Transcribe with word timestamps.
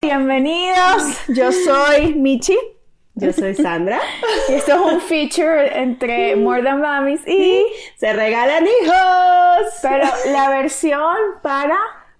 Bienvenidos, 0.00 1.02
yo 1.26 1.50
soy 1.50 2.14
Michi. 2.14 2.56
Yo 3.16 3.32
soy 3.32 3.56
Sandra. 3.56 3.98
Y 4.48 4.52
esto 4.52 4.74
es 4.74 4.92
un 4.94 5.00
feature 5.00 5.76
entre 5.82 6.36
More 6.36 6.62
Than 6.62 6.80
Mamis 6.80 7.20
y 7.26 7.66
Se 7.96 8.12
regalan 8.12 8.64
hijos. 8.64 9.72
pero 9.82 10.06
la 10.32 10.50
versión 10.50 11.16
para 11.42 11.76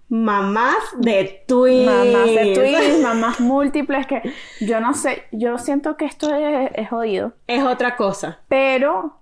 Mamás 0.09 0.75
de 0.97 1.45
twins. 1.47 1.85
mamás 1.85 2.25
de 2.25 2.53
twins, 2.53 2.99
mamás 3.01 3.39
múltiples 3.39 4.05
que 4.07 4.23
yo 4.59 4.81
no 4.81 4.93
sé, 4.93 5.23
yo 5.31 5.57
siento 5.57 5.95
que 5.95 6.03
esto 6.05 6.35
es, 6.35 6.71
es 6.75 6.89
jodido, 6.89 7.31
Es 7.47 7.63
otra 7.63 7.95
cosa. 7.95 8.39
pero 8.49 9.21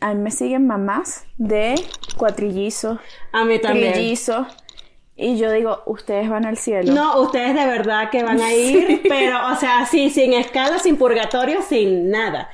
a 0.00 0.12
mí 0.14 0.20
me 0.20 0.30
siguen 0.32 0.66
mamás 0.66 1.24
de 1.38 1.74
cuatrillizos, 2.16 2.98
A 3.32 3.44
mí 3.44 3.60
también. 3.60 3.92
trillizos 3.92 4.46
y 5.20 5.36
yo 5.38 5.50
digo, 5.52 5.82
ustedes 5.86 6.28
van 6.28 6.46
al 6.46 6.56
cielo. 6.56 6.92
No, 6.92 7.20
ustedes 7.22 7.54
de 7.54 7.66
verdad 7.66 8.10
que 8.10 8.22
van 8.22 8.40
a 8.40 8.52
ir, 8.54 9.02
pero, 9.08 9.48
o 9.52 9.56
sea, 9.56 9.86
sí, 9.86 10.10
sin 10.10 10.32
escala, 10.32 10.78
sin 10.78 10.96
purgatorio, 10.96 11.62
sin 11.62 12.10
nada. 12.10 12.48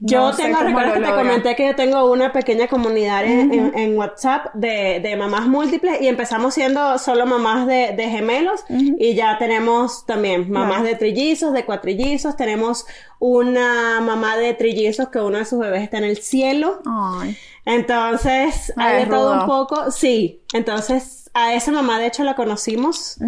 Yo 0.00 0.30
No 0.30 0.36
tengo, 0.36 0.60
lo 0.62 0.92
que 0.94 1.00
te 1.00 1.10
comenté 1.12 1.56
que 1.56 1.66
yo 1.66 1.74
tengo 1.74 2.08
una 2.12 2.32
pequeña 2.32 2.68
comunidad 2.68 3.24
en, 3.24 3.52
en- 3.52 3.76
en 3.76 3.98
WhatsApp 3.98 4.54
de, 4.54 5.00
de 5.02 5.16
mamás 5.16 5.48
múltiples 5.48 6.00
y 6.00 6.06
empezamos 6.06 6.54
siendo 6.54 6.98
solo 6.98 7.26
mamás 7.26 7.66
de, 7.66 7.94
de 7.96 8.08
gemelos 8.08 8.64
y 8.68 9.14
ya 9.16 9.36
tenemos 9.38 10.06
también 10.06 10.52
mamás 10.52 10.84
de 10.84 10.94
trillizos, 10.94 11.52
de 11.52 11.64
cuatrillizos, 11.64 12.36
tenemos 12.36 12.86
una 13.18 14.00
mamá 14.00 14.36
de 14.36 14.54
trillizos 14.54 15.08
que 15.08 15.18
uno 15.18 15.38
de 15.38 15.44
sus 15.44 15.58
bebés 15.58 15.82
está 15.82 15.98
en 15.98 16.04
el 16.04 16.18
cielo. 16.18 16.80
Ay, 16.86 17.36
Entonces, 17.64 18.72
Ah, 18.76 18.86
hay 18.90 19.04
de 19.04 19.10
todo 19.10 19.32
un 19.40 19.46
poco, 19.46 19.90
sí. 19.90 20.42
Entonces, 20.52 21.17
a 21.34 21.54
esa 21.54 21.72
mamá, 21.72 21.98
de 21.98 22.06
hecho, 22.06 22.24
la 22.24 22.34
conocimos 22.34 23.18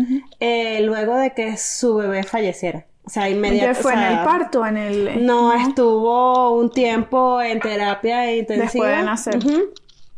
eh, 0.41 0.81
luego 0.83 1.17
de 1.17 1.33
que 1.33 1.57
su 1.57 1.97
bebé 1.97 2.23
falleciera. 2.23 2.87
O 3.05 3.11
sea, 3.11 3.29
inmediatamente. 3.29 3.79
¿Qué 3.79 3.83
fue 3.83 3.93
en 3.95 4.01
el 4.01 4.25
parto? 4.25 4.67
En 4.67 4.77
el... 4.77 5.27
No, 5.27 5.53
estuvo 5.53 6.53
un 6.55 6.71
tiempo 6.71 7.41
en 7.43 7.61
terapia 7.61 8.37
intensiva. 8.37 8.87
Después 8.87 8.99
de 8.99 9.03
nacer. 9.03 9.39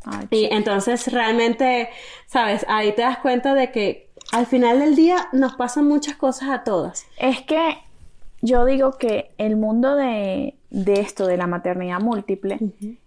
Ay, 0.05 0.27
Y 0.31 0.45
entonces, 0.53 1.11
realmente, 1.13 1.89
sabes, 2.27 2.67
ahí 2.69 2.93
te 2.93 3.03
das 3.03 3.19
cuenta 3.19 3.55
de 3.55 3.71
que 3.71 4.11
al 4.33 4.47
final 4.47 4.81
del 4.81 4.97
día 4.97 5.29
nos 5.33 5.55
pasan 5.55 5.87
muchas 5.87 6.17
cosas 6.17 6.51
a 6.51 6.65
todas. 6.65 7.07
Es 7.19 7.41
que 7.43 7.79
yo 8.41 8.65
digo 8.65 8.99
que 8.99 9.31
el 9.39 9.57
mundo 9.57 9.95
de, 9.95 10.57
de 10.71 10.95
esto, 10.95 11.27
de 11.27 11.37
la 11.37 11.47
maternidad 11.47 12.01
múltiple, 12.01 12.59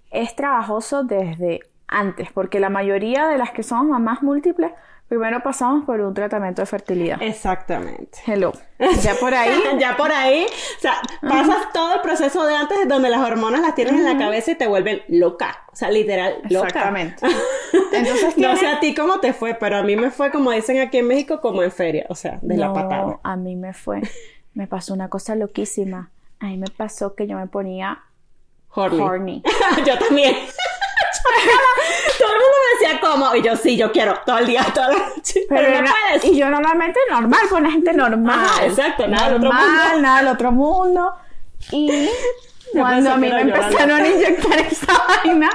es 0.10 0.36
trabajoso 0.36 1.04
desde 1.04 1.60
antes, 1.88 2.32
porque 2.32 2.60
la 2.60 2.70
mayoría 2.70 3.28
de 3.28 3.38
las 3.38 3.52
que 3.52 3.64
somos 3.64 3.86
mamás 3.86 4.24
múltiples, 4.24 4.72
primero 5.08 5.42
pasamos 5.44 5.86
por 5.86 6.02
un 6.02 6.14
tratamiento 6.14 6.62
de 6.62 6.66
fertilidad. 6.66 7.22
Exactamente. 7.22 8.20
Hello. 8.26 8.52
Ya 9.02 9.14
por 9.16 9.34
ahí. 9.34 9.54
ya 9.80 9.96
por 9.96 10.12
ahí, 10.12 10.46
o 10.46 10.82
sea, 10.82 10.96
pasas 11.22 11.72
todo 11.74 11.94
el 11.96 12.02
proceso 12.02 12.46
de 12.46 12.56
antes 12.56 12.88
donde 12.90 13.10
las 13.10 13.22
hormonas 13.22 13.62
las 13.62 13.74
tienes 13.74 13.94
en 13.94 14.04
la 14.04 14.18
cabeza 14.18 14.52
y 14.52 14.56
te 14.56 14.68
vuelven 14.68 15.02
loca, 15.08 15.64
o 15.72 15.76
sea, 15.76 15.90
literal, 15.92 16.36
loca. 16.50 16.68
Exactamente. 16.68 17.26
Entonces 17.94 18.38
no 18.38 18.56
sé 18.58 18.68
a 18.68 18.80
ti 18.82 18.94
cómo 18.94 19.20
te 19.22 19.32
fue, 19.32 19.54
pero 19.54 19.78
a 19.78 19.84
mí 19.84 19.96
me 19.96 20.12
fue 20.12 20.30
como 20.32 20.52
dicen 20.52 20.80
aquí 20.80 20.98
en 20.98 21.08
México, 21.08 21.40
como 21.40 21.64
en 21.64 21.72
feria, 21.72 22.06
o 22.10 22.16
sea, 22.16 22.40
de 22.42 22.58
la 22.58 22.74
patada. 22.74 23.20
A 23.24 23.38
mí 23.38 23.56
me 23.56 23.74
fue. 23.74 24.02
Me 24.54 24.68
pasó 24.68 24.94
una 24.94 25.08
cosa 25.10 25.36
loquísima. 25.36 26.10
A 26.40 26.48
mí 26.48 26.58
me 26.58 26.68
pasó 26.68 27.16
que 27.16 27.28
yo 27.28 27.38
me 27.38 27.48
ponía 27.48 28.04
Horny. 28.72 29.00
horny. 29.02 29.44
yo 29.86 29.98
también. 30.00 30.36
Todo 32.18 32.30
el 32.30 32.36
mundo 32.40 32.56
me 32.64 32.86
decía 32.88 33.00
cómo, 33.00 33.36
y 33.36 33.42
yo 33.42 33.56
sí, 33.56 33.78
yo 33.78 33.92
quiero, 33.92 34.18
todo 34.26 34.38
el 34.40 34.46
día, 34.48 34.66
toda 34.74 34.90
la 34.90 35.00
noche, 35.16 35.42
pero, 35.50 35.62
Pero 35.68 35.82
no 35.82 35.92
puedes. 36.08 36.26
y 36.26 36.38
yo 36.38 36.50
normalmente 36.50 37.00
normal, 37.10 37.42
con 37.50 37.64
la 37.64 37.72
gente 37.72 37.94
normal. 37.94 38.40
Ajá, 38.46 38.66
exacto, 38.66 39.08
nada 39.08 39.26
del 39.28 39.36
otro 39.38 39.50
normal, 39.50 39.90
mundo. 39.92 40.02
nada 40.02 40.18
del 40.20 40.28
otro 40.28 40.52
mundo. 40.52 41.14
Y 41.72 42.10
cuando 42.74 43.12
a 43.12 43.18
mí 43.18 43.30
me 43.30 43.42
empezaron 43.42 44.02
a 44.02 44.08
inyectar 44.08 44.60
esa 44.60 44.94
vaina, 45.08 45.50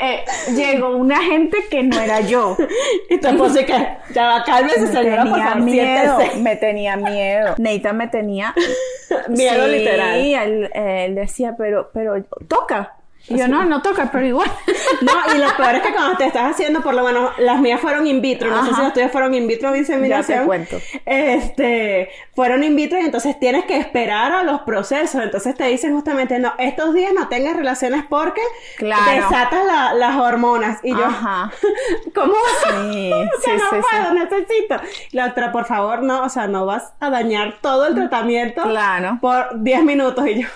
eh, 0.00 0.24
llegó 0.56 0.96
una 0.96 1.22
gente 1.22 1.58
que 1.70 1.82
no 1.82 2.00
era 2.00 2.20
yo. 2.20 2.56
Y 3.10 3.18
te 3.18 3.32
puse 3.34 3.66
que, 3.66 3.88
ya 4.14 4.26
va, 4.26 4.42
cálmese, 4.44 4.80
Me 4.80 4.86
señora, 4.92 5.24
por 5.24 5.38
favor, 5.38 5.60
miedo, 5.60 6.16
siéntese. 6.18 6.40
me 6.42 6.56
tenía 6.56 6.96
miedo. 6.96 7.54
Neita 7.58 7.92
me 7.92 8.08
tenía 8.08 8.54
Miedo 9.28 9.66
Sí, 9.66 9.70
literal. 9.72 10.18
Él, 10.18 10.70
él 10.74 11.14
decía, 11.14 11.54
pero, 11.58 11.90
pero 11.92 12.14
toca. 12.48 12.94
Y 13.28 13.38
yo, 13.38 13.46
no, 13.48 13.64
no 13.64 13.82
toca, 13.82 14.10
pero 14.10 14.26
igual. 14.26 14.50
No, 15.00 15.12
y 15.34 15.38
lo 15.38 15.48
peor 15.56 15.74
es 15.76 15.82
que 15.82 15.92
cuando 15.92 16.16
te 16.16 16.26
estás 16.26 16.50
haciendo, 16.52 16.80
por 16.82 16.94
lo 16.94 17.02
menos, 17.04 17.30
las 17.38 17.58
mías 17.60 17.80
fueron 17.80 18.06
in 18.06 18.20
vitro, 18.20 18.50
no 18.50 18.64
sé 18.64 18.72
si 18.74 18.80
las 18.80 18.92
tuyas 18.92 19.10
fueron 19.10 19.34
in 19.34 19.48
vitro 19.48 19.70
o 19.70 19.76
inseminación. 19.76 20.36
Ya 20.36 20.40
te 20.42 20.46
cuento. 20.46 20.76
Este, 21.06 22.10
fueron 22.34 22.62
in 22.62 22.76
vitro 22.76 23.00
y 23.00 23.04
entonces 23.04 23.38
tienes 23.40 23.64
que 23.64 23.76
esperar 23.78 24.32
a 24.32 24.44
los 24.44 24.60
procesos. 24.62 25.22
Entonces 25.22 25.54
te 25.56 25.64
dicen 25.64 25.94
justamente, 25.94 26.38
no, 26.38 26.52
estos 26.58 26.94
días 26.94 27.12
no 27.14 27.28
tengas 27.28 27.56
relaciones 27.56 28.04
porque 28.08 28.40
Claro. 28.76 29.04
desatas 29.12 29.64
la- 29.66 29.94
las 29.94 30.16
hormonas. 30.16 30.78
Y 30.82 30.90
yo, 30.90 31.04
Ajá. 31.04 31.50
¿cómo? 32.14 32.34
Sí, 32.64 33.12
o 33.12 33.40
sea, 33.42 33.54
sí, 33.56 33.62
no 33.62 33.70
sí, 33.70 33.76
sí. 33.76 33.82
puedo, 33.90 34.14
necesito. 34.14 34.76
La 35.12 35.26
otra, 35.26 35.50
por 35.52 35.64
favor, 35.64 36.02
no, 36.02 36.22
o 36.24 36.28
sea, 36.28 36.46
no 36.46 36.66
vas 36.66 36.92
a 37.00 37.10
dañar 37.10 37.58
todo 37.60 37.86
el 37.86 37.94
tratamiento 37.94 38.62
Claro. 38.62 39.18
por 39.20 39.62
10 39.62 39.82
minutos 39.84 40.26
y 40.28 40.42
yo. 40.42 40.48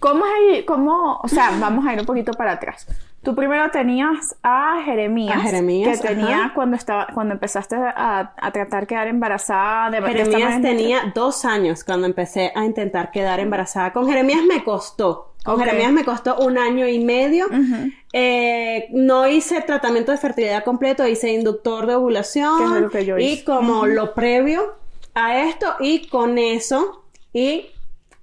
¿Cómo 0.00 0.24
es, 0.26 0.32
ahí- 0.32 0.64
cómo, 0.64 1.20
o 1.22 1.28
sea, 1.28 1.50
vamos 1.60 1.86
a 1.86 1.92
ir 1.92 2.00
un 2.00 2.06
poquito 2.06 2.32
para 2.32 2.52
atrás. 2.52 2.86
Tú 3.22 3.34
primero 3.34 3.70
tenías 3.72 4.36
a 4.44 4.82
Jeremías, 4.84 5.36
A 5.36 5.40
Jeremías, 5.40 6.00
que 6.00 6.08
tenía 6.08 6.44
ajá. 6.44 6.52
cuando 6.54 6.76
estaba, 6.76 7.08
cuando 7.12 7.34
empezaste 7.34 7.74
a, 7.74 8.32
a 8.36 8.50
tratar 8.52 8.86
quedar 8.86 9.08
embarazada 9.08 9.90
de 9.90 10.00
Jeremías 10.00 10.62
tenía 10.62 11.12
dos 11.12 11.44
años 11.44 11.82
cuando 11.82 12.06
empecé 12.06 12.52
a 12.54 12.64
intentar 12.64 13.10
quedar 13.10 13.40
embarazada. 13.40 13.92
Con 13.92 14.06
Jeremías 14.06 14.42
me 14.48 14.62
costó. 14.62 15.32
Con. 15.44 15.58
Jeremías 15.58 15.92
me 15.92 16.04
costó 16.04 16.36
un 16.38 16.56
año 16.58 16.86
y 16.86 16.98
medio. 17.04 17.46
Eh, 18.12 18.88
no 18.92 19.26
hice 19.26 19.60
tratamiento 19.60 20.12
de 20.12 20.18
fertilidad 20.18 20.62
completo, 20.64 21.06
hice 21.06 21.32
inductor 21.32 21.86
de 21.86 21.94
ovulación. 21.96 22.58
Que 22.58 22.64
es 22.76 22.82
lo 22.82 22.90
que 22.90 23.04
yo 23.04 23.18
y 23.18 23.24
hice. 23.24 23.44
como 23.44 23.86
lo 23.86 24.14
previo 24.14 24.74
a 25.14 25.38
esto, 25.42 25.74
y 25.80 26.06
con 26.08 26.38
eso, 26.38 27.02
y 27.32 27.66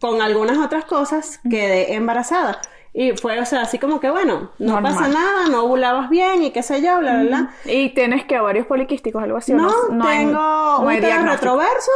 con 0.03 0.21
algunas 0.21 0.57
otras 0.57 0.83
cosas, 0.83 1.39
quedé 1.49 1.93
embarazada. 1.93 2.59
Y 2.93 3.13
fue, 3.13 3.39
o 3.39 3.45
sea, 3.45 3.61
así 3.61 3.79
como 3.79 4.01
que, 4.01 4.09
bueno, 4.09 4.51
no 4.59 4.73
Normal. 4.73 4.93
pasa 4.93 5.07
nada, 5.07 5.47
no 5.49 5.63
ovulabas 5.63 6.09
bien 6.09 6.43
y 6.43 6.51
qué 6.51 6.61
sé 6.61 6.81
yo, 6.81 6.99
bla, 6.99 7.21
bla, 7.21 7.23
bla. 7.23 7.53
Y 7.63 7.91
tienes 7.91 8.25
que 8.25 8.37
ovarios 8.37 8.65
poliquísticos, 8.67 9.23
algo 9.23 9.37
así. 9.37 9.53
¿o 9.53 9.55
No, 9.57 9.69
tengo 10.05 10.33
no 10.33 10.79
un 10.81 10.89
hay 10.89 10.99
diagnóstico? 10.99 11.55
retroverso. 11.57 11.91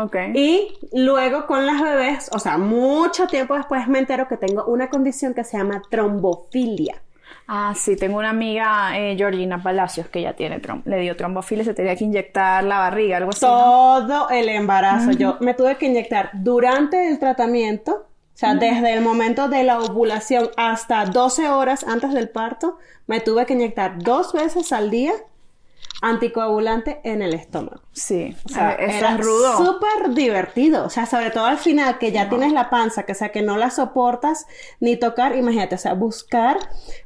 Ok. 0.00 0.16
Y 0.34 0.78
luego 0.94 1.46
con 1.46 1.66
las 1.66 1.82
bebés, 1.82 2.30
o 2.32 2.38
sea, 2.38 2.56
mucho 2.56 3.26
tiempo 3.26 3.54
después 3.54 3.86
me 3.86 3.98
entero 3.98 4.26
que 4.28 4.38
tengo 4.38 4.64
una 4.64 4.88
condición 4.88 5.34
que 5.34 5.44
se 5.44 5.58
llama 5.58 5.82
trombofilia. 5.90 7.02
Ah, 7.46 7.74
sí, 7.76 7.96
tengo 7.96 8.18
una 8.18 8.30
amiga, 8.30 8.98
eh, 8.98 9.14
Georgina 9.16 9.62
Palacios, 9.62 10.08
que 10.08 10.22
ya 10.22 10.34
tiene 10.34 10.60
le 10.84 11.00
dio 11.00 11.16
trombofilia 11.16 11.64
se 11.64 11.74
tenía 11.74 11.96
que 11.96 12.04
inyectar 12.04 12.64
la 12.64 12.78
barriga, 12.78 13.16
algo 13.16 13.30
así. 13.30 13.44
¿no? 13.44 13.50
Todo 13.50 14.30
el 14.30 14.48
embarazo. 14.48 15.12
Yo 15.12 15.36
me 15.40 15.54
tuve 15.54 15.76
que 15.76 15.86
inyectar 15.86 16.30
durante 16.34 17.08
el 17.08 17.18
tratamiento, 17.18 18.06
o 18.34 18.36
sea, 18.36 18.54
desde 18.54 18.94
el 18.94 19.02
momento 19.02 19.48
de 19.48 19.64
la 19.64 19.80
ovulación 19.80 20.50
hasta 20.56 21.04
12 21.04 21.48
horas 21.48 21.84
antes 21.84 22.12
del 22.14 22.28
parto, 22.28 22.78
me 23.06 23.20
tuve 23.20 23.44
que 23.46 23.54
inyectar 23.54 23.98
dos 23.98 24.32
veces 24.32 24.72
al 24.72 24.90
día 24.90 25.12
anticoagulante 26.04 27.00
en 27.04 27.22
el 27.22 27.32
estómago. 27.32 27.80
Sí, 27.92 28.36
O 28.44 28.48
sea, 28.48 28.72
eh, 28.72 28.98
era 28.98 29.12
es 29.12 29.20
rudo. 29.24 29.56
súper 29.64 30.14
divertido. 30.14 30.84
O 30.84 30.90
sea, 30.90 31.06
sobre 31.06 31.30
todo 31.30 31.44
al 31.46 31.58
final, 31.58 31.98
que 31.98 32.10
ya 32.10 32.28
tienes 32.28 32.52
la 32.52 32.70
panza, 32.70 33.04
que 33.04 33.12
o 33.12 33.14
sea, 33.14 33.28
que 33.30 33.42
no 33.42 33.56
la 33.56 33.70
soportas 33.70 34.46
ni 34.80 34.96
tocar. 34.96 35.36
Imagínate, 35.36 35.76
o 35.76 35.78
sea, 35.78 35.94
buscar 35.94 36.58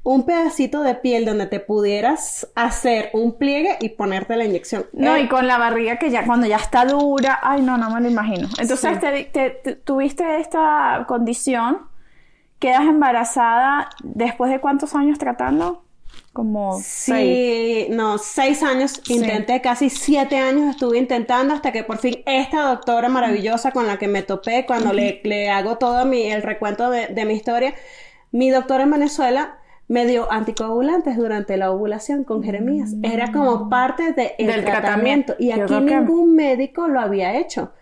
un 0.03 0.25
pedacito 0.25 0.82
de 0.82 0.94
piel 0.94 1.25
donde 1.26 1.47
te 1.47 1.60
pudieras 1.60 2.48
hacer 2.54 3.10
un 3.12 3.36
pliegue 3.36 3.76
y 3.81 3.91
ponerte 3.91 4.34
la 4.36 4.44
inyección. 4.47 4.86
No, 4.94 5.15
Eh, 5.16 5.22
y 5.22 5.28
con 5.28 5.47
la 5.47 5.59
barriga 5.59 5.98
que 5.98 6.10
ya 6.10 6.25
cuando 6.25 6.47
ya 6.47 6.56
está 6.56 6.84
dura, 6.86 7.38
ay 7.42 7.60
no, 7.62 7.76
no 7.76 7.91
me 7.91 8.00
lo 8.00 8.09
imagino. 8.09 8.48
Entonces 8.59 8.94
Sí. 8.94 9.00
te- 9.00 9.24
te- 9.24 9.51
te- 9.51 9.74
tuviste 9.77 10.41
esta 10.41 11.04
condición, 11.06 11.80
quedas 12.59 12.83
embarazada 12.83 13.91
después 14.03 14.51
de 14.51 14.60
cuántos 14.60 14.95
años 14.95 15.18
tratando? 15.18 15.83
Como 16.36 16.78
seis. 16.83 17.86
Sí, 17.86 17.86
no, 17.91 18.18
seis 18.18 18.62
años, 18.62 19.00
intenté 19.09 19.60
casi 19.62 19.88
siete 19.91 20.36
años, 20.36 20.68
estuve 20.71 20.98
intentando 20.98 21.54
hasta 21.54 21.72
que 21.72 21.83
por 21.83 21.97
fin 21.98 22.22
esta 22.27 22.68
doctora 22.68 23.09
maravillosa 23.09 23.72
con 23.72 23.86
la 23.86 23.97
que 23.98 24.06
me 24.06 24.22
topé, 24.22 24.66
cuando 24.66 24.92
le, 24.92 25.21
le 25.24 25.48
hago 25.50 25.78
todo 25.78 26.04
mi, 26.04 26.30
el 26.30 26.42
recuento 26.42 26.91
de, 26.91 27.06
de 27.09 27.24
mi 27.24 27.34
historia, 27.34 27.74
mi 28.33 28.50
doctora 28.50 28.83
en 28.84 28.91
Venezuela 28.91 29.59
me 29.88 30.04
dio 30.04 30.30
anticoagulantes 30.30 31.16
durante 31.16 31.56
la 31.56 31.71
ovulación 31.71 32.24
con 32.24 32.42
Jeremías. 32.42 32.91
Era 33.03 33.30
como 33.32 33.68
parte 33.71 34.12
de 34.12 34.34
el 34.36 34.48
Del 34.48 34.65
tratamiento. 34.65 35.34
tratamiento 35.34 35.36
y 35.39 35.48
Yo 35.56 35.65
aquí 35.65 35.74
que- 35.86 35.97
ningún 35.97 36.34
médico 36.34 36.89
lo 36.89 37.00
había 37.00 37.36
hecho. 37.39 37.72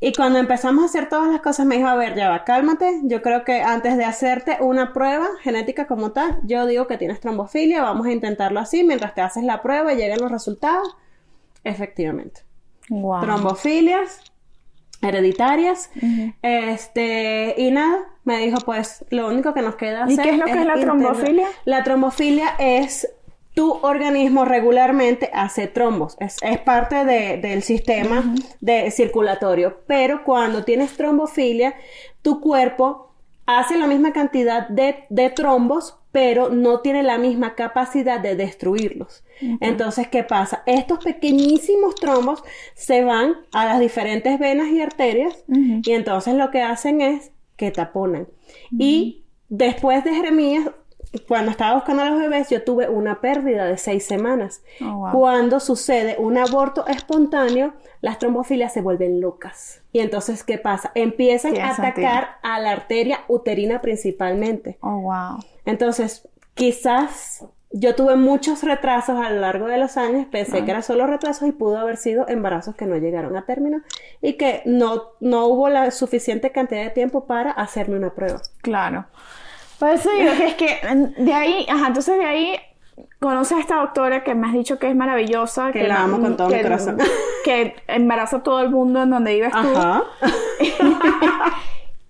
Y 0.00 0.12
cuando 0.12 0.38
empezamos 0.38 0.84
a 0.84 0.86
hacer 0.86 1.08
todas 1.08 1.28
las 1.28 1.40
cosas, 1.40 1.66
me 1.66 1.76
dijo, 1.76 1.88
a 1.88 1.96
ver, 1.96 2.14
ya 2.14 2.28
va, 2.28 2.44
cálmate. 2.44 3.00
Yo 3.04 3.20
creo 3.20 3.44
que 3.44 3.62
antes 3.62 3.96
de 3.96 4.04
hacerte 4.04 4.58
una 4.60 4.92
prueba 4.92 5.26
genética 5.42 5.88
como 5.88 6.12
tal, 6.12 6.38
yo 6.44 6.66
digo 6.66 6.86
que 6.86 6.98
tienes 6.98 7.18
trombofilia, 7.18 7.82
vamos 7.82 8.06
a 8.06 8.12
intentarlo 8.12 8.60
así, 8.60 8.84
mientras 8.84 9.14
te 9.14 9.22
haces 9.22 9.42
la 9.42 9.60
prueba 9.60 9.92
y 9.92 9.96
lleguen 9.96 10.20
los 10.20 10.30
resultados. 10.30 10.96
Efectivamente. 11.64 12.42
Wow. 12.90 13.22
Trombofilias, 13.22 14.20
hereditarias. 15.02 15.90
Este, 16.42 17.56
y 17.58 17.72
nada, 17.72 17.98
me 18.22 18.38
dijo, 18.38 18.58
pues 18.64 19.04
lo 19.10 19.26
único 19.26 19.52
que 19.52 19.62
nos 19.62 19.74
queda 19.74 20.04
hacer. 20.04 20.20
¿Y 20.20 20.22
qué 20.22 20.30
es 20.30 20.38
lo 20.38 20.44
que 20.44 20.60
es 20.60 20.66
la 20.66 20.78
trombofilia? 20.78 21.48
La 21.64 21.82
trombofilia 21.82 22.54
es 22.60 23.08
tu 23.58 23.72
organismo 23.82 24.44
regularmente 24.44 25.30
hace 25.32 25.66
trombos, 25.66 26.16
es, 26.20 26.36
es 26.42 26.58
parte 26.60 27.04
de- 27.04 27.38
del 27.38 27.62
sistema 27.62 28.16
de 28.60 28.90
circulatorio, 28.92 29.68
pero 29.88 30.22
cuando 30.22 30.62
tienes 30.64 30.92
trombofilia, 30.96 31.74
tu 32.22 32.40
cuerpo 32.40 32.84
hace 33.46 33.76
la 33.76 33.86
misma 33.88 34.12
cantidad 34.12 34.68
de, 34.68 35.06
de 35.08 35.30
trombos, 35.30 35.96
pero 36.12 36.50
no 36.50 36.80
tiene 36.80 37.02
la 37.02 37.18
misma 37.18 37.54
capacidad 37.56 38.20
de 38.20 38.36
destruirlos. 38.36 39.24
Entonces, 39.60 40.06
¿qué 40.08 40.22
pasa? 40.22 40.62
Estos 40.66 40.98
pequeñísimos 41.04 41.94
trombos 41.96 42.42
se 42.74 43.02
van 43.04 43.34
a 43.52 43.66
las 43.66 43.80
diferentes 43.80 44.38
venas 44.38 44.68
y 44.68 44.80
arterias 44.80 45.44
y 45.84 45.92
entonces 45.92 46.34
lo 46.34 46.50
que 46.52 46.62
hacen 46.62 47.00
es 47.00 47.32
que 47.56 47.70
taponan. 47.72 48.28
Y 48.78 49.24
después 49.48 50.04
de 50.04 50.14
Jeremías, 50.14 50.64
cuando 51.26 51.50
estaba 51.50 51.74
buscando 51.74 52.02
a 52.02 52.10
los 52.10 52.18
bebés, 52.18 52.50
yo 52.50 52.62
tuve 52.62 52.88
una 52.88 53.20
pérdida 53.20 53.66
de 53.66 53.78
seis 53.78 54.04
semanas. 54.04 54.62
Oh, 54.80 54.98
wow. 54.98 55.12
Cuando 55.12 55.60
sucede 55.60 56.16
un 56.18 56.36
aborto 56.36 56.86
espontáneo, 56.86 57.74
las 58.00 58.18
trombofilias 58.18 58.72
se 58.72 58.80
vuelven 58.80 59.20
locas. 59.20 59.82
Y 59.92 60.00
entonces, 60.00 60.44
¿qué 60.44 60.58
pasa? 60.58 60.92
Empiezan 60.94 61.52
Tiene 61.52 61.68
a 61.68 61.72
atacar 61.72 62.38
a 62.42 62.60
la 62.60 62.72
arteria 62.72 63.20
uterina 63.28 63.80
principalmente. 63.80 64.78
Oh, 64.80 65.00
wow. 65.00 65.38
Entonces, 65.64 66.28
quizás 66.54 67.44
yo 67.70 67.94
tuve 67.94 68.16
muchos 68.16 68.62
retrasos 68.62 69.18
a 69.18 69.30
lo 69.30 69.40
largo 69.40 69.66
de 69.66 69.78
los 69.78 69.96
años, 69.96 70.26
pensé 70.30 70.64
que 70.64 70.70
eran 70.70 70.82
solo 70.82 71.06
retrasos 71.06 71.48
y 71.48 71.52
pudo 71.52 71.78
haber 71.78 71.98
sido 71.98 72.26
embarazos 72.28 72.74
que 72.74 72.86
no 72.86 72.96
llegaron 72.96 73.36
a 73.36 73.44
término 73.44 73.82
y 74.22 74.34
que 74.34 74.62
no, 74.64 75.10
no 75.20 75.46
hubo 75.46 75.68
la 75.68 75.90
suficiente 75.90 76.50
cantidad 76.50 76.82
de 76.82 76.90
tiempo 76.90 77.26
para 77.26 77.50
hacerme 77.50 77.96
una 77.96 78.14
prueba. 78.14 78.40
Claro. 78.62 79.06
Por 79.78 79.90
eso 79.90 80.10
digo 80.10 80.32
que 80.36 80.46
es 80.46 80.54
que 80.54 80.78
de 81.22 81.32
ahí, 81.32 81.66
ajá, 81.68 81.86
entonces 81.88 82.18
de 82.18 82.24
ahí 82.24 82.56
conoces 83.20 83.58
a 83.58 83.60
esta 83.60 83.76
doctora 83.76 84.24
que 84.24 84.34
me 84.34 84.46
has 84.48 84.52
dicho 84.54 84.78
que 84.78 84.88
es 84.88 84.96
maravillosa. 84.96 85.70
Que 85.72 85.86
la 85.86 86.02
amo 86.02 86.20
con 86.20 86.36
todo 86.36 86.48
mi 86.48 86.54
que- 86.54 86.62
corazón. 86.62 86.98
Que 87.44 87.76
embaraza 87.86 88.38
a 88.38 88.42
todo 88.42 88.60
el 88.60 88.68
mundo 88.70 89.02
en 89.02 89.10
donde 89.10 89.32
vives 89.34 89.52
tú. 89.52 89.58
Ajá. 89.76 90.02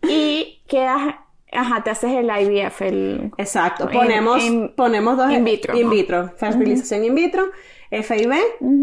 Y 0.02 0.60
quedas, 0.68 1.16
ajá, 1.52 1.82
te 1.82 1.90
haces 1.90 2.12
el 2.12 2.26
IVF, 2.30 2.82
el... 2.82 3.32
Exacto. 3.36 3.84
In- 3.84 3.90
Ponemos, 3.98 4.42
in- 4.44 4.72
ponemos 4.74 5.16
dos 5.16 5.30
in 5.32 5.44
vitro. 5.44 5.76
In 5.76 5.90
vitro. 5.90 6.30
Fertilización 6.36 7.04
in 7.04 7.14
vitro. 7.14 7.50
FIV. 7.90 8.32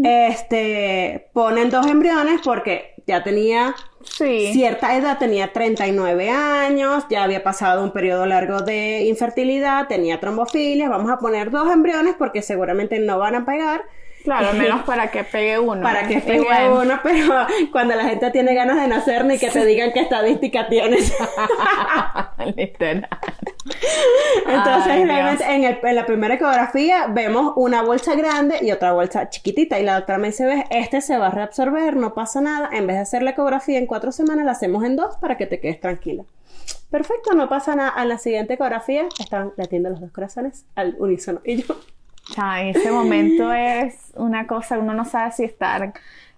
Este, 0.04 1.28
ponen 1.32 1.70
dos 1.70 1.86
embriones 1.86 2.40
porque 2.44 2.94
ya 3.06 3.22
tenía 3.22 3.74
Sí. 4.02 4.52
cierta 4.52 4.96
edad, 4.96 5.18
tenía 5.18 5.52
39 5.52 6.30
años, 6.30 7.04
ya 7.10 7.24
había 7.24 7.42
pasado 7.42 7.82
un 7.82 7.92
periodo 7.92 8.26
largo 8.26 8.60
de 8.62 9.04
infertilidad, 9.04 9.88
tenía 9.88 10.20
trombofilia. 10.20 10.88
Vamos 10.88 11.10
a 11.10 11.18
poner 11.18 11.50
dos 11.50 11.70
embriones 11.70 12.14
porque 12.18 12.42
seguramente 12.42 12.98
no 12.98 13.18
van 13.18 13.34
a 13.34 13.44
pegar. 13.44 13.84
Claro, 14.26 14.52
menos 14.54 14.82
para 14.86 15.10
que 15.10 15.22
pegue 15.24 15.58
uno. 15.58 15.82
Para 15.82 16.06
que 16.06 16.18
pegue 16.20 16.40
bueno, 16.44 16.80
uno, 16.82 17.00
pero 17.02 17.46
cuando 17.72 17.94
la 17.94 18.04
gente 18.04 18.30
tiene 18.32 18.54
ganas 18.54 18.76
de 18.80 18.88
nacer, 18.88 19.24
ni 19.24 19.38
que 19.38 19.48
te 19.50 19.64
digan 19.64 19.92
qué 19.94 20.00
estadística 20.00 20.68
tienes. 20.68 21.16
Literal. 22.56 23.08
Entonces, 24.46 24.92
Ay, 24.92 25.04
realmente, 25.04 25.44
en, 25.44 25.64
el- 25.64 25.78
en 25.82 25.94
la 25.96 26.06
primera 26.06 26.34
ecografía 26.34 27.06
vemos 27.08 27.52
una 27.56 27.82
bolsa 27.82 28.14
grande 28.14 28.58
y 28.62 28.70
otra 28.72 28.92
bolsa 28.92 29.28
chiquitita. 29.30 29.78
Y 29.78 29.84
la 29.84 29.94
doctora 29.94 30.18
me 30.18 30.28
dice, 30.28 30.44
ves, 30.44 30.64
este 30.70 31.00
se 31.00 31.16
va 31.18 31.28
a 31.28 31.30
reabsorber, 31.30 31.96
no 31.96 32.12
pasa 32.14 32.40
nada. 32.40 32.68
En 32.72 32.86
vez 32.86 32.96
de 32.96 33.02
hacer 33.02 33.22
la 33.22 33.30
ecografía 33.30 33.78
en 33.78 33.86
cuatro 33.86 34.12
semanas, 34.12 34.44
la 34.44 34.52
hacemos 34.52 34.84
en 34.84 34.96
dos 34.96 35.16
para 35.18 35.36
que 35.36 35.46
te 35.46 35.60
quedes 35.60 35.80
tranquila. 35.80 36.24
Perfecto, 36.90 37.32
no 37.34 37.48
pasa 37.48 37.74
nada. 37.76 37.94
En 38.02 38.08
la 38.08 38.18
siguiente 38.18 38.54
ecografía 38.54 39.06
están 39.18 39.52
latiendo 39.56 39.88
los 39.90 40.00
dos 40.00 40.10
corazones 40.10 40.64
al 40.74 40.96
unísono. 40.98 41.40
Y 41.44 41.62
yo, 41.62 41.76
Ay, 42.36 42.70
ese 42.70 42.90
momento 42.90 43.52
es 43.52 44.12
una 44.16 44.46
cosa, 44.46 44.78
uno 44.78 44.94
no 44.94 45.04
sabe 45.04 45.32
si 45.32 45.44
estar 45.44 45.92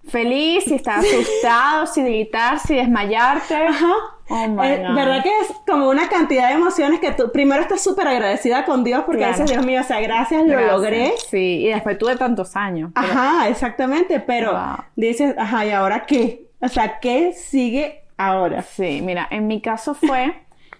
feliz, 0.09 0.65
si 0.65 0.75
estar 0.75 0.99
asustado, 1.01 1.87
si 1.87 2.03
gritar, 2.03 2.59
si 2.61 2.75
desmayarte. 2.77 3.55
ajá. 3.57 3.93
Oh 4.31 4.47
my 4.47 4.67
Eh, 4.67 4.85
God. 4.87 4.95
¿Verdad 4.95 5.23
que 5.23 5.31
es 5.41 5.49
como 5.67 5.89
una 5.89 6.09
cantidad 6.09 6.49
de 6.49 6.55
emociones 6.55 7.01
que 7.01 7.13
tú 7.13 7.31
primero 7.33 7.63
estás 7.63 7.83
súper 7.83 8.07
agradecida 8.09 8.65
con 8.67 8.85
Dios 8.85 9.05
porque 9.05 9.19
Claro. 9.21 9.33
dices, 9.33 9.51
Dios 9.51 9.65
mío, 9.65 9.81
o 9.81 9.85
sea, 9.85 10.01
gracias, 10.01 10.45
lo 10.47 10.61
logré. 10.61 11.13
Sí, 11.31 11.61
y 11.65 11.69
después 11.69 11.99
tuve 11.99 12.17
tantos 12.17 12.55
años. 12.57 12.91
pero- 12.95 13.07
Ajá, 13.09 13.49
exactamente, 13.49 14.21
pero 14.21 14.53
Wow. 14.53 14.77
dices, 14.97 15.35
ajá, 15.39 15.65
¿y 15.67 15.71
ahora 15.71 16.05
qué? 16.07 16.47
O 16.61 16.69
sea, 16.69 17.01
¿qué 17.01 17.33
sigue 17.33 18.03
ahora? 18.19 18.63
Sí, 18.63 19.01
mira, 19.03 19.27
en 19.31 19.47
mi 19.47 19.61
caso 19.63 19.95
fue, 19.95 20.35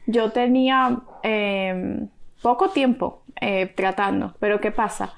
yo 0.07 0.31
tenía 0.33 0.99
eh, 1.23 2.01
poco 2.43 2.71
tiempo 2.71 3.23
eh, 3.41 3.67
tratando, 3.67 4.35
pero 4.39 4.61
¿qué 4.61 4.71
pasa? 4.71 5.15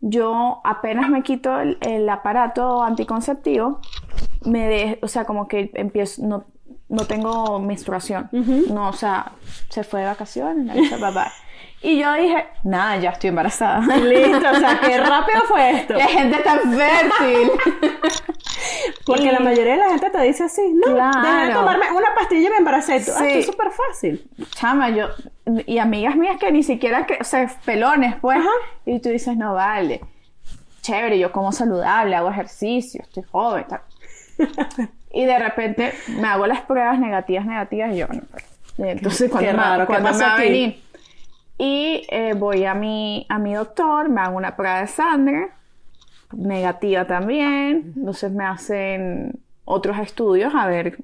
Yo 0.00 0.60
apenas 0.64 1.10
me 1.10 1.22
quito 1.22 1.60
el, 1.60 1.78
el 1.80 2.08
aparato 2.08 2.82
anticonceptivo, 2.82 3.80
me 4.44 4.68
de, 4.68 4.98
o 5.02 5.08
sea, 5.08 5.24
como 5.24 5.46
que 5.46 5.70
empiezo, 5.74 6.26
no, 6.26 6.46
no 6.92 7.04
tengo 7.06 7.58
menstruación, 7.58 8.28
no, 8.32 8.88
o 8.90 8.92
sea, 8.92 9.32
se 9.70 9.82
fue 9.82 10.00
de 10.00 10.06
vacaciones, 10.06 10.66
la 10.66 10.76
hice 10.76 10.96
papá. 10.98 11.32
Y 11.84 11.98
yo 11.98 12.12
dije, 12.14 12.46
nada, 12.62 12.96
ya 12.98 13.10
estoy 13.10 13.30
embarazada. 13.30 13.80
Listo, 13.96 14.36
o 14.52 14.54
sea, 14.54 14.78
qué 14.80 14.98
rápido 14.98 15.40
fue 15.48 15.70
esto. 15.70 15.94
¡Qué 15.94 16.02
gente 16.04 16.38
tan 16.38 16.60
fértil! 16.60 17.50
Porque 19.04 19.24
Y- 19.24 19.30
la 19.32 19.40
mayoría 19.40 19.72
de 19.72 19.78
la 19.78 19.88
gente 19.88 20.10
te 20.10 20.20
dice 20.22 20.44
así, 20.44 20.62
no, 20.74 20.92
Claro. 20.94 21.20
déjame 21.20 21.52
tomarme 21.54 21.90
una 21.90 22.14
pastilla 22.14 22.46
y 22.48 22.50
me 22.50 22.58
embaracé. 22.58 22.94
"Ah, 22.94 22.98
Sí. 23.00 23.10
esto 23.10 23.24
es 23.24 23.46
súper 23.46 23.68
fácil. 23.72 24.30
Chama, 24.54 24.90
yo, 24.90 25.08
y 25.66 25.78
amigas 25.78 26.14
mías 26.14 26.36
que 26.38 26.52
ni 26.52 26.62
siquiera, 26.62 27.04
que, 27.04 27.18
o 27.20 27.24
sea, 27.24 27.50
pelones, 27.64 28.14
pues, 28.20 28.38
Ajá. 28.38 28.48
y 28.86 29.00
tú 29.00 29.08
dices, 29.08 29.36
no 29.36 29.54
vale, 29.54 30.02
chévere, 30.82 31.18
yo 31.18 31.32
como 31.32 31.50
saludable, 31.50 32.14
hago 32.14 32.30
ejercicio, 32.30 33.02
estoy 33.02 33.24
joven, 33.24 33.64
tal. 33.68 33.80
Y 35.12 35.24
de 35.24 35.38
repente 35.38 35.92
me 36.08 36.26
hago 36.28 36.46
las 36.46 36.62
pruebas 36.62 36.98
negativas, 36.98 37.44
negativas, 37.46 37.92
y 37.94 37.98
yo, 37.98 38.06
bueno, 38.06 38.22
pues, 38.30 38.44
entonces, 38.78 39.30
¿cuándo, 39.30 39.50
qué 39.50 39.56
me- 39.56 39.62
raro, 39.62 39.82
¿qué 39.82 39.86
cuándo 39.86 40.04
me 40.08 40.12
pasó 40.12 40.24
va 40.24 40.34
a 40.36 40.40
venir? 40.40 40.82
Y 41.58 42.06
eh, 42.10 42.34
voy 42.34 42.64
a 42.64 42.74
mi, 42.74 43.26
a 43.28 43.38
mi 43.38 43.54
doctor, 43.54 44.08
me 44.08 44.20
hago 44.22 44.36
una 44.36 44.56
prueba 44.56 44.80
de 44.80 44.86
sangre, 44.88 45.48
negativa 46.32 47.04
también, 47.06 47.92
entonces 47.96 48.32
me 48.32 48.44
hacen 48.44 49.38
otros 49.64 49.98
estudios 49.98 50.54
a 50.54 50.66
ver 50.66 50.98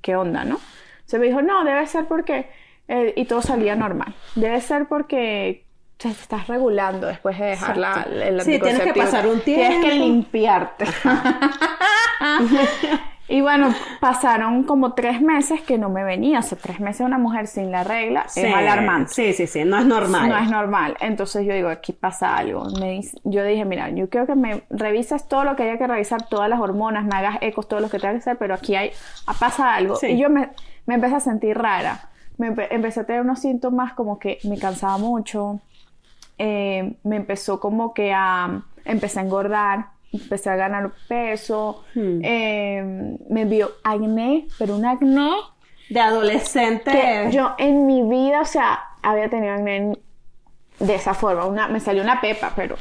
qué 0.00 0.14
onda, 0.16 0.44
¿no? 0.44 0.58
Se 1.04 1.18
me 1.18 1.26
dijo, 1.26 1.42
no, 1.42 1.64
debe 1.64 1.86
ser 1.86 2.04
porque, 2.06 2.48
eh, 2.86 3.12
y 3.16 3.24
todo 3.24 3.42
salía 3.42 3.74
normal, 3.74 4.14
debe 4.36 4.60
ser 4.60 4.86
porque 4.86 5.64
te 5.96 6.08
estás 6.08 6.46
regulando 6.46 7.08
después 7.08 7.36
de 7.38 7.46
dejar 7.46 7.76
la, 7.76 8.06
el 8.08 8.40
Sí, 8.42 8.58
tienes 8.60 8.80
que 8.82 8.94
pasar 8.94 9.26
un 9.26 9.40
Tienes 9.40 9.78
que 9.80 9.88
tiempo. 9.90 10.04
limpiarte. 10.06 10.84
y 13.28 13.40
bueno, 13.42 13.74
pasaron 14.00 14.64
como 14.64 14.94
tres 14.94 15.20
meses 15.20 15.60
que 15.62 15.76
no 15.78 15.88
me 15.90 16.02
venía, 16.04 16.38
o 16.38 16.42
sea, 16.42 16.56
tres 16.60 16.80
meses 16.80 17.02
una 17.06 17.18
mujer 17.18 17.46
sin 17.46 17.70
la 17.70 17.84
regla 17.84 18.26
Sí, 18.28 18.40
es 18.40 18.54
alarmante. 18.54 19.12
Sí, 19.12 19.32
sí, 19.34 19.46
sí, 19.46 19.64
no 19.64 19.78
es 19.78 19.84
normal. 19.86 20.28
No 20.28 20.38
es 20.38 20.50
normal. 20.50 20.96
Entonces 21.00 21.46
yo 21.46 21.52
digo, 21.54 21.68
aquí 21.68 21.92
pasa 21.92 22.36
algo. 22.36 22.64
Me 22.80 22.92
dice- 22.92 23.18
yo 23.24 23.44
dije, 23.44 23.64
mira, 23.64 23.90
yo 23.90 24.08
quiero 24.08 24.26
que 24.26 24.34
me 24.34 24.62
revises 24.70 25.28
todo 25.28 25.44
lo 25.44 25.56
que 25.56 25.64
haya 25.64 25.78
que 25.78 25.86
revisar, 25.86 26.26
todas 26.28 26.48
las 26.48 26.60
hormonas, 26.60 27.04
me 27.04 27.14
hagas 27.16 27.36
ecos, 27.42 27.68
todo 27.68 27.80
lo 27.80 27.88
que 27.90 27.98
tenga 27.98 28.12
que 28.14 28.18
hacer, 28.20 28.38
pero 28.38 28.54
aquí 28.54 28.74
hay, 28.74 28.90
ah, 29.26 29.34
pasa 29.38 29.74
algo. 29.74 29.96
Sí. 29.96 30.06
Y 30.08 30.18
yo 30.18 30.30
me, 30.30 30.50
me 30.86 30.94
empecé 30.94 31.16
a 31.16 31.20
sentir 31.20 31.56
rara. 31.58 32.08
Me 32.38 32.50
empe- 32.54 32.68
empecé 32.70 33.00
a 33.00 33.04
tener 33.04 33.20
unos 33.22 33.40
síntomas 33.40 33.92
como 33.94 34.18
que 34.18 34.38
me 34.44 34.58
cansaba 34.58 34.96
mucho. 34.98 35.60
eh, 36.38 36.94
me 37.02 37.16
empezó 37.16 37.58
como 37.60 37.92
que 37.92 38.12
a... 38.14 38.62
Empecé 38.84 39.18
a 39.20 39.22
engordar. 39.24 39.86
Empecé 40.12 40.50
a 40.50 40.56
ganar 40.56 40.90
peso. 41.08 41.84
Hmm. 41.94 42.20
eh, 42.22 43.16
me 43.28 43.44
vio 43.44 43.70
acné, 43.84 44.46
pero 44.58 44.76
un 44.76 44.84
acné 44.86 45.30
De 45.90 46.00
adolescente. 46.00 46.90
que 46.90 47.30
yo 47.30 47.54
en 47.58 47.86
mi 47.86 48.02
vida, 48.02 48.40
o 48.40 48.44
sea, 48.46 48.80
había 49.02 49.28
tenido 49.28 49.52
acné 49.54 49.76
en- 49.76 49.98
de 50.80 50.94
esa 50.94 51.12
forma. 51.14 51.44
Una, 51.44 51.68
me 51.68 51.80
salió 51.80 52.02
una 52.02 52.20
pepa, 52.20 52.52
pero 52.56 52.76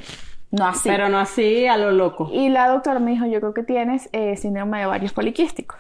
no 0.52 0.66
así. 0.66 0.88
Pero 0.88 1.10
no 1.10 1.18
así 1.20 1.68
a 1.68 1.78
lo 1.78 1.92
loco. 1.92 2.30
Y 2.32 2.50
la 2.50 2.68
doctora 2.70 3.00
me 3.00 3.12
dijo, 3.12 3.26
yo 3.26 3.40
creo 3.40 3.54
que 3.54 3.64
tienes 3.64 4.08
eh, 4.14 4.36
síndrome 4.38 4.80
de 4.80 4.86
ovarios 4.86 5.14
poliquísticos. 5.14 5.78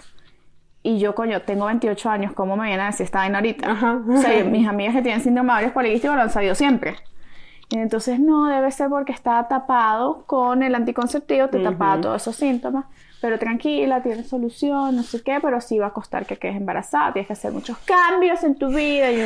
Y 0.83 0.99
yo, 0.99 1.15
coño, 1.15 1.41
tengo 1.41 1.65
28 1.65 2.09
años, 2.09 2.33
¿cómo 2.33 2.55
me 2.55 2.67
viene 2.67 2.81
a 2.83 2.85
decir 2.87 3.03
esta 3.05 3.19
vaina 3.19 3.37
ahorita? 3.39 3.71
Ajá. 3.71 3.99
O 4.09 4.17
sea, 4.17 4.43
mis 4.45 4.67
amigas 4.67 4.95
que 4.95 5.01
tienen 5.01 5.21
síndrome 5.21 5.47
de 5.47 5.53
ovarios 5.53 5.73
poliquísticos 5.73 6.15
lo 6.15 6.21
han 6.23 6.29
sabido 6.29 6.55
siempre. 6.55 6.95
Y 7.69 7.77
entonces, 7.77 8.19
no, 8.19 8.47
debe 8.47 8.71
ser 8.71 8.89
porque 8.89 9.11
está 9.11 9.45
tapado 9.47 10.23
con 10.25 10.63
el 10.63 10.73
anticonceptivo, 10.73 11.49
te 11.49 11.59
tapaba 11.59 11.99
todos 11.99 12.21
esos 12.21 12.35
síntomas. 12.35 12.85
Pero 13.19 13.39
tranquila, 13.39 14.03
tiene 14.03 14.23
solución, 14.23 14.95
no 14.95 15.03
sé 15.03 15.23
qué, 15.23 15.39
pero 15.41 15.59
sí 15.59 15.79
va 15.79 15.87
a 15.87 15.93
costar 15.93 16.25
que 16.27 16.37
quedes 16.37 16.55
embarazada, 16.55 17.13
tienes 17.13 17.27
que 17.27 17.33
hacer 17.33 17.51
muchos 17.51 17.77
cambios 17.79 18.43
en 18.43 18.55
tu 18.55 18.67
vida. 18.67 19.11
Y 19.11 19.19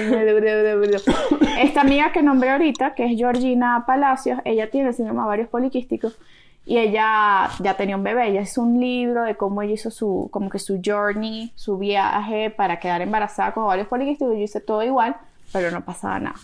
Esta 1.59 1.81
amiga 1.81 2.11
que 2.11 2.23
nombré 2.23 2.51
ahorita, 2.51 2.95
que 2.95 3.05
es 3.05 3.17
Georgina 3.17 3.83
Palacios, 3.85 4.39
ella 4.45 4.71
tiene 4.71 4.93
síndrome 4.93 5.19
de 5.19 5.25
ovarios 5.25 5.49
poliquísticos 5.49 6.17
y 6.65 6.77
ella 6.77 7.49
ya 7.59 7.75
tenía 7.75 7.97
un 7.97 8.03
bebé, 8.03 8.29
ella 8.29 8.41
hizo 8.41 8.61
un 8.61 8.79
libro 8.79 9.23
de 9.23 9.35
cómo 9.35 9.61
ella 9.61 9.73
hizo 9.73 9.91
su, 9.91 10.29
como 10.31 10.49
que 10.49 10.59
su 10.59 10.79
journey, 10.83 11.51
su 11.55 11.77
viaje 11.77 12.49
para 12.49 12.79
quedar 12.79 13.01
embarazada 13.01 13.53
con 13.53 13.65
varios 13.65 13.87
poliquísticos, 13.87 14.33
yo 14.35 14.43
hice 14.43 14.61
todo 14.61 14.83
igual, 14.83 15.17
pero 15.51 15.69
no 15.71 15.83
pasaba 15.83 16.19
nada. 16.19 16.37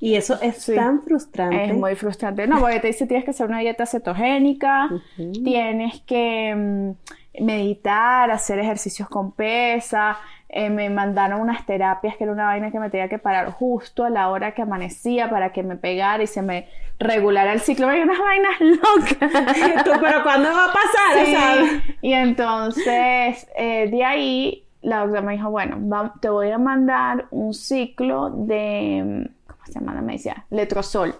Y 0.00 0.14
eso 0.14 0.38
es 0.42 0.66
tan 0.66 1.02
frustrante. 1.02 1.64
Es 1.64 1.74
muy 1.74 1.94
frustrante. 1.94 2.46
No, 2.46 2.60
porque 2.60 2.80
te 2.80 2.88
dice 2.88 3.06
tienes 3.06 3.24
que 3.24 3.30
hacer 3.30 3.46
una 3.46 3.60
dieta 3.60 3.86
cetogénica, 3.86 4.90
tienes 5.44 6.00
que 6.02 6.54
mm, 6.54 7.44
meditar, 7.44 8.30
hacer 8.30 8.58
ejercicios 8.58 9.08
con 9.08 9.32
pesa. 9.32 10.18
Eh, 10.48 10.70
me 10.70 10.88
mandaron 10.90 11.40
unas 11.40 11.66
terapias 11.66 12.16
que 12.16 12.24
era 12.24 12.32
una 12.32 12.44
vaina 12.44 12.70
que 12.70 12.78
me 12.78 12.88
tenía 12.88 13.08
que 13.08 13.18
parar 13.18 13.50
justo 13.50 14.04
a 14.04 14.10
la 14.10 14.28
hora 14.30 14.54
que 14.54 14.62
amanecía 14.62 15.28
para 15.28 15.52
que 15.52 15.62
me 15.62 15.76
pegara 15.76 16.22
y 16.22 16.26
se 16.26 16.40
me 16.40 16.68
regulara 16.98 17.52
el 17.52 17.60
ciclo. 17.60 17.88
Hay 17.88 18.02
unas 18.02 18.18
vainas 18.18 18.60
locas. 18.60 19.84
pero 20.00 20.22
¿cuándo 20.22 20.50
va 20.50 20.66
a 20.66 20.72
pasar? 20.72 21.82
Y 22.00 22.12
entonces, 22.12 23.48
eh, 23.56 23.88
de 23.90 24.04
ahí, 24.04 24.64
la 24.82 25.00
doctora 25.00 25.22
me 25.22 25.32
dijo, 25.32 25.50
bueno, 25.50 26.12
te 26.20 26.28
voy 26.28 26.50
a 26.50 26.58
mandar 26.58 27.26
un 27.30 27.52
ciclo 27.52 28.30
de 28.30 29.28
semana 29.72 30.00
me 30.02 30.14
decía, 30.14 30.46
letrozol. 30.50 31.14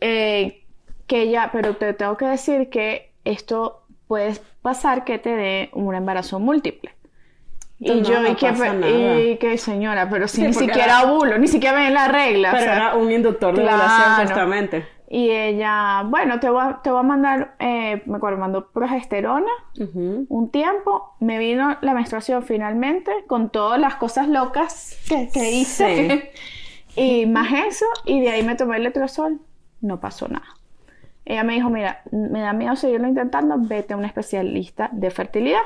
Eh, 0.00 0.64
que 1.06 1.30
ya, 1.30 1.50
pero 1.52 1.76
te 1.76 1.92
tengo 1.94 2.16
que 2.16 2.26
decir 2.26 2.68
que 2.68 3.12
esto 3.24 3.82
puede 4.06 4.34
pasar 4.62 5.04
que 5.04 5.18
te 5.18 5.30
dé 5.30 5.70
un 5.72 5.94
embarazo 5.94 6.38
múltiple. 6.38 6.92
Y 7.78 8.00
yo, 8.02 8.26
y, 8.26 9.36
que, 9.36 9.52
y 9.52 9.58
señora, 9.58 10.08
pero 10.08 10.28
si 10.28 10.40
ni 10.42 10.54
siquiera 10.54 11.02
ovulo, 11.02 11.36
ni 11.36 11.46
siquiera 11.46 11.78
ven 11.78 11.92
la 11.92 12.08
regla. 12.08 12.50
Pero 12.52 12.72
era 12.72 12.94
un 12.94 13.12
inductor 13.12 13.54
de 13.54 13.62
ovulación, 13.62 14.26
justamente. 14.26 14.88
Y 15.08 15.30
ella, 15.30 16.02
bueno, 16.06 16.40
te 16.40 16.48
voy 16.48 16.62
a, 16.64 16.80
te 16.82 16.90
voy 16.90 17.00
a 17.00 17.02
mandar, 17.02 17.54
eh, 17.58 18.02
me 18.06 18.16
acuerdo, 18.16 18.38
mandó 18.38 18.70
progesterona 18.70 19.50
un 19.76 20.50
tiempo. 20.50 21.14
Me 21.20 21.38
vino 21.38 21.76
la 21.82 21.92
menstruación 21.92 22.42
finalmente, 22.42 23.12
con 23.26 23.50
todas 23.50 23.78
las 23.78 23.96
cosas 23.96 24.28
locas 24.28 24.98
que, 25.08 25.28
que 25.32 25.52
hice. 25.52 26.32
Y 26.96 27.26
más 27.26 27.52
eso, 27.52 27.84
y 28.04 28.20
de 28.20 28.30
ahí 28.30 28.42
me 28.42 28.56
tomé 28.56 28.78
el 28.78 28.84
letrozol, 28.84 29.38
no 29.80 30.00
pasó 30.00 30.28
nada. 30.28 30.46
Ella 31.26 31.44
me 31.44 31.54
dijo, 31.54 31.68
mira, 31.68 32.02
me 32.10 32.40
da 32.40 32.52
miedo 32.52 32.76
seguirlo 32.76 33.08
intentando, 33.08 33.56
vete 33.58 33.94
a 33.94 33.96
un 33.96 34.04
especialista 34.04 34.88
de 34.92 35.10
fertilidad. 35.10 35.62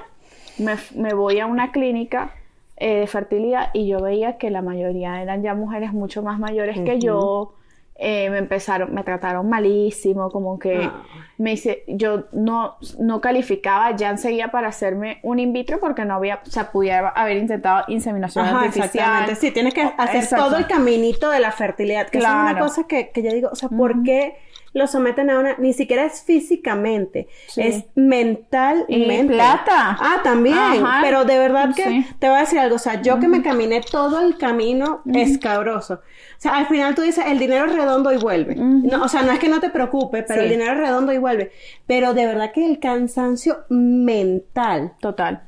Me, 0.59 1.15
voy 1.15 1.39
a 1.39 1.47
una 1.47 1.71
clínica 1.71 2.35
eh, 2.77 3.01
de 3.01 3.07
fertilidad 3.07 3.71
y 3.73 3.87
yo 3.87 4.01
veía 4.01 4.37
que 4.39 4.51
la 4.51 4.63
mayoría 4.63 5.23
eran 5.23 5.43
ya 5.43 5.55
mujeres 5.55 5.93
mucho 5.93 6.23
más 6.23 6.39
mayores 6.39 6.81
que 6.81 6.99
yo, 6.99 7.55
eh, 8.03 8.31
me 8.31 8.39
empezaron, 8.39 8.95
me 8.95 9.05
trataron 9.05 9.47
malísimo, 9.47 10.31
como 10.31 10.59
que 10.59 10.85
ah. 10.85 11.03
me 11.37 11.51
dice, 11.51 11.85
yo 11.87 12.25
no, 12.33 12.79
no 12.99 13.21
calificaba 13.21 13.95
ya 13.95 14.09
enseguida 14.09 14.51
para 14.51 14.69
hacerme 14.69 15.21
un 15.23 15.39
in 15.39 15.53
vitro 15.53 15.79
porque 15.81 16.07
no 16.07 16.15
había, 16.15 16.41
o 16.43 16.51
sea, 16.51 16.73
pudiera 16.73 17.11
haber 17.11 17.37
intentado 17.37 17.85
inseminación 17.89 18.47
artificial. 18.47 18.87
Exactamente, 18.87 19.35
sí, 19.35 19.51
tienes 19.51 19.75
que 19.75 19.83
hacer 19.83 20.27
todo 20.35 20.57
el 20.57 20.67
caminito 20.67 21.29
de 21.29 21.41
la 21.41 21.53
fertilidad, 21.53 22.09
que 22.09 22.19
es 22.19 22.25
una 22.25 22.59
cosa 22.59 22.85
que, 22.87 23.11
que 23.11 23.23
yo 23.23 23.33
digo, 23.33 23.51
o 23.53 23.55
sea, 23.55 23.69
¿por 23.69 24.03
qué 24.03 24.39
lo 24.73 24.87
someten 24.87 25.31
a 25.31 25.39
una, 25.39 25.57
ni 25.59 25.73
siquiera 25.73 26.05
es 26.05 26.23
físicamente, 26.23 27.29
es 27.57 27.85
mentalmente. 27.97 29.35
Y 29.35 29.37
plata. 29.37 29.97
Ah, 30.01 30.21
también, 30.23 30.85
pero 31.03 31.25
de 31.25 31.39
verdad 31.39 31.75
que 31.75 32.05
te 32.19 32.29
voy 32.29 32.37
a 32.37 32.41
decir 32.41 32.59
algo, 32.59 32.77
o 32.77 32.79
sea, 32.79 33.03
yo 33.03 33.19
que 33.19 33.29
me 33.29 33.43
caminé 33.43 33.81
todo 33.81 34.21
el 34.21 34.37
camino 34.39 35.03
escabroso. 35.13 35.95
O 35.95 36.43
sea, 36.43 36.57
al 36.57 36.67
final 36.67 36.95
tú 36.95 37.03
dices, 37.03 37.25
el 37.27 37.39
dinero 37.39 37.67
es 37.67 37.75
redondo 37.75 38.13
y 38.13 38.17
vuelve. 38.17 38.55
no, 38.55 39.05
o 39.05 39.09
sea, 39.09 39.23
no 39.23 39.33
es 39.33 39.39
que 39.39 39.49
no 39.49 39.61
te 39.61 39.71
preocupe, 39.71 40.23
pero 40.23 40.43
el 40.43 40.51
dinero 40.51 40.73
es 40.73 40.79
redondo 40.79 41.13
y 41.13 41.19
vuelve. 41.19 41.53
Pero 41.87 42.15
de 42.15 42.27
verdad 42.27 42.53
que 42.53 42.65
el 42.65 42.79
cansancio 42.79 43.65
mental. 43.69 44.93
Total. 45.01 45.43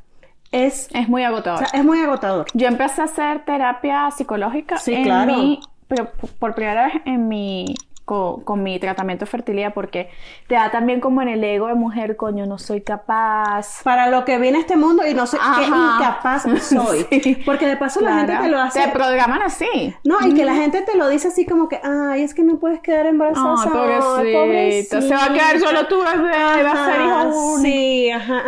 Es, 0.51 0.89
es 0.93 1.09
muy 1.09 1.23
agotador. 1.23 1.63
O 1.63 1.67
sea, 1.67 1.79
es 1.79 1.85
muy 1.85 1.99
agotador. 2.01 2.47
Yo 2.53 2.69
empecé 2.69 3.01
a 3.01 3.05
hacer 3.05 3.45
terapia 3.47 4.11
psicológica 4.11 4.77
sí, 4.77 5.03
claro. 5.03 5.35
pero 5.89 6.11
por 6.39 6.55
primera 6.55 6.89
vez 6.89 6.95
en 7.07 7.27
mi 7.27 7.75
con, 8.05 8.63
mi 8.63 8.79
tratamiento 8.79 9.25
de 9.25 9.31
fertilidad 9.31 9.73
porque 9.73 10.11
te 10.47 10.55
da 10.55 10.71
también 10.71 11.01
como 11.01 11.23
en 11.23 11.29
el 11.29 11.43
ego 11.43 11.69
de 11.69 11.75
mujer, 11.75 12.17
coño, 12.17 12.47
no 12.47 12.59
soy 12.59 12.83
capaz. 12.83 13.83
Para 13.83 14.09
lo 14.09 14.25
que 14.25 14.39
viene 14.39 14.59
este 14.59 14.77
mundo 14.77 15.07
y 15.07 15.15
no 15.15 15.27
sé 15.27 15.39
qué 15.39 15.67
incapaz 15.67 16.45
soy. 16.63 17.07
Porque 17.45 17.67
de 17.67 17.77
paso 17.77 18.01
la 18.01 18.19
gente 18.19 18.37
te 18.37 18.49
lo 18.49 18.59
hace. 18.61 18.81
Te 18.81 18.89
programan 18.89 19.43
así. 19.43 19.95
No, 20.05 20.19
y 20.27 20.35
que 20.35 20.45
la 20.45 20.55
gente 20.55 20.83
te 20.83 20.97
lo 20.97 21.09
dice 21.09 21.29
así 21.29 21.47
como 21.47 21.69
que, 21.69 21.81
ay, 21.83 22.23
es 22.23 22.35
que 22.35 22.43
no 22.43 22.59
puedes 22.59 22.81
quedar 22.81 23.07
embarazada. 23.07 23.55
Ay, 24.19 24.33
pobrecita. 24.33 25.01
Se 25.01 25.15
va 25.15 25.25
a 25.25 25.33
quedar 25.33 25.59
solo 25.59 25.87
tu 25.87 26.01
bebé, 26.03 26.63
va 26.63 26.73
a 26.73 26.87
ser 26.87 27.01
hijo 27.01 27.53
único. 27.55 27.63
Sí, 27.63 28.11
ajá, 28.11 28.43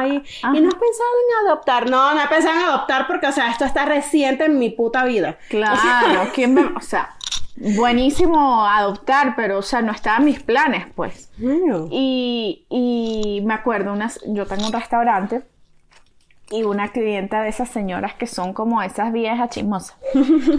ay. 0.00 0.22
Y 0.54 0.60
no 0.60 0.68
has 0.68 0.74
pensado 0.74 1.10
en 1.28 1.46
adoptar. 1.46 1.90
No, 1.90 2.14
no 2.14 2.20
he 2.20 2.28
pensado 2.28 2.56
en 2.58 2.64
adoptar 2.64 3.06
porque, 3.06 3.26
o 3.26 3.32
sea, 3.32 3.50
esto 3.50 3.64
está 3.64 3.84
reciente 3.84 4.44
en 4.44 4.58
mi 4.58 4.70
puta 4.70 5.04
vida. 5.04 5.38
Claro, 5.48 6.30
¿quién 6.34 6.54
me, 6.54 6.62
o 6.62 6.80
sea, 6.80 7.16
buenísimo 7.76 8.66
adoptar, 8.66 9.34
pero 9.36 9.58
o 9.58 9.62
sea, 9.62 9.82
no 9.82 9.92
estaban 9.92 10.24
mis 10.24 10.42
planes, 10.42 10.86
pues. 10.94 11.30
Y, 11.90 12.66
y, 12.68 13.42
me 13.44 13.54
acuerdo, 13.54 13.92
unas, 13.92 14.20
yo 14.26 14.46
tengo 14.46 14.66
un 14.66 14.72
restaurante 14.72 15.42
y 16.50 16.62
una 16.62 16.88
clienta 16.88 17.42
de 17.42 17.50
esas 17.50 17.68
señoras 17.68 18.14
que 18.14 18.26
son 18.26 18.54
como 18.54 18.82
esas 18.82 19.12
viejas 19.12 19.50
chismosas. 19.50 19.98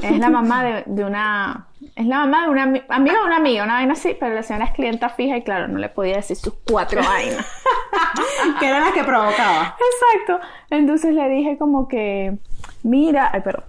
es 0.03 0.19
la 0.19 0.29
mamá 0.29 0.63
de, 0.63 0.83
de, 0.85 1.03
una... 1.03 1.67
Es 1.95 2.05
la 2.05 2.19
mamá 2.19 2.43
de 2.43 2.49
una 2.49 2.63
amiga 2.63 3.19
de 3.19 3.25
una 3.25 3.37
amiga, 3.37 3.63
una 3.63 3.73
vaina 3.73 3.93
así, 3.93 4.15
pero 4.19 4.35
la 4.35 4.43
señora 4.43 4.65
es 4.65 4.71
clienta 4.73 5.09
fija 5.09 5.37
y 5.37 5.43
claro, 5.43 5.67
no 5.67 5.79
le 5.79 5.89
podía 5.89 6.17
decir 6.17 6.37
sus 6.37 6.53
cuatro 6.69 7.01
vainas. 7.03 7.45
que 8.59 8.67
eran 8.67 8.81
las 8.81 8.93
que 8.93 9.03
provocaba. 9.03 9.75
Exacto. 9.79 10.47
Entonces 10.69 11.13
le 11.13 11.27
dije 11.29 11.57
como 11.57 11.87
que, 11.87 12.37
mira, 12.83 13.31
ay, 13.33 13.41
pero 13.43 13.63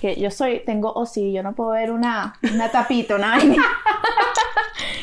que 0.00 0.20
yo 0.20 0.30
soy, 0.30 0.62
tengo 0.64 0.92
o 0.92 1.06
sí, 1.06 1.32
yo 1.32 1.42
no 1.42 1.54
puedo 1.54 1.70
ver 1.70 1.92
una, 1.92 2.34
una 2.52 2.70
tapita, 2.70 3.16
una 3.16 3.38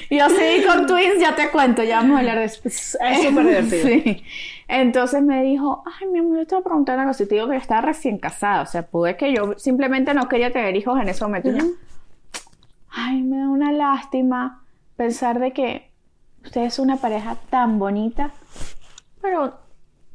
yo 0.10 0.30
sí, 0.30 0.64
con 0.68 0.86
twins 0.88 1.20
ya 1.20 1.36
te 1.36 1.50
cuento, 1.50 1.84
ya 1.84 1.98
vamos 1.98 2.18
a 2.18 2.20
hablar 2.20 2.40
de 2.40 2.46
eso. 2.46 2.62
Es 2.66 2.98
súper 3.24 3.46
divertido. 3.46 3.88
Sí. 3.88 4.24
Entonces 4.68 5.22
me 5.22 5.44
dijo, 5.44 5.84
ay, 5.86 6.08
mi 6.08 6.20
amor, 6.20 6.40
yo 6.40 6.48
te 6.48 6.56
voy 6.56 6.62
a 6.62 6.64
preguntar 6.64 7.00
algo. 7.00 7.14
Si 7.14 7.26
te 7.26 7.36
digo 7.36 7.48
que 7.48 7.54
yo 7.54 7.60
estaba 7.60 7.82
recién 7.82 8.18
casada, 8.18 8.62
o 8.62 8.66
sea, 8.66 8.84
pude 8.84 9.18
que 9.18 9.34
yo 9.34 9.58
simplemente 9.58 10.14
no 10.14 10.28
quería 10.28 10.52
tener 10.52 10.76
hijos 10.76 11.00
en 11.00 11.10
ese 11.10 11.24
momento. 11.24 11.50
Ay, 12.90 13.22
me 13.22 13.38
da 13.38 13.50
una 13.50 13.72
lástima 13.72 14.64
pensar 14.96 15.40
de 15.40 15.52
que 15.52 15.92
ustedes 16.44 16.74
son 16.74 16.86
una 16.86 16.98
pareja 16.98 17.38
tan 17.50 17.80
bonita, 17.80 18.32
pero 19.22 19.58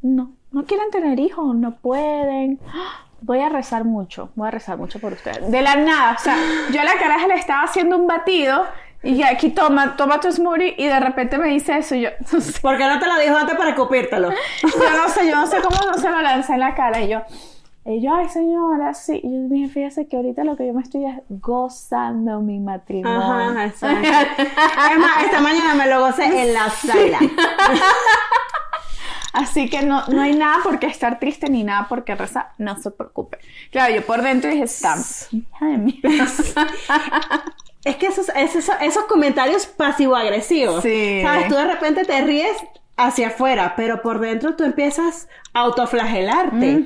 no, 0.02 0.33
no 0.52 0.64
quieren 0.64 0.90
tener 0.90 1.18
hijos, 1.21 1.54
no 1.54 1.76
pueden 1.76 2.61
voy 3.26 3.40
a 3.40 3.49
rezar 3.49 3.85
mucho, 3.85 4.30
voy 4.37 4.49
a 4.49 4.50
rezar 4.52 4.78
mucho 4.78 5.00
por 5.00 5.12
ustedes. 5.12 5.50
De 5.50 5.61
la 5.61 5.75
nada, 5.75 6.14
o 6.16 6.23
sea, 6.23 6.37
yo 6.73 6.80
a 6.80 6.85
la 6.85 6.95
caraja 6.95 7.26
le 7.26 7.35
estaba 7.35 7.64
haciendo 7.64 7.97
un 7.97 8.06
batido 8.06 8.64
y 9.02 9.23
aquí 9.25 9.50
toma, 9.50 9.97
toma 9.97 10.21
tu 10.21 10.30
smoothie 10.30 10.76
y 10.78 10.87
de 10.87 11.00
repente 11.00 11.37
me 11.37 11.49
dice 11.49 11.76
eso 11.76 11.97
y 11.97 12.02
yo... 12.02 12.11
¿Por 12.62 12.78
qué 12.78 12.87
no 12.87 13.00
te 13.00 13.06
lo 13.06 13.18
dijo 13.18 13.37
antes 13.37 13.56
para 13.56 13.71
escupírtelo? 13.71 14.30
yo 14.30 14.97
no 14.97 15.09
sé, 15.09 15.28
yo 15.28 15.35
no 15.35 15.47
sé 15.49 15.56
cómo 15.61 15.76
no 15.90 15.99
se 15.99 16.09
lo 16.09 16.23
lancé 16.23 16.54
en 16.54 16.61
la 16.61 16.75
cara 16.75 17.00
y 17.00 17.09
yo... 17.09 17.23
Y 17.88 18.02
yo, 18.02 18.16
ay 18.16 18.28
señora, 18.28 18.95
sí. 18.95 19.21
Y 19.23 19.30
yo 19.30 19.49
dije, 19.49 19.68
fíjese 19.68 20.09
que 20.09 20.16
ahorita 20.16 20.42
lo 20.42 20.56
que 20.56 20.66
yo 20.66 20.75
me 20.75 20.83
estoy 20.83 21.04
es 21.04 21.23
gozando 21.28 22.40
mi 22.40 22.59
matrimonio. 22.59 23.21
Ajá, 23.21 23.64
exacto. 23.64 24.09
es 24.42 24.99
más, 24.99 25.25
esta 25.25 25.40
mañana 25.40 25.75
me 25.75 25.87
lo 25.87 26.00
gocé 26.00 26.25
en 26.25 26.52
la 26.52 26.68
sala. 26.68 27.18
Así 29.37 29.69
que 29.69 29.83
no, 29.83 30.07
no 30.09 30.23
hay 30.23 30.35
nada 30.35 30.62
por 30.62 30.78
qué 30.78 30.87
estar 30.87 31.19
triste 31.19 31.50
ni 31.50 31.62
nada 31.62 31.88
por 31.88 32.05
qué 32.05 32.14
rezar, 32.14 32.52
no 32.57 32.81
se 32.81 32.90
preocupe. 32.90 33.38
Claro, 33.71 33.95
yo 33.95 34.07
por 34.07 34.23
dentro 34.23 34.50
dije, 34.50 34.66
Sam, 34.66 34.99
hija 35.31 35.66
de 35.66 35.76
mí. 35.76 36.00
es 37.85 37.97
que 37.97 38.07
esos, 38.07 38.31
esos, 38.31 38.71
esos 38.81 39.05
comentarios 39.05 39.66
pasivo-agresivos, 39.66 40.83
sí. 40.83 41.21
¿sabes? 41.23 41.49
Tú 41.49 41.55
de 41.55 41.66
repente 41.66 42.07
te 42.07 42.19
ríes 42.23 42.57
hacia 42.99 43.29
afuera, 43.29 43.75
pero 43.76 44.00
por 44.00 44.21
dentro 44.21 44.57
tú 44.57 44.65
empiezas 44.65 45.29
a 45.53 45.61
autoflagelarte. 45.61 46.85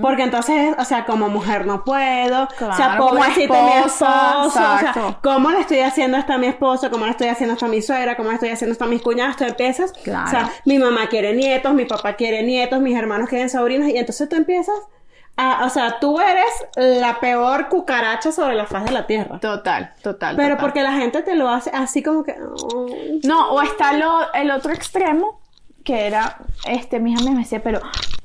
Porque 0.00 0.22
entonces, 0.22 0.74
o 0.78 0.84
sea, 0.84 1.04
como 1.04 1.28
mujer 1.28 1.66
no 1.66 1.84
puedo, 1.84 2.44
o 2.44 2.72
sea, 2.76 2.96
pobrecita 2.96 3.62
mi 3.62 3.72
esposo, 3.72 4.06
o 4.42 4.50
sea, 4.50 5.18
¿cómo 5.22 5.50
le 5.50 5.60
estoy 5.60 5.80
haciendo 5.80 6.16
esto 6.16 6.32
a 6.32 6.38
mi 6.38 6.46
esposo? 6.46 6.90
¿Cómo 6.90 7.06
le 7.06 7.10
estoy 7.10 7.28
haciendo 7.28 7.54
esto 7.54 7.66
a 7.66 7.68
mi 7.68 7.82
suegra? 7.82 8.16
¿Cómo 8.16 8.28
le 8.28 8.34
estoy 8.34 8.50
haciendo 8.50 8.72
esto 8.72 8.84
a 8.84 8.88
mis 8.88 9.02
cuñadas? 9.02 9.36
Tú 9.36 9.44
empiezas, 9.44 9.92
o 9.92 10.30
sea, 10.30 10.52
mi 10.64 10.78
mamá 10.78 11.08
quiere 11.08 11.34
nietos, 11.34 11.74
mi 11.74 11.86
papá 11.86 12.14
quiere 12.14 12.42
nietos, 12.44 12.80
mis 12.80 12.96
hermanos 12.96 13.28
quieren 13.28 13.50
sobrinos, 13.50 13.88
y 13.88 13.96
entonces 13.96 14.28
tú 14.28 14.36
empiezas 14.36 14.76
a, 15.36 15.64
o 15.64 15.70
sea, 15.70 15.98
tú 15.98 16.20
eres 16.20 16.50
la 16.76 17.18
peor 17.20 17.68
cucaracha 17.68 18.32
sobre 18.32 18.54
la 18.54 18.66
faz 18.66 18.84
de 18.84 18.92
la 18.92 19.06
tierra. 19.06 19.38
Total, 19.40 19.92
total. 20.02 20.36
Pero 20.36 20.58
porque 20.58 20.82
la 20.82 20.92
gente 20.92 21.22
te 21.22 21.34
lo 21.34 21.48
hace 21.48 21.70
así 21.70 22.02
como 22.02 22.22
que. 22.22 22.36
No, 23.24 23.50
o 23.52 23.62
está 23.62 23.94
lo, 23.94 24.32
el 24.34 24.50
otro 24.50 24.72
extremo, 24.72 25.40
que 25.84 26.06
era, 26.06 26.36
este, 26.66 27.00
mi 27.00 27.12
hija 27.12 27.22
me 27.30 27.38
decía, 27.40 27.62
pero 27.62 27.80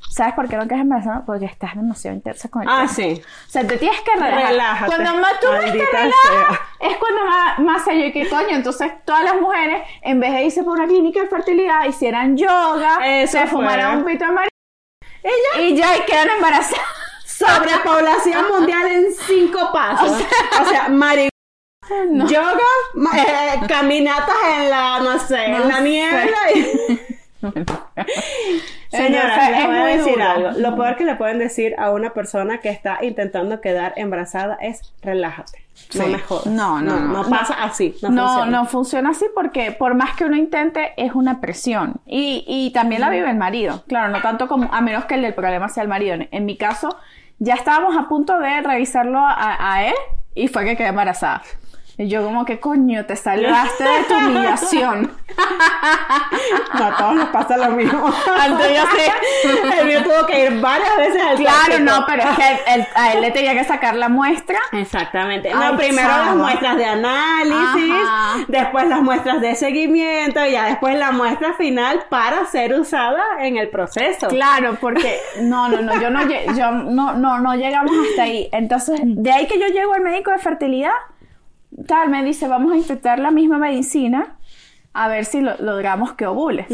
¿Sabes 0.10 0.34
por 0.34 0.50
qué 0.50 0.58
no 0.58 0.68
quedas 0.68 0.82
embarazada? 0.82 1.24
Porque 1.28 1.46
estás 1.46 1.76
demasiado 1.76 2.16
intensa 2.18 2.50
con 2.50 2.64
el 2.64 2.68
Ah, 2.72 2.78
tema. 2.78 2.88
sí. 2.88 3.22
O 3.22 3.50
sea, 3.52 3.68
te 3.68 3.78
tienes 3.78 4.02
que 4.02 4.16
relajar. 4.16 4.48
Relájate. 4.50 4.96
Cuando 4.96 5.22
más 5.22 5.40
tú 5.40 5.48
más 5.48 5.62
te 5.66 5.72
relajas, 5.72 6.60
es 6.80 6.98
cuando 6.98 7.26
más, 7.26 7.60
más 7.60 7.84
serio 7.84 8.08
y 8.08 8.12
qué 8.12 8.28
coño. 8.28 8.50
Entonces, 8.56 8.92
todas 9.06 9.24
las 9.26 9.40
mujeres, 9.40 9.84
en 10.02 10.20
vez 10.20 10.34
de 10.34 10.44
irse 10.46 10.64
por 10.64 10.74
una 10.80 10.88
clínica 10.88 11.22
de 11.22 11.28
fertilidad, 11.28 11.86
hicieran 11.86 12.36
yoga, 12.36 12.98
Eso 13.06 13.38
se 13.38 13.46
fumaran 13.46 14.00
un 14.00 14.06
pito 14.06 14.26
de 14.26 14.32
y 15.60 15.76
ya 15.76 15.98
y 15.98 16.02
quedan 16.02 16.30
embarazadas. 16.30 16.86
Sobrepoblación 17.26 18.48
mundial 18.50 18.88
en 18.88 19.14
cinco 19.14 19.72
pasos. 19.72 20.22
O 20.62 20.66
sea, 20.70 20.90
marihuana. 20.90 21.30
Yoga, 22.28 22.60
eh, 23.16 23.60
caminatas 23.68 24.36
en 24.58 24.70
la, 24.70 25.00
no 25.00 25.20
sé, 25.20 25.46
en 25.46 25.68
la 25.68 25.80
niebla. 25.80 26.38
y- 26.56 27.00
Señora, 28.90 29.50
es 29.50 29.66
voy 29.68 29.76
a 29.76 29.80
muy 29.82 29.92
decir 29.94 30.14
duro. 30.14 30.24
algo. 30.30 30.52
Lo 30.60 30.76
peor 30.76 30.96
que 30.96 31.06
le 31.06 31.16
pueden 31.16 31.40
decir 31.40 31.76
a 31.78 31.92
una 31.92 32.14
persona 32.14 32.60
que 32.60 32.70
está 32.70 33.00
intentando 33.04 33.60
quedar 33.62 33.94
embarazada 33.98 34.56
es 34.62 34.94
relájate. 35.02 35.64
No 35.96 36.08
me 36.08 36.20
jodas. 36.20 36.46
No, 36.48 36.82
no, 36.82 37.00
no. 37.00 37.24
No, 37.24 37.30
pasa 37.30 37.56
así. 37.64 37.96
No, 38.02 38.10
No, 38.10 38.28
funciona. 38.28 38.52
no 38.52 38.66
funciona 38.66 39.10
así 39.12 39.26
porque 39.36 39.72
por 39.72 39.94
más 39.94 40.16
que 40.16 40.26
uno 40.26 40.36
intente 40.36 40.94
es 40.98 41.14
una 41.14 41.40
presión 41.40 41.96
y, 42.06 42.44
y 42.48 42.72
también 42.72 43.02
la 43.02 43.10
vive 43.10 43.30
el 43.30 43.38
marido. 43.38 43.84
Claro, 43.88 44.10
no 44.10 44.22
tanto 44.22 44.48
como 44.48 44.74
a 44.74 44.82
menos 44.82 45.06
que 45.06 45.16
el 45.16 45.22
del 45.22 45.34
problema 45.36 45.70
sea 45.70 45.84
el 45.84 45.90
marido. 45.90 46.16
En, 46.16 46.28
en 46.32 46.46
mi 46.46 46.58
caso 46.58 46.98
ya 47.40 47.54
estábamos 47.54 47.96
a 47.96 48.08
punto 48.08 48.40
de 48.40 48.62
revisarlo 48.62 49.20
a, 49.20 49.74
a 49.76 49.86
él 49.86 49.94
y 50.34 50.48
fue 50.48 50.66
que 50.66 50.76
quedé 50.76 50.88
embarazada. 50.88 51.44
Y 52.00 52.08
yo 52.10 52.24
como 52.24 52.46
que 52.46 52.60
coño, 52.60 53.06
te 53.08 53.16
salvaste 53.16 53.84
de 53.84 54.04
tu 54.04 54.14
humillación. 54.14 55.12
No, 56.78 56.86
a 56.86 56.96
todos 56.98 57.16
nos 57.16 57.30
pasa 57.30 57.58
lo 57.58 57.70
mismo. 57.72 58.06
Antes 58.40 58.68
yo 58.78 58.84
sí. 58.96 59.50
El 59.80 59.88
mío 59.88 60.04
tuvo 60.04 60.28
que 60.28 60.46
ir 60.46 60.62
varias 60.62 60.96
veces 60.96 61.22
al 61.24 61.38
Claro, 61.38 61.80
no, 61.80 62.06
pero 62.06 62.22
es 62.22 62.38
que 62.38 62.74
él- 62.76 62.88
a 62.96 63.14
él 63.14 63.22
le 63.22 63.32
tenía 63.32 63.56
que 63.56 63.64
sacar 63.64 63.96
la 63.96 64.10
muestra. 64.10 64.60
Exactamente. 64.74 65.52
Ay, 65.52 65.72
no, 65.72 65.78
primero 65.78 66.08
chava. 66.08 66.26
las 66.26 66.36
muestras 66.36 66.78
de 66.78 66.86
análisis, 66.86 67.94
Ajá. 68.06 68.46
después 68.48 68.88
las 68.88 69.02
muestras 69.02 69.42
de 69.42 69.56
seguimiento 69.56 70.46
y 70.46 70.52
ya 70.52 70.66
después 70.66 70.96
la 71.00 71.12
muestra 71.12 71.54
final 71.54 72.04
para 72.10 72.46
ser 72.46 72.74
usada 72.80 73.24
en 73.40 73.58
el 73.58 73.70
proceso. 73.70 74.28
Claro, 74.28 74.78
porque 74.80 75.18
no, 75.42 75.68
no, 75.68 75.82
no, 75.82 76.00
yo 76.00 76.12
no, 76.12 76.22
yo 76.28 76.72
no, 76.72 77.14
no, 77.14 77.40
no 77.40 77.56
llegamos 77.56 77.92
hasta 78.10 78.22
ahí. 78.22 78.50
Entonces, 78.52 79.00
de 79.04 79.32
ahí 79.32 79.48
que 79.48 79.60
yo 79.60 79.66
llego 79.68 79.94
al 79.96 80.02
médico 80.02 80.30
de 80.30 80.38
fertilidad, 80.38 80.92
tal, 81.88 82.10
me 82.10 82.24
dice, 82.24 82.48
vamos 82.48 82.74
a 82.74 82.78
intentar 82.78 83.20
la 83.20 83.32
misma 83.32 83.58
medicina 83.58 84.36
a 84.94 85.08
ver 85.08 85.26
si 85.26 85.42
lo- 85.42 85.58
logramos 85.60 86.14
que 86.14 86.26
ovules. 86.26 86.68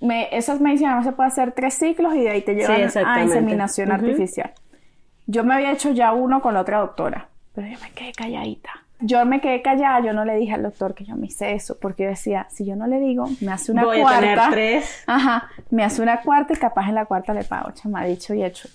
Me, 0.00 0.28
esas 0.34 0.60
medicinas 0.60 0.96
no 0.96 1.02
se 1.04 1.12
puede 1.12 1.28
hacer 1.28 1.52
tres 1.52 1.74
ciclos 1.74 2.14
y 2.14 2.20
de 2.22 2.30
ahí 2.30 2.40
te 2.42 2.54
llevan 2.54 2.90
a 3.06 3.22
inseminación 3.22 3.92
artificial. 3.92 4.52
Yo 5.26 5.44
me 5.44 5.54
había 5.54 5.72
hecho 5.72 5.90
ya 5.92 6.12
uno 6.12 6.40
con 6.40 6.54
la 6.54 6.60
otra 6.60 6.78
doctora, 6.78 7.28
pero 7.54 7.66
yo 7.68 7.78
me 7.80 7.90
quedé 7.90 8.12
calladita. 8.12 8.70
Yo 9.02 9.24
me 9.24 9.40
quedé 9.40 9.62
callada, 9.62 10.00
yo 10.00 10.12
no 10.12 10.24
le 10.26 10.34
dije 10.36 10.52
al 10.54 10.62
doctor 10.62 10.94
que 10.94 11.04
yo 11.04 11.16
me 11.16 11.26
hice 11.26 11.52
eso, 11.54 11.78
porque 11.80 12.02
yo 12.04 12.08
decía, 12.10 12.46
si 12.50 12.66
yo 12.66 12.76
no 12.76 12.86
le 12.86 12.98
digo, 13.00 13.28
me 13.40 13.52
hace 13.52 13.72
una 13.72 13.84
Voy 13.84 13.98
a 13.98 14.02
cuarta. 14.02 14.20
tener 14.20 14.40
tres. 14.50 15.02
Ajá, 15.06 15.48
me 15.70 15.84
hace 15.84 16.02
una 16.02 16.20
cuarta 16.20 16.52
y 16.52 16.56
capaz 16.56 16.88
en 16.88 16.94
la 16.96 17.06
cuarta 17.06 17.32
le 17.32 17.44
pago, 17.44 17.70
chama, 17.72 18.04
dicho 18.04 18.34
y 18.34 18.42
hecho. 18.42 18.68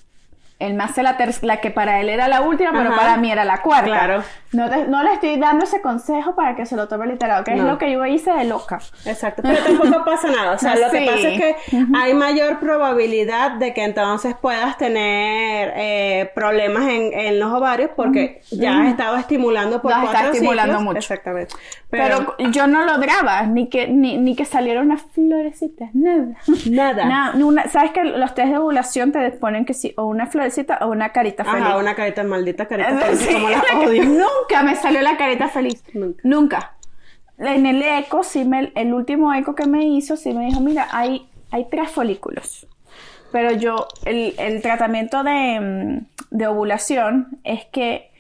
Él 0.58 0.74
me 0.74 0.84
hace 0.84 1.04
la, 1.04 1.16
la 1.42 1.58
que 1.62 1.70
para 1.70 2.00
él 2.02 2.10
era 2.10 2.28
la 2.28 2.42
última, 2.42 2.72
pero 2.72 2.90
Ajá. 2.90 2.98
para 3.02 3.18
mí 3.18 3.32
era 3.32 3.46
la 3.46 3.62
cuarta. 3.62 3.86
Claro. 3.88 4.24
No, 4.56 4.70
te- 4.70 4.88
no 4.88 5.04
le 5.04 5.14
estoy 5.14 5.38
dando 5.38 5.66
ese 5.66 5.82
consejo 5.82 6.36
para 6.36 6.56
que 6.56 6.66
se 6.66 6.76
lo 6.76 6.88
tome 6.88 7.08
literal, 7.08 7.44
que 7.44 7.52
es 7.54 7.58
No. 7.62 7.68
lo 7.68 7.78
que 7.78 7.92
yo 7.92 8.06
hice 8.06 8.32
de 8.32 8.46
loca. 8.46 8.80
Exacto, 9.06 9.42
pero 9.44 9.58
tampoco 9.64 10.06
pasa 10.06 10.30
nada. 10.32 10.54
O 10.54 10.58
sea, 10.58 10.74
No, 10.76 10.82
lo 10.82 10.92
que 10.92 11.00
sí. 11.00 11.06
pasa 11.06 11.28
es 11.30 11.40
que 11.42 11.56
hay 11.96 12.14
mayor 12.14 12.60
probabilidad 12.60 13.52
de 13.54 13.74
que 13.74 13.84
entonces 13.84 14.36
puedas 14.40 14.78
tener 14.78 15.74
eh, 15.76 16.32
problemas 16.34 16.84
en, 16.90 17.14
en 17.14 17.40
los 17.40 17.52
ovarios 17.52 17.92
porque 17.96 18.42
ya 18.52 18.82
has 18.82 18.88
estado 18.90 19.18
estimulando 19.18 19.82
por 19.82 19.92
Los 19.92 20.00
está 20.02 20.12
cuatro 20.12 20.32
estimulando 20.32 20.74
ciclos. 20.74 20.84
mucho. 20.84 20.98
Exactamente. 21.00 21.56
Pero, 21.90 22.36
yo 22.52 22.68
no 22.68 22.84
lograba, 22.86 23.44
ni 23.44 23.70
que, 23.70 23.88
ni, 23.88 24.18
ni 24.18 24.36
que 24.36 24.44
salieran 24.46 24.86
unas 24.86 25.02
florecitas, 25.14 25.90
nada. 25.94 26.36
nada. 26.70 27.06
Nada, 27.06 27.34
una- 27.46 27.68
¿Sabes 27.70 27.92
que 27.92 28.04
los 28.04 28.34
test 28.36 28.50
de 28.50 28.58
ovulación 28.58 29.12
te 29.12 29.32
ponen 29.32 29.66
que 29.66 29.74
sí, 29.74 29.94
o 29.98 30.06
una 30.06 30.28
florecita 30.28 30.80
o 30.82 30.88
una 30.88 31.10
carita 31.10 31.44
feliz? 31.46 31.62
Ajá, 31.66 31.78
una 31.78 31.96
carita 31.96 32.24
maldita 32.24 32.66
carita 32.68 32.90
Es 32.90 33.00
feliz, 33.00 33.20
decir, 33.20 33.34
como 33.36 33.50
la 33.50 33.88
odio. 33.88 34.28
Nunca 34.50 34.64
me 34.64 34.76
salió 34.76 35.02
la 35.02 35.18
carita 35.18 35.48
feliz. 35.50 35.84
Nunca. 35.94 36.22
Nunca. 36.24 36.72
En 37.38 37.66
el 37.66 37.82
eco, 37.82 38.24
sí 38.24 38.46
me, 38.46 38.72
el 38.76 38.94
último 38.94 39.34
eco 39.34 39.56
que 39.56 39.66
me 39.66 39.84
hizo, 39.86 40.16
sí 40.16 40.34
me 40.34 40.46
dijo, 40.46 40.62
mira, 40.62 40.88
hay, 40.92 41.28
hay 41.52 41.68
tres 41.70 41.90
folículos. 41.92 42.68
Pero 43.32 43.52
yo, 43.52 43.88
el, 44.06 44.34
el 44.38 44.62
tratamiento 44.62 45.24
de, 45.24 45.60
mm, 45.60 46.06
de 46.38 46.48
ovulación 46.48 47.40
es 47.44 47.66
que 47.66 48.12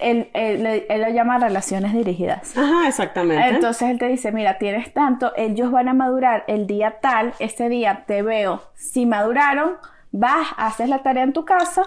él, 0.00 0.28
él- 0.34 0.84
él 0.88 1.00
lo 1.02 1.08
llama 1.08 1.38
relaciones 1.38 1.92
dirigidas. 1.92 2.56
Ajá, 2.56 2.86
exactamente. 2.88 3.48
Entonces 3.48 3.90
él 3.90 3.98
te 3.98 4.06
dice, 4.06 4.30
mira, 4.30 4.58
tienes 4.58 4.92
tanto, 4.92 5.32
ellos 5.36 5.70
van 5.72 5.88
a 5.88 5.94
madurar 5.94 6.44
el 6.46 6.66
día 6.68 6.98
tal, 7.00 7.32
este 7.40 7.68
día 7.68 8.04
te 8.06 8.22
veo. 8.22 8.62
Si 8.76 9.06
maduraron, 9.06 9.72
vas, 10.12 10.48
haces 10.56 10.88
la 10.88 11.02
tarea 11.02 11.24
en 11.24 11.32
tu 11.32 11.44
casa 11.44 11.82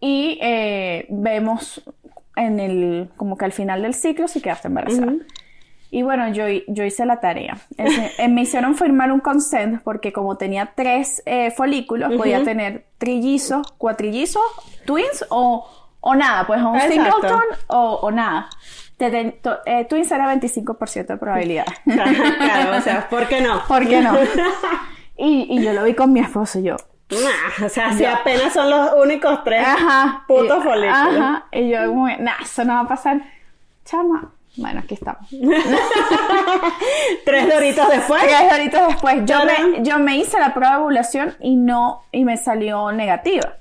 y 0.00 0.38
eh, 0.40 1.06
vemos 1.10 1.82
en 2.46 2.60
el, 2.60 3.10
como 3.16 3.36
que 3.36 3.44
al 3.44 3.52
final 3.52 3.82
del 3.82 3.94
ciclo 3.94 4.28
si 4.28 4.40
quedaste 4.40 4.68
embarazada. 4.68 5.06
Ujú. 5.12 5.22
Y 5.90 6.02
bueno, 6.02 6.28
yo, 6.28 6.44
yo 6.66 6.84
hice 6.84 7.06
la 7.06 7.18
tarea. 7.20 7.56
Ese- 7.78 8.12
eh, 8.18 8.28
me 8.28 8.42
hicieron 8.42 8.74
firmar 8.76 9.10
un 9.10 9.20
consent 9.20 9.80
porque 9.82 10.12
como 10.12 10.36
tenía 10.36 10.72
tres 10.74 11.22
eh, 11.24 11.50
folículos, 11.50 12.12
podía 12.14 12.42
tener 12.44 12.84
trillizos, 12.98 13.72
cuatrillizos, 13.78 14.42
twins 14.84 15.24
o, 15.30 15.66
o 16.00 16.14
nada, 16.14 16.46
pues 16.46 16.60
un 16.62 16.78
singleton 16.92 17.42
o, 17.68 17.94
o 18.02 18.10
nada. 18.10 18.50
Te- 18.98 19.40
eh, 19.64 19.86
twins 19.88 20.10
era 20.12 20.30
25% 20.34 21.06
de 21.06 21.16
probabilidad. 21.16 21.64
claro, 21.84 22.76
o 22.76 22.80
sea, 22.82 23.08
¿por 23.08 23.26
qué 23.28 23.40
no? 23.40 23.62
¿Por 23.68 23.86
qué 23.88 24.00
no? 24.02 24.12
Y, 25.20 25.46
y 25.50 25.64
yo 25.64 25.72
lo 25.72 25.82
vi 25.82 25.94
con 25.94 26.12
mi 26.12 26.20
esposo 26.20 26.60
y 26.60 26.64
yo. 26.64 26.76
Nah, 27.10 27.64
o 27.66 27.68
sea, 27.68 27.92
si 27.92 28.02
Yo- 28.02 28.10
apenas 28.10 28.52
son 28.52 28.68
los 28.70 28.92
únicos 29.02 29.42
tres 29.44 29.66
Ajá. 29.66 30.24
putos 30.28 30.58
y, 30.58 30.62
folículos. 30.62 30.92
Ajá. 31.16 31.46
Y 31.52 31.70
yo 31.70 31.86
como, 31.88 32.06
nah, 32.08 32.34
eso 32.42 32.64
no 32.64 32.74
va 32.74 32.80
a 32.80 32.88
pasar. 32.88 33.20
Chama. 33.84 34.32
Bueno, 34.56 34.80
aquí 34.80 34.94
estamos. 34.94 35.26
Tres 37.24 37.48
doritos 37.48 37.88
después. 37.88 38.22
Tres 38.22 38.52
horitas 38.52 38.88
después, 38.88 39.24
yo 39.24 39.38
me, 39.44 39.82
yo 39.84 39.98
me 39.98 40.16
hice 40.18 40.38
la 40.40 40.52
prueba 40.54 40.76
de 40.76 40.82
ovulación 40.82 41.36
y 41.40 41.56
no, 41.56 42.02
y 42.12 42.24
me 42.24 42.36
salió 42.36 42.90
negativa. 42.92 43.54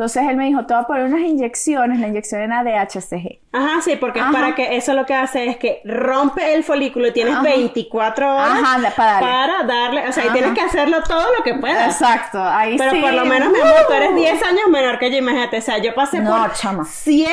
Entonces 0.00 0.22
él 0.30 0.36
me 0.38 0.46
dijo, 0.46 0.64
te 0.64 0.72
voy 0.72 0.82
a 0.82 0.86
poner 0.86 1.04
unas 1.04 1.20
inyecciones, 1.20 2.00
la 2.00 2.08
inyección 2.08 2.40
era 2.40 2.64
de 2.64 2.72
HCG. 2.74 3.38
Ajá, 3.52 3.82
sí, 3.82 3.96
porque 3.96 4.18
Ajá. 4.20 4.30
es 4.30 4.34
para 4.34 4.54
que 4.54 4.76
eso 4.78 4.94
lo 4.94 5.04
que 5.04 5.12
hace 5.12 5.46
es 5.46 5.58
que 5.58 5.82
rompe 5.84 6.54
el 6.54 6.64
folículo 6.64 7.08
y 7.08 7.12
tienes 7.12 7.34
Ajá. 7.34 7.42
24 7.42 8.34
horas 8.34 8.48
Ajá, 8.62 8.92
para 8.96 9.12
darle. 9.12 9.26
para 9.28 9.62
darle, 9.64 10.08
o 10.08 10.12
sea, 10.12 10.24
y 10.24 10.30
tienes 10.30 10.54
que 10.54 10.62
hacerlo 10.62 11.02
todo 11.06 11.26
lo 11.36 11.44
que 11.44 11.52
puedas. 11.52 12.00
Exacto, 12.00 12.42
ahí 12.42 12.78
Pero 12.78 12.92
sí. 12.92 13.00
por 13.02 13.12
lo 13.12 13.26
menos, 13.26 13.52
mi 13.52 13.60
amor, 13.60 13.74
tú 13.86 13.92
eres 13.92 14.14
10 14.14 14.42
años 14.42 14.68
menor 14.70 14.98
que 14.98 15.10
yo, 15.10 15.18
imagínate. 15.18 15.58
O 15.58 15.60
sea, 15.60 15.76
yo 15.76 15.94
pasé 15.94 16.20
No, 16.20 16.30
por 16.46 16.54
chama. 16.54 16.86
7 16.90 17.30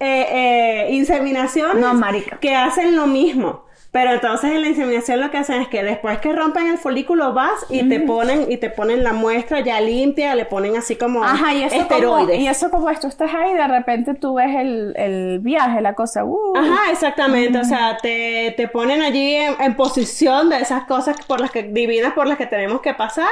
eh, 0.00 0.26
eh, 0.28 0.88
inseminaciones 0.90 1.76
No, 1.76 2.00
que 2.40 2.56
hacen 2.56 2.96
lo 2.96 3.06
mismo. 3.06 3.69
Pero 3.92 4.12
entonces 4.12 4.52
en 4.52 4.62
la 4.62 4.68
inseminación 4.68 5.20
lo 5.20 5.30
que 5.30 5.38
hacen 5.38 5.60
es 5.60 5.68
que 5.68 5.82
después 5.82 6.18
que 6.20 6.32
rompen 6.32 6.68
el 6.68 6.78
folículo 6.78 7.32
vas 7.32 7.66
y 7.70 7.88
te 7.88 7.98
ponen 8.00 8.46
y 8.50 8.56
te 8.56 8.70
ponen 8.70 9.02
la 9.02 9.12
muestra 9.12 9.60
ya 9.60 9.80
limpia, 9.80 10.34
le 10.36 10.44
ponen 10.44 10.76
así 10.76 10.94
como 10.94 11.24
Ajá, 11.24 11.52
y 11.54 11.64
eso, 11.64 11.74
como, 11.74 11.82
esteroides. 11.82 12.38
y 12.40 12.46
eso 12.46 12.70
como 12.70 12.88
tú 13.00 13.08
estás 13.08 13.34
ahí, 13.34 13.52
de 13.54 13.66
repente 13.66 14.14
tú 14.14 14.34
ves 14.34 14.54
el, 14.56 14.92
el 14.96 15.38
viaje, 15.40 15.80
la 15.80 15.94
cosa. 15.94 16.24
uh. 16.24 16.56
Ajá, 16.56 16.92
exactamente. 16.92 17.58
O 17.58 17.64
sea, 17.64 17.96
te, 18.00 18.54
te 18.56 18.68
ponen 18.68 19.02
allí 19.02 19.34
en, 19.34 19.54
en 19.60 19.74
posición 19.74 20.50
de 20.50 20.60
esas 20.60 20.84
cosas 20.84 21.16
por 21.26 21.40
las 21.40 21.50
que 21.50 21.64
divinas 21.64 22.12
por 22.12 22.26
las 22.28 22.38
que 22.38 22.46
tenemos 22.46 22.80
que 22.80 22.94
pasar. 22.94 23.28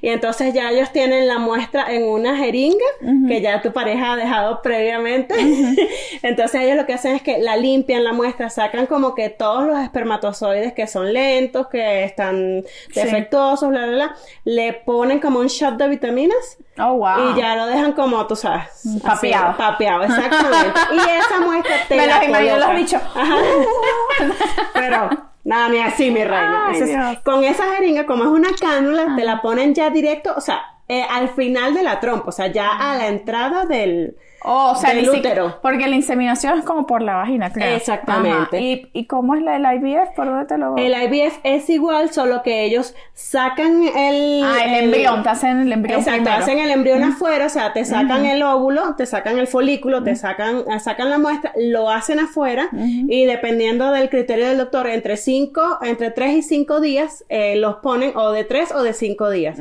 Y 0.00 0.08
entonces 0.08 0.52
ya 0.54 0.70
ellos 0.70 0.90
tienen 0.92 1.28
la 1.28 1.38
muestra 1.38 1.92
en 1.94 2.04
una 2.04 2.36
jeringa 2.36 2.84
que 3.28 3.40
ya 3.40 3.62
tu 3.62 3.72
pareja 3.72 4.14
ha 4.14 4.16
dejado 4.16 4.60
previamente. 4.62 5.34
entonces 6.22 6.62
ellos 6.62 6.76
lo 6.76 6.86
que 6.86 6.94
hacen 6.94 7.14
es 7.14 7.22
que 7.22 7.38
la 7.38 7.56
limpian 7.56 8.02
la 8.04 8.12
muestra, 8.12 8.50
sacan 8.50 8.86
como 8.86 9.14
que 9.14 9.28
todos 9.30 9.66
los 9.66 9.78
espermatozoides 10.00 10.72
que 10.72 10.86
son 10.86 11.12
lentos, 11.12 11.68
que 11.68 12.04
están 12.04 12.62
Sí. 12.92 13.00
defectuosos, 13.00 13.68
bla, 13.68 13.86
bla, 13.86 13.94
bla. 13.94 14.16
Le 14.44 14.72
ponen 14.72 15.20
como 15.20 15.40
un 15.40 15.46
shot 15.48 15.74
de 15.76 15.88
vitaminas. 15.88 16.58
Oh, 16.78 16.94
wow. 16.94 17.30
Y 17.30 17.38
ya 17.40 17.54
lo 17.56 17.66
dejan 17.66 17.92
como, 17.92 18.26
tú 18.26 18.34
sabes, 18.36 18.64
así, 18.86 19.00
Papeado. 19.00 19.56
papeado, 19.56 20.02
exactamente. 20.04 20.80
y 20.94 20.98
esa 20.98 21.40
muestra 21.40 21.74
te 21.88 21.96
Me 21.96 22.06
la 22.06 22.16
los 22.18 22.28
imagino 22.28 22.58
los 22.58 22.74
bichos. 22.74 23.02
Pero, 24.74 25.10
nada, 25.44 25.68
ni 25.68 25.78
así, 25.78 26.10
mi 26.10 26.24
reina. 26.24 26.66
Ay, 26.68 26.74
Entonces, 26.80 27.18
con 27.24 27.44
esa 27.44 27.64
jeringa, 27.74 28.06
como 28.06 28.24
es 28.24 28.30
una 28.30 28.50
cánula, 28.58 29.14
te 29.16 29.24
la 29.24 29.42
ponen 29.42 29.74
ya 29.74 29.90
directo, 29.90 30.32
o 30.36 30.40
sea, 30.40 30.62
eh, 30.90 31.04
al 31.10 31.28
final 31.30 31.72
de 31.74 31.82
la 31.82 32.00
trompa, 32.00 32.28
o 32.28 32.32
sea, 32.32 32.48
ya 32.48 32.68
a 32.68 32.96
la 32.96 33.06
entrada 33.08 33.64
del, 33.64 34.16
Oh, 34.42 34.70
o 34.70 34.74
sea, 34.74 34.94
del 34.94 35.04
si- 35.04 35.18
útero. 35.18 35.58
Porque 35.60 35.86
la 35.86 35.96
inseminación 35.96 36.58
es 36.60 36.64
como 36.64 36.86
por 36.86 37.02
la 37.02 37.16
vagina, 37.16 37.50
claro. 37.52 37.72
Exactamente. 37.76 38.58
¿Y, 38.58 38.88
¿Y 38.94 39.04
cómo 39.06 39.34
es 39.34 39.42
la 39.42 39.52
del 39.58 39.66
IVF? 39.76 40.14
¿Por 40.16 40.24
dónde 40.28 40.46
te 40.46 40.56
lo 40.56 40.76
El 40.78 40.94
IVF 40.94 41.40
es 41.44 41.68
igual, 41.68 42.10
solo 42.10 42.42
que 42.42 42.64
ellos 42.64 42.94
sacan 43.12 43.82
el... 43.94 44.42
Ah, 44.42 44.64
el 44.64 44.84
embrión, 44.84 45.22
te 45.22 45.28
hacen 45.28 45.60
el 45.60 45.70
embrión 45.70 45.98
Exacto, 46.00 46.22
primero. 46.22 46.42
hacen 46.42 46.58
el 46.58 46.70
embrión 46.70 47.04
afuera, 47.04 47.44
o 47.44 47.48
sea, 47.50 47.74
te 47.74 47.84
sacan 47.84 48.24
el 48.24 48.42
óvulo, 48.42 48.94
te 48.96 49.04
sacan 49.04 49.38
el 49.38 49.46
folículo, 49.46 50.02
te 50.02 50.16
sacan, 50.16 50.64
eh, 50.74 50.80
sacan 50.80 51.10
la 51.10 51.18
muestra, 51.18 51.52
lo 51.58 51.90
hacen 51.90 52.18
afuera 52.18 52.70
y 52.72 53.26
dependiendo 53.26 53.92
del 53.92 54.08
criterio 54.08 54.48
del 54.48 54.56
doctor, 54.56 54.86
entre 54.88 55.18
cinco, 55.18 55.78
entre 55.82 56.12
3 56.12 56.36
y 56.36 56.42
5 56.42 56.80
días 56.80 57.26
eh, 57.28 57.56
los 57.56 57.76
ponen 57.76 58.12
o 58.16 58.32
de 58.32 58.44
3 58.44 58.72
o 58.72 58.82
de 58.82 58.94
5 58.94 59.28
días. 59.28 59.58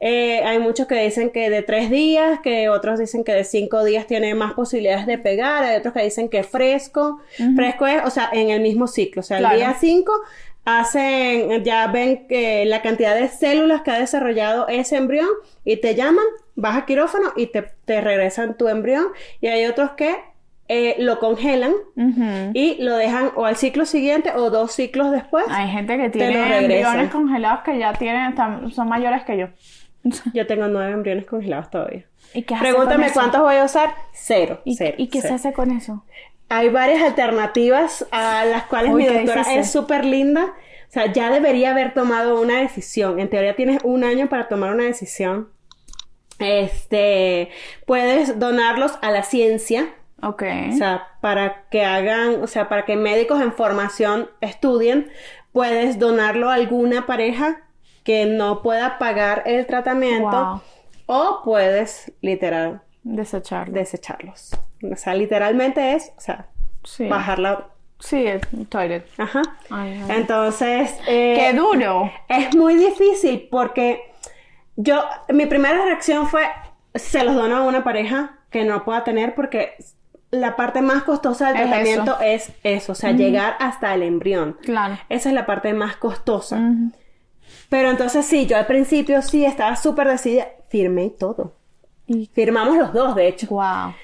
Eh, 0.00 0.42
hay 0.44 0.58
muchos 0.68 0.86
que 0.86 0.94
dicen 1.02 1.30
que 1.30 1.50
de 1.50 1.62
3 1.62 1.90
días, 1.90 2.40
que 2.40 2.68
otros 2.68 2.98
dicen 3.00 3.24
que 3.24 3.32
de 3.32 3.44
5 3.44 3.84
días 3.84 4.06
tiene 4.06 4.34
más 4.34 4.52
posibilidades 4.54 5.06
de 5.06 5.18
pegar, 5.18 5.64
hay 5.64 5.76
otros 5.76 5.92
que 5.94 6.02
dicen 6.04 6.28
que 6.28 6.42
fresco, 6.44 7.20
fresco 7.56 7.86
es, 7.86 8.04
o 8.04 8.10
sea, 8.10 8.28
en 8.32 8.50
el 8.50 8.60
mismo 8.60 8.86
ciclo, 8.86 9.20
o 9.20 9.22
sea, 9.22 9.38
Claro. 9.38 9.54
el 9.54 9.60
día 9.60 9.74
5 9.78 10.12
hacen, 10.64 11.64
ya 11.64 11.86
ven 11.86 12.26
que 12.28 12.64
la 12.66 12.82
cantidad 12.82 13.14
de 13.14 13.28
células 13.28 13.82
que 13.82 13.90
ha 13.90 13.98
desarrollado 13.98 14.68
ese 14.68 14.96
embrión 14.96 15.28
y 15.64 15.76
te 15.78 15.94
llaman, 15.94 16.24
vas 16.56 16.76
a 16.76 16.84
quirófano 16.86 17.32
y 17.36 17.46
te, 17.46 17.64
te 17.84 18.00
regresan 18.00 18.56
tu 18.56 18.68
embrión. 18.68 19.06
Y 19.40 19.46
hay 19.46 19.64
otros 19.66 19.92
que 19.92 20.14
eh, 20.68 20.96
lo 20.98 21.18
congelan 21.20 21.72
y 22.52 22.76
lo 22.82 22.94
dejan 22.96 23.30
o 23.36 23.46
al 23.46 23.56
ciclo 23.56 23.86
siguiente 23.86 24.32
o 24.36 24.50
dos 24.50 24.72
ciclos 24.72 25.10
después. 25.10 25.46
Hay 25.48 25.70
gente 25.70 25.96
que 25.96 26.10
tiene 26.10 26.58
embriones 26.58 27.10
congelados 27.10 27.60
que 27.64 27.78
ya 27.78 27.94
tienen, 27.94 28.34
son 28.70 28.88
mayores 28.88 29.24
que 29.24 29.38
yo. 29.38 29.46
Yo 30.34 30.46
tengo 30.46 30.68
nueve 30.68 30.92
embriones 30.92 31.26
congelados 31.26 31.70
todavía. 31.70 32.04
¿Y 32.34 32.42
qué 32.42 32.54
hace 32.54 32.64
con 32.64 32.72
Pregúntame 32.72 33.06
eso? 33.06 33.14
cuántos 33.14 33.40
voy 33.40 33.56
a 33.56 33.64
usar. 33.64 33.94
Cero. 34.12 34.60
¿Y, 34.64 34.76
cero, 34.76 34.94
¿y 34.98 35.08
qué 35.08 35.20
se 35.20 35.32
hace 35.32 35.52
con 35.52 35.70
eso? 35.70 36.04
Hay 36.48 36.68
varias 36.70 37.02
alternativas 37.02 38.06
a 38.10 38.44
las 38.44 38.64
cuales 38.64 38.92
Uy, 38.92 39.04
mi 39.04 39.08
doctora 39.08 39.54
es 39.54 39.70
súper 39.70 40.04
linda. 40.04 40.44
O 40.88 40.90
sea, 40.90 41.12
ya 41.12 41.30
debería 41.30 41.72
haber 41.72 41.92
tomado 41.92 42.40
una 42.40 42.60
decisión. 42.60 43.20
En 43.20 43.28
teoría 43.28 43.54
tienes 43.54 43.80
un 43.84 44.04
año 44.04 44.28
para 44.28 44.48
tomar 44.48 44.72
una 44.72 44.84
decisión. 44.84 45.48
Este, 46.38 47.50
puedes 47.86 48.38
donarlos 48.38 48.98
a 49.02 49.10
la 49.10 49.22
ciencia. 49.22 49.94
Ok. 50.22 50.42
O 50.72 50.76
sea, 50.76 51.08
para 51.20 51.68
que 51.70 51.84
hagan, 51.84 52.42
o 52.42 52.46
sea, 52.46 52.68
para 52.68 52.86
que 52.86 52.96
médicos 52.96 53.42
en 53.42 53.52
formación 53.52 54.30
estudien, 54.40 55.10
puedes 55.52 55.98
donarlo 55.98 56.48
a 56.48 56.54
alguna 56.54 57.06
pareja 57.06 57.67
que 58.08 58.24
no 58.24 58.62
pueda 58.62 58.96
pagar 58.96 59.42
el 59.44 59.66
tratamiento. 59.66 60.30
Wow. 60.30 60.60
O 61.04 61.42
puedes, 61.44 62.10
literal, 62.22 62.80
Desecharlo. 63.02 63.74
desecharlos. 63.74 64.52
O 64.90 64.96
sea, 64.96 65.12
literalmente 65.14 65.92
es, 65.92 66.14
o 66.16 66.20
sea, 66.22 66.46
sí. 66.84 67.06
bajarla 67.06 67.66
Sí, 67.98 68.26
el 68.26 68.40
toilet. 68.68 69.06
Ajá. 69.18 69.42
Ay, 69.68 70.00
ay. 70.08 70.16
Entonces, 70.16 70.96
eh, 71.06 71.34
¡Qué 71.36 71.52
duro! 71.54 72.10
es 72.30 72.56
muy 72.56 72.76
difícil 72.76 73.46
porque 73.50 74.00
yo, 74.76 75.04
mi 75.28 75.44
primera 75.44 75.84
reacción 75.84 76.28
fue, 76.28 76.46
se 76.94 77.22
los 77.24 77.34
dono 77.34 77.58
a 77.58 77.62
una 77.64 77.84
pareja 77.84 78.38
que 78.48 78.64
no 78.64 78.86
pueda 78.86 79.04
tener 79.04 79.34
porque 79.34 79.74
la 80.30 80.56
parte 80.56 80.80
más 80.80 81.02
costosa 81.02 81.48
del 81.52 81.56
Es 81.56 81.68
tratamiento 81.68 82.16
es 82.22 82.52
eso, 82.62 82.92
o 82.92 82.94
sea, 82.94 83.12
llegar 83.12 83.56
hasta 83.60 83.92
el 83.92 84.02
embrión. 84.02 84.56
Claro. 84.62 84.96
Esa 85.10 85.28
es 85.28 85.34
la 85.34 85.44
parte 85.44 85.74
más 85.74 85.96
costosa. 85.96 86.58
Pero 87.68 87.90
entonces 87.90 88.24
sí, 88.26 88.46
yo 88.46 88.56
al 88.56 88.66
principio 88.66 89.20
sí 89.22 89.44
estaba 89.44 89.76
súper 89.76 90.08
decidida, 90.08 90.48
firmé 90.68 91.04
y 91.06 91.10
todo. 91.10 91.52
Y 92.06 92.26
Firmamos 92.32 92.76
los 92.78 92.92
dos, 92.92 93.14
de 93.14 93.28
hecho. 93.28 93.46
wow. 93.48 93.94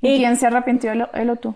¿Y, 0.00 0.14
Y- 0.14 0.18
quién 0.18 0.36
se 0.36 0.46
arrepintió, 0.46 0.92
él, 0.92 1.02
o- 1.02 1.10
él 1.12 1.28
o 1.30 1.36
tú? 1.36 1.54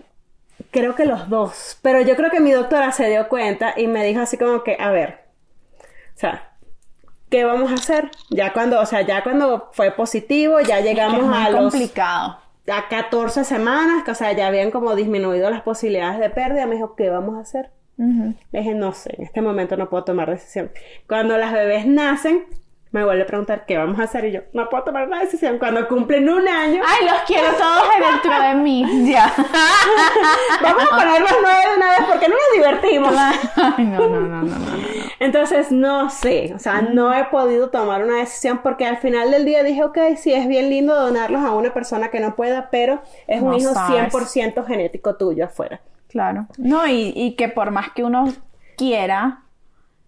Creo 0.69 0.93
que 0.95 1.05
los 1.05 1.29
dos. 1.29 1.77
Pero 1.81 2.01
yo 2.01 2.15
creo 2.15 2.29
que 2.29 2.39
mi 2.39 2.51
doctora 2.51 2.91
se 2.91 3.09
dio 3.09 3.27
cuenta 3.27 3.73
y 3.75 3.87
me 3.87 4.05
dijo 4.05 4.21
así 4.21 4.37
como 4.37 4.63
que, 4.63 4.77
a 4.79 4.91
ver, 4.91 5.21
o 6.15 6.19
sea, 6.19 6.51
¿qué 7.29 7.43
vamos 7.43 7.71
a 7.71 7.75
hacer? 7.75 8.11
Ya 8.29 8.53
cuando, 8.53 8.79
o 8.79 8.85
sea, 8.85 9.01
ya 9.01 9.23
cuando 9.23 9.69
fue 9.73 9.91
positivo, 9.91 10.59
ya 10.59 10.81
llegamos 10.81 11.21
es 11.21 11.25
muy 11.25 11.37
a 11.37 11.49
los 11.49 11.59
complicado. 11.71 12.37
a 12.71 12.87
14 12.89 13.43
semanas, 13.43 14.03
que 14.03 14.11
o 14.11 14.15
sea, 14.15 14.31
ya 14.33 14.45
habían 14.47 14.69
como 14.69 14.95
disminuido 14.95 15.49
las 15.49 15.63
posibilidades 15.63 16.19
de 16.19 16.29
pérdida. 16.29 16.67
Me 16.67 16.75
dijo, 16.75 16.95
¿qué 16.95 17.09
vamos 17.09 17.35
a 17.37 17.41
hacer? 17.41 17.71
Le 17.97 18.59
dije, 18.59 18.73
no 18.73 18.93
sé, 18.93 19.15
en 19.17 19.23
este 19.25 19.41
momento 19.41 19.77
no 19.77 19.89
puedo 19.89 20.03
tomar 20.03 20.29
decisión. 20.29 20.71
Cuando 21.07 21.37
las 21.37 21.53
bebés 21.53 21.85
nacen, 21.85 22.43
me 22.93 23.03
vuelve 23.03 23.23
a 23.23 23.25
preguntar, 23.25 23.65
¿qué 23.65 23.75
vamos 23.75 23.99
a 23.99 24.03
hacer? 24.03 24.25
Y 24.25 24.31
yo, 24.31 24.41
no 24.53 24.69
puedo 24.69 24.83
tomar 24.83 25.07
una 25.07 25.19
decisión. 25.19 25.57
Cuando 25.57 25.87
cumplen 25.87 26.29
un 26.29 26.47
año, 26.47 26.81
Ay, 26.85 27.05
los 27.07 27.21
quiero 27.25 27.47
todos 27.57 27.83
dentro 27.99 28.41
de 28.41 28.53
mí. 28.53 28.83
Ya. 29.11 29.33
vamos 30.61 30.83
a 30.83 30.95
poner 30.95 31.21
los 31.21 31.31
nueve 31.41 31.59
de 31.69 31.75
una 31.75 31.89
vez 31.89 31.99
porque 32.07 32.27
no 32.29 32.35
nos 32.35 32.55
divertimos. 32.55 33.13
Ay, 33.55 33.85
no, 33.85 34.07
no, 34.07 34.21
no, 34.21 34.43
no. 34.43 34.57
Entonces, 35.19 35.71
no 35.71 36.11
sé, 36.11 36.53
o 36.55 36.59
sea, 36.59 36.81
no 36.81 37.13
he 37.13 37.25
podido 37.25 37.69
tomar 37.69 38.03
una 38.03 38.17
decisión 38.17 38.59
porque 38.61 38.85
al 38.85 38.97
final 38.97 39.31
del 39.31 39.45
día 39.45 39.63
dije, 39.63 39.83
ok, 39.83 39.97
sí, 40.15 40.31
es 40.31 40.47
bien 40.47 40.69
lindo 40.69 40.93
donarlos 40.93 41.41
a 41.43 41.51
una 41.51 41.73
persona 41.73 42.09
que 42.09 42.19
no 42.19 42.35
pueda, 42.35 42.69
pero 42.69 43.01
es 43.25 43.41
un 43.41 43.55
hijo 43.55 43.73
sabes. 43.73 44.13
100% 44.13 44.65
genético 44.67 45.15
tuyo 45.15 45.45
afuera. 45.45 45.81
Claro. 46.13 46.47
No, 46.59 46.85
y, 46.85 47.11
y 47.15 47.35
que 47.35 47.49
por 47.49 47.71
más 47.71 47.89
que 47.91 48.03
uno 48.03 48.31
quiera 48.77 49.41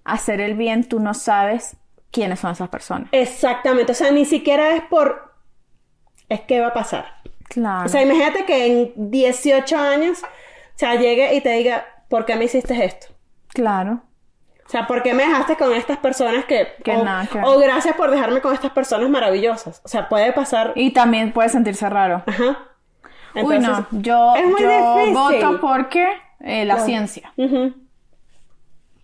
hacer 0.03 0.39
el 0.39 0.53
bien, 0.53 0.87
tú 0.87 0.99
no 0.99 1.15
sabes 1.15 1.77
quiénes 2.11 2.39
son 2.39 2.51
esas 2.51 2.69
personas. 2.69 3.09
Exactamente, 3.11 3.91
o 3.91 3.95
sea, 3.95 4.11
ni 4.11 4.23
siquiera 4.23 4.75
es 4.75 4.83
por, 4.83 5.33
es 6.29 6.41
que 6.41 6.61
va 6.61 6.67
a 6.67 6.73
pasar. 6.73 7.07
Claro. 7.49 7.87
O 7.87 7.89
sea, 7.89 8.03
imagínate 8.03 8.45
que 8.45 8.65
en 8.67 8.93
18 9.09 9.77
años, 9.77 10.23
o 10.23 10.77
sea, 10.77 10.93
llegue 10.93 11.33
y 11.35 11.41
te 11.41 11.49
diga, 11.53 11.85
¿por 12.07 12.25
qué 12.25 12.35
me 12.35 12.45
hiciste 12.45 12.85
esto? 12.85 13.07
claro. 13.47 14.01
O 14.67 14.69
sea, 14.69 14.87
¿por 14.87 15.03
qué 15.03 15.13
me 15.13 15.23
dejaste 15.23 15.57
con 15.57 15.71
estas 15.73 15.99
personas 15.99 16.45
que... 16.45 16.67
Que 16.83 16.95
o, 16.97 17.03
nada 17.03 17.27
que 17.27 17.39
o 17.39 17.59
gracias 17.59 17.95
por 17.95 18.09
dejarme 18.09 18.41
con 18.41 18.51
estas 18.51 18.71
personas 18.71 19.07
maravillosas. 19.11 19.79
O 19.85 19.87
sea, 19.87 20.09
puede 20.09 20.33
pasar... 20.33 20.73
Y 20.73 20.89
también 20.89 21.33
puede 21.33 21.49
sentirse 21.49 21.87
raro. 21.87 22.23
Ajá. 22.25 22.74
Uy, 23.43 23.59
no. 23.59 23.77
Entonces, 23.77 23.85
Yo, 24.01 24.35
es 24.35 24.45
muy 24.45 24.61
yo 24.61 24.95
difícil. 24.97 25.13
voto 25.13 25.61
porque 25.61 26.07
eh, 26.39 26.65
la 26.65 26.79
ciencia. 26.79 27.31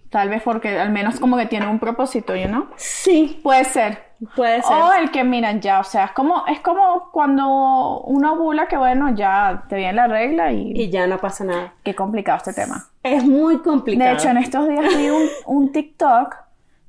Tal 0.09 0.27
vez 0.27 0.41
porque 0.43 0.77
al 0.77 0.89
menos 0.91 1.19
como 1.21 1.37
que 1.37 1.45
tiene 1.45 1.67
un 1.67 1.79
propósito, 1.79 2.35
¿you 2.35 2.47
know? 2.47 2.65
Sí, 2.75 3.39
Puede 3.41 3.63
ser. 3.63 4.11
puede 4.35 4.61
ser. 4.61 4.75
O 4.75 4.91
el 4.93 5.09
que 5.09 5.23
miran 5.23 5.61
ya, 5.61 5.79
o 5.79 5.85
sea, 5.85 6.05
es 6.05 6.11
como, 6.11 6.45
es 6.47 6.59
como 6.59 7.09
cuando 7.13 8.01
uno 8.01 8.33
ovula 8.33 8.67
que 8.67 8.75
bueno, 8.75 9.15
ya 9.15 9.63
te 9.69 9.77
viene 9.77 9.93
la 9.93 10.07
regla 10.07 10.51
y, 10.51 10.73
Y 10.75 10.89
ya 10.89 11.07
no 11.07 11.17
pasa 11.17 11.45
nada. 11.45 11.73
qué 11.83 11.95
complicado 11.95 12.37
este 12.39 12.51
tema. 12.53 12.87
Es 13.03 13.23
muy 13.23 13.59
complicado. 13.59 14.09
De 14.09 14.15
hecho, 14.15 14.27
en 14.29 14.37
estos 14.37 14.67
días 14.67 14.85
vi 14.97 15.09
un, 15.09 15.23
un 15.45 15.71
TikTok 15.71 16.35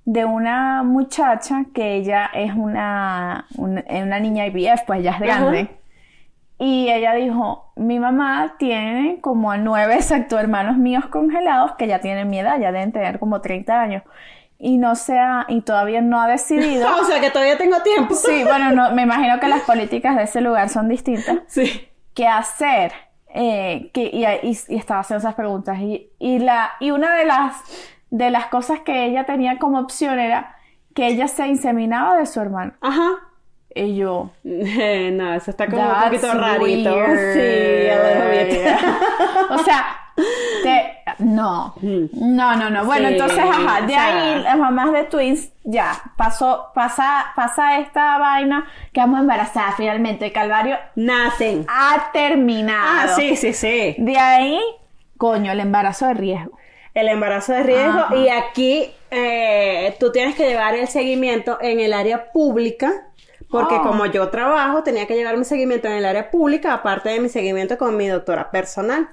de 0.05 0.25
una 0.25 0.83
muchacha 0.83 1.65
que 1.73 1.95
ella 1.95 2.27
es 2.35 2.53
una, 2.57 3.47
una, 3.57 3.85
una 3.89 4.19
niña 4.19 4.47
IVF, 4.49 4.83
pues 4.85 5.01
ya 5.05 5.13
es 5.13 5.21
grande. 5.21 5.71
Y 6.65 6.89
ella 6.93 7.13
dijo, 7.15 7.73
mi 7.75 7.99
mamá 7.99 8.55
tiene 8.57 9.19
como 9.21 9.57
nueve 9.57 9.95
exacto 9.97 10.39
hermanos 10.39 10.77
míos 10.77 11.07
congelados 11.07 11.73
que 11.73 11.89
ya 11.89 11.99
tienen 12.01 12.31
mi 12.31 12.39
edad, 12.39 12.61
ya 12.61 12.71
deben 12.71 12.93
tener 12.93 13.19
como 13.19 13.41
30 13.41 13.81
años. 13.81 14.05
Y 14.61 14.79
no 14.79 14.95
se 14.95 15.19
ha, 15.19 15.45
y 15.49 15.63
todavía 15.63 16.01
no 16.03 16.21
ha 16.21 16.29
decidido. 16.29 16.87
o 17.01 17.05
sea, 17.05 17.21
que 17.21 17.31
todavía 17.31 17.59
tengo 17.59 17.81
tiempo. 17.83 18.15
Sí, 18.15 18.45
bueno, 18.45 18.71
no, 18.71 18.93
me 18.93 19.03
imagino 19.03 19.41
que 19.41 19.49
las 19.49 19.63
políticas 19.63 20.15
de 20.15 20.23
ese 20.23 20.41
lugar 20.41 20.69
son 20.69 20.89
distintas. 20.89 21.39
Sí. 21.49 21.89
¿Qué 22.15 22.29
hacer? 22.29 22.93
Eh, 23.35 23.91
que, 23.93 24.03
y, 24.13 24.25
y- 24.25 24.57
y 24.69 24.77
estaba 24.77 25.01
haciendo 25.01 25.19
esas 25.19 25.35
preguntas. 25.35 25.81
Y, 25.81 26.11
y, 26.21 26.39
la, 26.39 26.71
y 26.79 26.93
una 26.93 27.13
de 27.17 27.25
las, 27.25 27.57
de 28.11 28.31
las 28.31 28.47
cosas 28.47 28.79
que 28.81 29.07
ella 29.07 29.25
tenía 29.27 29.59
como 29.59 29.81
opción 29.81 30.21
era 30.21 30.55
que 30.95 31.09
ella 31.09 31.27
se 31.27 31.49
inseminaba 31.49 32.19
de 32.19 32.27
su 32.27 32.39
hermano. 32.41 32.75
Ajá. 32.83 33.09
Y 33.75 33.97
yo, 33.97 34.31
Eh, 34.45 35.11
no, 35.15 35.35
eso 35.35 35.51
está 35.51 35.67
como 35.67 35.83
un 35.83 36.03
poquito 36.05 36.33
rarito. 36.35 36.95
weird. 36.95 37.33
Sí, 37.35 37.89
a 37.91 38.29
bit. 38.29 38.61
o 39.51 39.59
sea, 39.59 39.97
te- 40.63 40.99
no, 41.19 41.75
no, 41.81 42.57
no, 42.57 42.71
no. 42.71 42.85
Bueno, 42.85 43.09
Sí, 43.09 43.15
entonces, 43.15 43.39
ajá, 43.39 43.81
de 43.81 43.87
o 43.87 43.89
sea. 43.97 44.07
ahí 44.35 44.43
las 44.43 44.59
mamás 44.59 44.93
de 44.93 45.05
twins, 45.05 45.51
ya, 45.65 45.93
pasó, 46.17 46.71
pasa, 46.75 47.33
pasa 47.37 47.79
esta 47.79 48.19
vaina, 48.19 48.67
quedamos 48.93 49.21
embarazadas 49.21 49.75
finalmente, 49.77 50.27
el 50.27 50.33
calvario 50.33 50.77
Nacen. 50.97 51.65
ha 51.69 52.11
terminado. 52.13 53.13
Ah, 53.13 53.15
sí, 53.17 53.37
sí, 53.37 53.53
sí. 53.53 53.95
De 53.99 54.19
ahí, 54.19 54.61
coño, 55.17 55.53
el 55.53 55.61
embarazo 55.61 56.07
de 56.09 56.15
riesgo. 56.15 56.59
El 56.95 57.09
embarazo 57.09 57.53
de 57.55 57.63
riesgo. 57.63 58.01
Ajá. 58.01 58.17
Y 58.17 58.29
aquí 58.29 58.91
eh, 59.11 59.97
tú 59.99 60.13
tienes 60.13 60.35
que 60.35 60.47
llevar 60.47 60.75
el 60.75 60.89
seguimiento 60.89 61.57
en 61.63 61.81
el 61.81 61.93
área 61.95 62.31
pública. 62.33 62.93
Porque 63.53 63.77
Oh. 63.77 63.83
como 63.83 64.07
yo 64.07 64.29
trabajo, 64.31 64.83
tenía 64.83 65.07
que 65.07 65.15
llevar 65.15 65.37
mi 65.37 65.45
seguimiento 65.45 65.87
en 65.87 65.95
el 65.95 66.05
área 66.05 66.31
pública, 66.33 66.73
aparte 66.73 67.11
de 67.11 67.21
mi 67.21 67.29
seguimiento 67.29 67.79
con 67.79 67.97
mi 67.97 68.09
doctora 68.09 68.51
personal. 68.51 69.09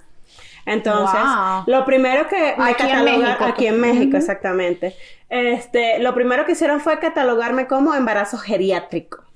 Entonces, 0.65 1.19
Wow. 1.21 1.63
lo 1.67 1.85
primero 1.85 2.27
que 2.27 2.55
me 2.57 2.71
Aquí 2.71 2.83
en 2.89 3.03
México. 3.03 3.43
aquí 3.45 3.67
en 3.67 3.79
México, 3.81 4.17
exactamente. 4.17 4.95
Este, 5.29 5.99
lo 5.99 6.13
primero 6.15 6.45
que 6.45 6.53
hicieron 6.53 6.79
fue 6.79 6.97
catalogarme 6.99 7.67
como 7.67 7.93
embarazo 7.93 8.37
geriátrico. 8.37 9.23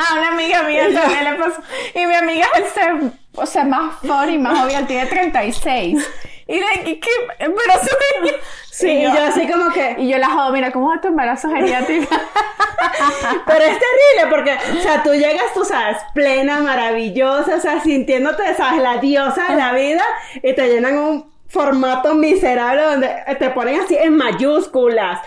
A 0.00 0.14
una 0.14 0.28
amiga 0.28 0.62
mía 0.62 0.88
también 0.92 1.24
le 1.24 1.34
pasó. 1.34 1.60
Y 1.94 2.06
mi 2.06 2.14
amiga 2.14 2.46
es 2.56 2.76
el, 2.76 3.12
o 3.34 3.46
sea, 3.46 3.64
más 3.64 3.96
funny, 4.00 4.38
más 4.38 4.64
obvia, 4.64 4.86
tiene 4.86 5.06
36. 5.06 6.08
Y 6.46 6.58
de 6.58 6.66
aquí, 6.66 6.98
¿qué 7.00 7.10
embarazo 7.38 7.88
geriátrico? 8.00 8.44
Sí, 8.70 8.88
Y 8.88 9.00
y 9.00 9.02
yo 9.04 9.22
así 9.22 9.46
como 9.46 9.70
que, 9.70 9.96
Y 9.98 10.08
yo 10.08 10.18
la 10.18 10.30
jodo, 10.30 10.52
mira, 10.52 10.72
¿cómo 10.72 10.88
va 10.88 11.00
tu 11.00 11.08
embarazo 11.08 11.48
geriátrico? 11.50 12.08
Pero 13.46 13.64
es 13.64 13.78
terrible 13.78 14.30
porque, 14.30 14.56
o 14.78 14.82
sea, 14.82 15.02
tú 15.02 15.12
llegas, 15.12 15.52
tú 15.54 15.64
sabes, 15.64 15.98
plena, 16.14 16.60
maravillosa, 16.60 17.56
o 17.56 17.60
sea, 17.60 17.80
sintiéndote, 17.80 18.54
sabes, 18.54 18.82
la 18.82 18.96
diosa 18.98 19.48
de 19.50 19.56
la 19.56 19.72
vida 19.74 20.04
y 20.42 20.52
te 20.54 20.68
llenan 20.68 20.98
un 20.98 21.30
formato 21.46 22.14
miserable 22.14 22.82
donde 22.82 23.08
te 23.38 23.50
ponen 23.50 23.80
así 23.80 23.96
en 23.96 24.16
mayúsculas, 24.16 25.20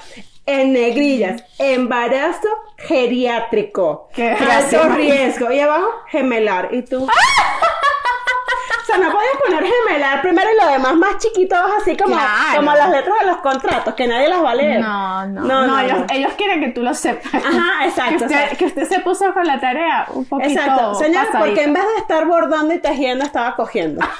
en 0.45 0.73
negrillas, 0.73 1.43
embarazo 1.57 2.47
geriátrico, 2.77 4.09
Qué 4.13 4.29
alto 4.31 4.83
riesgo 4.95 5.51
y 5.51 5.59
abajo 5.59 5.87
gemelar 6.09 6.69
y 6.71 6.83
tú. 6.83 7.05
O 7.05 8.85
sea, 8.85 8.97
no 8.97 9.11
puedes 9.13 9.31
poner 9.37 9.63
gemelar 9.63 10.21
primero 10.21 10.49
y 10.51 10.57
lo 10.61 10.67
demás 10.69 10.95
más 10.95 11.17
chiquitos, 11.17 11.57
así 11.79 11.95
como, 11.95 12.15
Claro. 12.15 12.57
como 12.57 12.73
las 12.73 12.89
letras 12.89 13.19
de 13.21 13.25
los 13.27 13.37
contratos, 13.37 13.93
que 13.93 14.05
nadie 14.07 14.27
las 14.27 14.43
va 14.43 14.51
a 14.51 14.55
leer. 14.55 14.81
No, 14.81 15.25
no, 15.27 15.41
No, 15.41 15.61
no, 15.61 15.67
no, 15.67 15.79
ellos, 15.79 15.99
no. 15.99 16.05
ellos 16.09 16.33
quieren 16.35 16.59
que 16.59 16.69
tú 16.71 16.83
lo 16.83 16.93
sepas. 16.93 17.33
Ajá, 17.33 17.85
exacto, 17.85 18.17
Que 18.17 18.23
usted, 18.25 18.35
exacto. 18.35 18.57
que 18.57 18.65
usted 18.65 18.89
se 18.89 18.99
puso 18.99 19.33
con 19.33 19.47
la 19.47 19.61
tarea 19.61 20.05
un 20.09 20.25
poquito 20.25 20.49
Exacto, 20.49 20.95
señor, 20.95 21.25
pasadita. 21.27 21.39
porque 21.39 21.63
en 21.63 21.73
vez 21.73 21.83
de 21.83 21.95
estar 22.01 22.25
bordando 22.25 22.73
y 22.73 22.79
tejiendo, 22.79 23.23
estaba 23.23 23.55
cogiendo. 23.55 24.05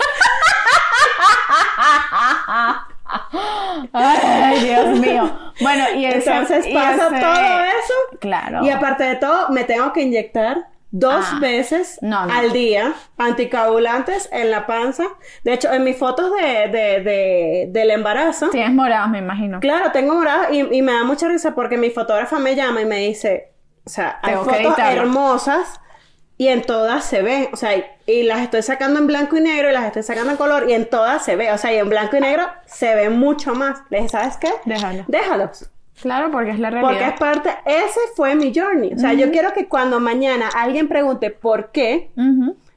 Ay, 3.94 4.60
Dios 4.66 4.88
mío. 5.00 5.30
Bueno, 5.62 5.86
y 5.96 6.06
ese, 6.06 6.30
Entonces 6.32 6.68
y 6.68 6.74
pasa 6.74 7.08
ese- 7.08 7.20
todo 7.20 7.34
eso. 7.64 8.18
Claro. 8.20 8.64
Y 8.64 8.70
aparte 8.70 9.04
de 9.04 9.16
todo, 9.16 9.50
me 9.50 9.64
tengo 9.64 9.92
que 9.94 10.02
inyectar 10.02 10.68
dos 10.96 11.26
Ah. 11.32 11.40
veces 11.42 11.98
No, 12.02 12.26
no. 12.28 12.34
al 12.34 12.52
día 12.54 12.94
anticoagulantes 13.18 14.30
en 14.32 14.52
la 14.52 14.66
panza. 14.68 15.04
De 15.44 15.54
hecho, 15.54 15.72
en 15.74 15.84
mis 15.84 15.98
fotos 15.98 16.32
de, 16.40 16.68
de- 16.70 17.02
de- 17.04 17.66
del 17.70 17.92
embarazo, 17.92 18.50
Tienes 18.50 18.74
morados, 18.74 19.10
me 19.10 19.18
imagino. 19.20 19.60
claro, 19.60 19.92
tengo 19.92 20.14
morado 20.16 20.54
y, 20.54 20.60
y 20.76 20.82
me 20.82 20.94
da 20.94 21.04
mucha 21.04 21.28
risa 21.28 21.54
porque 21.56 21.78
mi 21.78 21.90
fotógrafa 21.90 22.40
me 22.40 22.56
llama 22.56 22.82
y 22.82 22.86
me 22.86 22.98
dice, 22.98 23.52
o 23.86 23.90
sea, 23.90 24.20
hay 24.22 24.34
Tengo 24.34 24.46
fotos 24.46 24.80
hermosas 24.80 25.80
y 26.38 26.48
en 26.48 26.64
todas 26.64 27.06
se 27.06 27.22
ven, 27.22 27.48
o 27.54 27.56
sea, 27.56 27.72
y, 28.06 28.24
las 28.24 28.42
estoy 28.42 28.64
sacando 28.64 29.00
en 29.00 29.08
blanco 29.08 29.38
y 29.38 29.42
negro 29.42 29.70
y 29.70 29.74
las 29.74 29.86
estoy 29.86 30.04
sacando 30.04 30.32
en 30.32 30.38
color 30.38 30.70
y 30.70 30.74
en 30.74 30.90
todas 30.90 31.24
se 31.24 31.36
ve, 31.36 31.52
o 31.52 31.58
sea, 31.58 31.74
y 31.74 31.78
en 31.78 31.90
blanco 31.90 32.18
y 32.18 32.22
negro 32.22 32.48
se 32.66 32.96
ve 32.96 33.10
mucho 33.10 33.54
más. 33.54 33.82
Le 33.90 33.98
dije, 33.98 34.10
¿sabes 34.10 34.38
qué? 34.38 34.50
Déjalo. 34.66 35.06
Déjalos. 35.08 35.70
Claro, 36.02 36.32
porque 36.32 36.52
es 36.52 36.60
la 36.60 36.70
realidad. 36.70 36.92
Porque 36.92 37.08
es 37.14 37.20
parte, 37.20 37.50
ese 37.66 38.00
fue 38.16 38.36
mi 38.36 38.54
journey. 38.54 38.94
O 38.94 38.98
sea, 38.98 39.14
yo 39.14 39.32
quiero 39.32 39.54
que 39.54 39.68
cuando 39.68 40.00
mañana 40.00 40.50
alguien 40.54 40.88
pregunte 40.88 41.30
por 41.30 41.72
qué, 41.72 42.10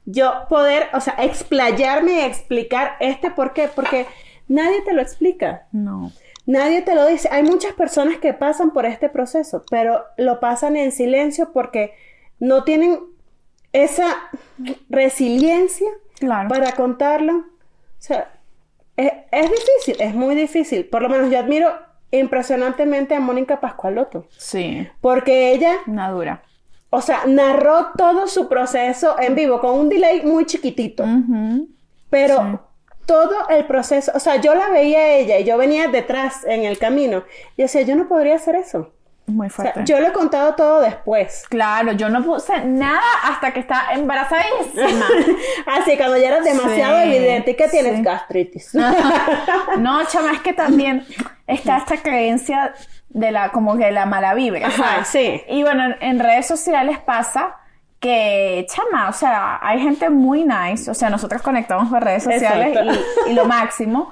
yo 0.05 0.33
poder, 0.49 0.87
o 0.93 1.01
sea, 1.01 1.15
explayarme 1.19 2.13
y 2.13 2.19
explicar 2.21 2.95
este 2.99 3.31
por 3.31 3.53
qué, 3.53 3.69
porque 3.73 4.05
nadie 4.47 4.81
te 4.83 4.93
lo 4.93 5.01
explica. 5.01 5.67
No. 5.71 6.11
Nadie 6.45 6.81
te 6.83 6.95
lo 6.95 7.05
dice. 7.05 7.27
Hay 7.31 7.43
muchas 7.43 7.73
personas 7.73 8.17
que 8.19 8.33
pasan 8.33 8.71
por 8.71 8.85
este 8.85 9.09
proceso, 9.09 9.63
pero 9.69 10.05
lo 10.15 10.39
pasan 10.39 10.77
en 10.77 10.93
silencio 10.93 11.51
porque 11.51 11.93
no 12.39 12.63
tienen 12.63 12.99
esa 13.73 14.15
resiliencia 14.89 15.87
Claro. 16.19 16.49
para 16.49 16.71
contarlo. 16.73 17.33
O 17.37 17.45
sea, 17.99 18.31
es, 18.95 19.11
es 19.31 19.51
difícil, 19.51 19.95
es 20.01 20.13
muy 20.15 20.35
difícil. 20.35 20.85
Por 20.85 21.01
lo 21.03 21.09
menos 21.09 21.29
yo 21.31 21.39
admiro 21.39 21.71
impresionantemente 22.11 23.13
a 23.15 23.19
Mónica 23.19 23.59
Pascualoto, 23.59 24.27
Sí. 24.37 24.87
porque 25.01 25.51
ella, 25.51 25.75
Una 25.87 26.09
dura. 26.09 26.43
o 26.89 27.01
sea, 27.01 27.23
narró 27.27 27.87
todo 27.97 28.27
su 28.27 28.47
proceso 28.47 29.15
en 29.19 29.35
vivo 29.35 29.59
con 29.59 29.77
un 29.77 29.89
delay 29.89 30.23
muy 30.25 30.45
chiquitito. 30.45 31.03
Pero 32.09 32.35
Sí. 32.37 32.57
todo 33.05 33.49
el 33.49 33.65
proceso, 33.67 34.11
o 34.15 34.19
sea, 34.19 34.37
yo 34.37 34.55
la 34.55 34.69
veía 34.69 34.99
a 34.99 35.09
ella 35.15 35.39
y 35.39 35.43
yo 35.43 35.57
venía 35.57 35.89
detrás 35.89 36.43
en 36.45 36.63
el 36.63 36.77
camino. 36.79 37.23
Y 37.57 37.63
decía, 37.63 37.81
yo 37.81 37.95
no 37.95 38.07
podría 38.07 38.35
hacer 38.35 38.55
eso. 38.55 38.93
Muy 39.27 39.47
O 39.47 39.49
sea, 39.49 39.73
fuerte. 39.73 39.83
yo 39.85 39.99
lo 39.99 40.07
he 40.07 40.11
contado 40.13 40.55
todo 40.55 40.79
después. 40.79 41.45
Claro, 41.49 41.91
yo 41.91 42.07
no 42.07 42.23
puse 42.23 42.63
nada 42.63 43.01
hasta 43.25 43.51
que 43.51 43.59
estaba 43.59 43.91
embarazadísima. 43.93 45.05
Así, 45.65 45.97
cuando 45.97 46.17
ya 46.17 46.29
era 46.29 46.39
demasiado 46.41 47.01
Sí, 47.03 47.13
evidente 47.15 47.55
que 47.57 47.67
tienes 47.67 47.97
sí. 47.97 48.03
gastritis. 48.03 48.71
No, 49.79 50.03
chama, 50.05 50.31
es 50.31 50.39
que 50.39 50.53
también 50.53 51.05
está 51.45 51.77
esta 51.77 51.97
creencia 51.97 52.73
de 53.09 53.31
la, 53.31 53.51
como 53.51 53.77
que 53.77 53.91
la 53.91 54.05
mala 54.05 54.33
vibra, 54.33 54.67
Ajá, 54.67 55.03
¿sabes? 55.03 55.07
sí. 55.09 55.43
Y 55.49 55.61
bueno, 55.63 55.83
en, 55.99 56.19
redes 56.19 56.47
sociales 56.47 56.97
pasa 56.99 57.57
que, 57.99 58.65
chama, 58.69 59.09
o 59.09 59.13
sea, 59.13 59.59
hay 59.61 59.81
gente 59.81 60.09
muy 60.09 60.45
nice, 60.45 60.89
o 60.89 60.93
sea, 60.93 61.09
nosotros 61.09 61.41
conectamos 61.41 61.89
por 61.89 62.03
redes 62.03 62.23
sociales 62.23 62.77
y, 63.27 63.31
y 63.31 63.33
lo 63.33 63.45
máximo, 63.45 64.09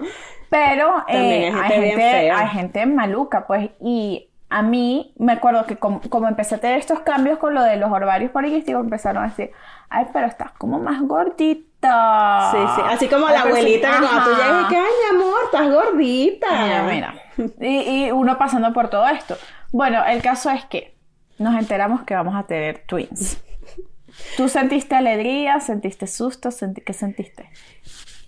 pero 0.50 1.06
eh, 1.08 1.52
hay 1.54 1.62
hay, 1.62 1.70
gente 1.70 1.80
bien 1.80 2.00
gente, 2.00 2.32
hay 2.32 2.48
gente 2.50 2.86
maluca, 2.86 3.46
pues, 3.48 3.70
y 3.80 4.30
a 4.56 4.62
mí 4.62 5.14
me 5.18 5.34
acuerdo 5.34 5.66
que 5.66 5.76
como, 5.76 6.00
como 6.00 6.30
empecé 6.30 6.56
a 6.56 6.58
tener 6.60 6.80
estos 6.80 7.02
cambios 7.02 7.40
con 7.40 7.54
lo 7.54 7.62
de 7.62 7.76
los 7.76 7.92
ovarios 7.92 8.32
poliquísticos, 8.32 8.86
empezaron 8.86 9.26
a 9.26 9.28
decir, 9.28 9.52
ay, 9.90 10.06
pero 10.14 10.28
estás 10.28 10.52
como 10.54 10.80
más 10.80 11.02
gordita. 11.02 12.52
Sí, 12.54 12.58
sí. 12.74 12.82
Así 12.86 13.08
como 13.10 13.28
Ay, 13.28 13.34
la 13.36 13.44
pero 13.44 13.56
sí, 13.56 13.62
abuelita 13.62 13.92
que 13.92 13.98
cuando 14.08 14.24
tú 14.24 14.30
llegas 14.30 14.66
y 14.66 14.70
que, 14.70 14.78
ay, 14.78 14.84
mi 15.02 15.18
amor, 15.20 15.40
estás 15.44 15.70
gordita. 15.70 16.48
Mira, 16.64 16.84
mira. 16.84 17.16
Y, 17.60 18.06
y 18.06 18.12
uno 18.12 18.38
pasando 18.38 18.72
por 18.72 18.90
todo 18.90 19.06
esto. 19.10 19.36
Bueno, 19.74 20.06
el 20.06 20.22
caso 20.22 20.50
es 20.50 20.64
que 20.64 20.96
nos 21.38 21.54
enteramos 21.60 22.04
que 22.04 22.16
vamos 22.16 22.34
a 22.34 22.44
tener 22.44 22.86
twins. 22.88 23.44
¿Tú 24.38 24.48
sentiste 24.48 24.96
alegría? 24.96 25.60
¿Sentiste 25.60 26.08
susto? 26.08 26.48
¿Qué 26.86 26.94
sentiste? 26.94 27.50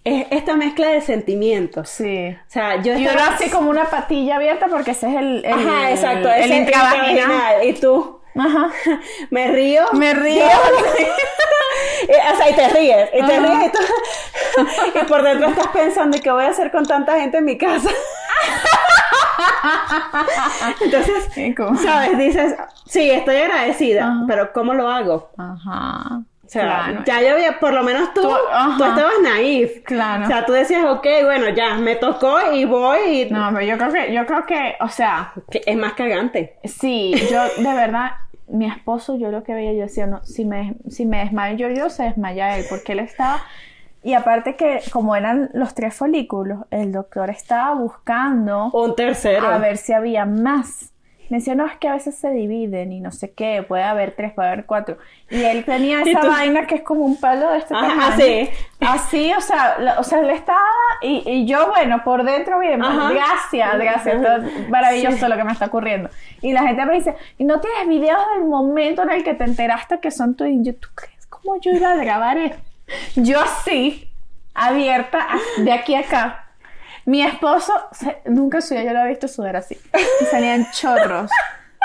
Es 0.07 0.27
esta 0.31 0.55
mezcla 0.55 0.87
de 0.87 1.01
sentimientos. 1.01 1.89
Sí. 1.89 2.29
O 2.29 2.49
sea, 2.49 2.81
yo 2.81 2.93
Y 2.97 3.05
estaba... 3.05 3.25
uno 3.27 3.35
así 3.35 3.49
como 3.49 3.69
una 3.69 3.85
patilla 3.85 4.37
abierta 4.37 4.67
porque 4.67 4.91
ese 4.91 5.09
es 5.09 5.15
el, 5.17 5.43
el, 5.45 5.53
Ajá, 5.53 5.91
exacto. 5.91 6.29
el, 6.29 6.53
intravaginal. 6.53 7.09
intravaginal. 7.11 7.65
Y 7.67 7.73
tú, 7.73 8.21
Ajá. 8.37 8.69
me 9.31 9.47
río. 9.47 9.83
Me 9.93 10.13
río. 10.13 10.45
Y, 12.03 12.11
o 12.33 12.37
sea, 12.37 12.49
y 12.49 12.53
te 12.55 12.69
ríes, 12.69 13.09
y 13.13 13.25
te 13.25 13.39
ríes 13.39 13.65
y, 13.65 13.71
tú- 13.71 14.99
y 14.99 15.03
por 15.05 15.21
dentro 15.23 15.47
estás 15.49 15.67
pensando, 15.67 16.17
¿y 16.17 16.19
qué 16.21 16.31
voy 16.31 16.43
a 16.45 16.49
hacer 16.49 16.71
con 16.71 16.85
tanta 16.85 17.19
gente 17.19 17.37
en 17.37 17.45
mi 17.45 17.57
casa? 17.57 17.89
Entonces, 20.81 21.29
¿sabes? 21.83 22.17
Dices, 22.17 22.55
sí, 22.85 23.09
estoy 23.09 23.37
agradecida, 23.37 24.03
Ajá. 24.07 24.23
pero 24.27 24.53
¿cómo 24.53 24.73
lo 24.73 24.89
hago? 24.89 25.29
Ajá. 25.37 26.21
O 26.47 26.49
sea, 26.49 26.61
Claro. 26.61 27.03
ya 27.05 27.21
yo 27.21 27.33
había, 27.33 27.59
por 27.59 27.73
lo 27.73 27.83
menos 27.83 28.13
tú, 28.13 28.21
tú 28.21 28.83
estabas 28.85 29.13
naif. 29.21 29.83
Claro. 29.83 30.23
O 30.23 30.27
sea, 30.27 30.45
tú 30.45 30.53
decías, 30.53 30.85
ok, 30.85 31.05
bueno, 31.25 31.49
ya, 31.49 31.75
me 31.75 31.95
tocó 31.97 32.53
y 32.53 32.63
voy 32.63 32.99
y... 33.05 33.29
No, 33.29 33.49
pero 33.53 33.65
yo 33.65 33.77
creo 33.77 33.91
que, 33.91 34.13
yo 34.13 34.25
creo 34.25 34.45
que, 34.45 34.75
o 34.79 34.87
sea, 34.87 35.33
Que 35.51 35.61
es 35.65 35.75
más 35.75 35.93
cagante. 35.93 36.57
Sí, 36.63 37.13
yo 37.29 37.43
de 37.61 37.73
verdad, 37.75 38.11
mi 38.47 38.65
esposo, 38.65 39.17
yo 39.17 39.29
lo 39.29 39.43
que 39.43 39.53
veía, 39.53 39.73
yo 39.73 39.81
decía, 39.81 40.07
no, 40.07 40.23
si 40.23 40.45
me, 40.45 40.75
si 40.89 41.05
me 41.05 41.19
desmayo 41.19 41.67
yo, 41.67 41.75
yo 41.75 41.89
se 41.89 42.03
desmaya 42.03 42.57
él, 42.57 42.65
porque 42.69 42.93
él 42.93 42.99
estaba, 42.99 43.41
y 44.01 44.13
aparte 44.13 44.55
que 44.55 44.79
como 44.93 45.17
eran 45.17 45.49
los 45.53 45.73
tres 45.75 45.95
folículos, 45.95 46.59
el 46.71 46.93
doctor 46.93 47.29
estaba 47.29 47.73
buscando 47.75 48.69
Un 48.71 48.95
tercero. 48.95 49.45
a 49.47 49.57
ver 49.57 49.75
si 49.75 49.91
había 49.91 50.25
más. 50.25 50.93
Me 51.29 51.37
decía, 51.37 51.55
no, 51.55 51.65
es 51.65 51.75
que 51.77 51.87
a 51.87 51.93
veces 51.93 52.15
se 52.15 52.29
dividen 52.31 52.91
y 52.91 52.99
no 53.01 53.11
sé 53.11 53.31
qué, 53.31 53.63
puede 53.67 53.83
haber 53.83 54.11
tres, 54.15 54.31
puede 54.33 54.47
haber 54.49 54.65
cuatro. 54.65 54.97
Y 55.29 55.43
él 55.43 55.65
tenía 55.65 56.01
esa 56.05 56.21
vaina 56.27 56.65
que 56.67 56.75
es 56.75 56.81
como 56.83 57.03
un 57.05 57.19
palo 57.19 57.49
de 57.51 57.57
este 57.59 57.73
Ajá, 57.75 57.87
tamaño. 57.87 58.13
así. 58.13 58.49
Así, 58.79 59.33
o 59.33 59.41
sea, 59.41 59.77
la- 59.79 59.99
o 59.99 60.03
sea, 60.03 60.19
él 60.19 60.29
estaba 60.29 60.61
y, 61.01 61.23
y 61.29 61.45
yo, 61.45 61.67
bueno, 61.69 62.03
por 62.03 62.23
dentro 62.23 62.59
bien, 62.59 62.79
pues, 62.79 62.91
Ajá. 62.91 63.09
gracias, 63.11 63.77
gracias, 63.77 64.15
esto 64.15 64.35
es 64.47 64.69
maravilloso 64.69 65.27
lo 65.27 65.35
que 65.35 65.43
me 65.43 65.51
está 65.51 65.65
ocurriendo. 65.65 66.09
Y 66.41 66.53
la 66.53 66.61
gente 66.63 66.85
me 66.85 66.93
dice, 66.93 67.15
¿y 67.37 67.43
no 67.43 67.59
tienes 67.59 67.87
videos 67.87 68.21
del 68.35 68.45
momento 68.45 69.03
en 69.03 69.09
el 69.11 69.23
que 69.23 69.33
te 69.33 69.43
enteraste 69.43 69.99
que 69.99 70.11
son 70.11 70.35
tuyos? 70.35 70.53
Y 70.61 70.63
yo, 70.63 70.75
¿tú 70.75 70.89
crees 70.95 71.25
cómo 71.27 71.59
yo 71.59 71.71
iba 71.71 71.91
a 71.91 71.95
grabar 71.95 72.37
esto? 72.37 72.61
Yo 73.15 73.41
así, 73.41 74.09
abierta, 74.53 75.27
de 75.57 75.71
aquí 75.71 75.95
a 75.95 75.99
acá. 75.99 76.46
Mi 77.07 77.21
esposo 77.23 77.73
se- 77.93 78.17
nunca 78.25 78.59
suyo, 78.61 78.81
yo 78.81 78.91
lo 78.93 78.99
he 78.99 79.07
visto 79.07 79.27
sudar 79.27 79.55
así. 79.55 79.77
Y 80.21 80.25
salían 80.25 80.67
chorros 80.73 81.31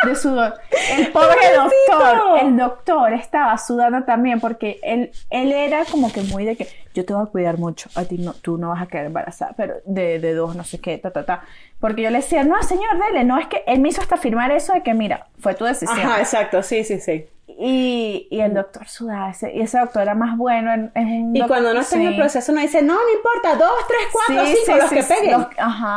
de 0.04 0.16
sudor. 0.16 0.54
El 0.90 1.12
pobre 1.12 1.36
doctor, 1.54 2.38
el 2.40 2.56
doctor 2.56 3.12
estaba 3.12 3.56
sudando 3.56 4.02
también 4.02 4.40
porque 4.40 4.80
él, 4.82 5.12
él 5.30 5.52
era 5.52 5.84
como 5.84 6.12
que 6.12 6.22
muy 6.22 6.44
de 6.44 6.56
que 6.56 6.66
yo 6.92 7.04
te 7.04 7.14
voy 7.14 7.22
a 7.22 7.26
cuidar 7.26 7.56
mucho, 7.56 7.88
a 7.94 8.04
ti 8.04 8.18
no, 8.18 8.32
tú 8.34 8.58
no 8.58 8.70
vas 8.70 8.82
a 8.82 8.86
quedar 8.86 9.06
embarazada, 9.06 9.54
pero 9.56 9.76
de, 9.86 10.18
de 10.18 10.34
dos, 10.34 10.56
no 10.56 10.64
sé 10.64 10.80
qué, 10.80 10.98
ta, 10.98 11.12
ta, 11.12 11.24
ta. 11.24 11.44
Porque 11.78 12.02
yo 12.02 12.10
le 12.10 12.16
decía, 12.18 12.42
no, 12.42 12.60
señor, 12.64 12.98
dele, 13.06 13.22
no, 13.24 13.38
es 13.38 13.46
que 13.46 13.62
él 13.68 13.78
me 13.80 13.90
hizo 13.90 14.00
hasta 14.00 14.16
firmar 14.16 14.50
eso 14.50 14.72
de 14.72 14.82
que, 14.82 14.92
mira, 14.92 15.28
fue 15.38 15.54
tu 15.54 15.64
decisión. 15.64 16.00
Ajá, 16.00 16.18
exacto, 16.18 16.62
sí, 16.64 16.82
sí, 16.82 16.98
sí. 16.98 17.26
Y, 17.58 18.28
y 18.30 18.40
el 18.40 18.54
doctor 18.54 18.88
sudaba, 18.88 19.30
ese, 19.30 19.52
y 19.52 19.60
ese 19.60 19.78
doctor 19.78 20.02
era 20.02 20.14
más 20.14 20.36
bueno. 20.36 20.72
En, 20.72 20.92
en 20.94 21.36
y 21.36 21.40
cuando 21.46 21.72
no 21.74 21.80
está 21.80 21.96
en 21.96 22.08
el 22.08 22.16
proceso, 22.16 22.52
uno 22.52 22.60
dice, 22.60 22.82
no, 22.82 22.94
no 22.94 23.12
importa, 23.14 23.56
dos, 23.56 23.72
tres, 23.86 24.00
cuatro, 24.12 24.46
cinco, 24.46 24.78
los 24.78 24.90
que 24.90 25.02
peguen. 25.02 25.46
ajá. 25.58 25.96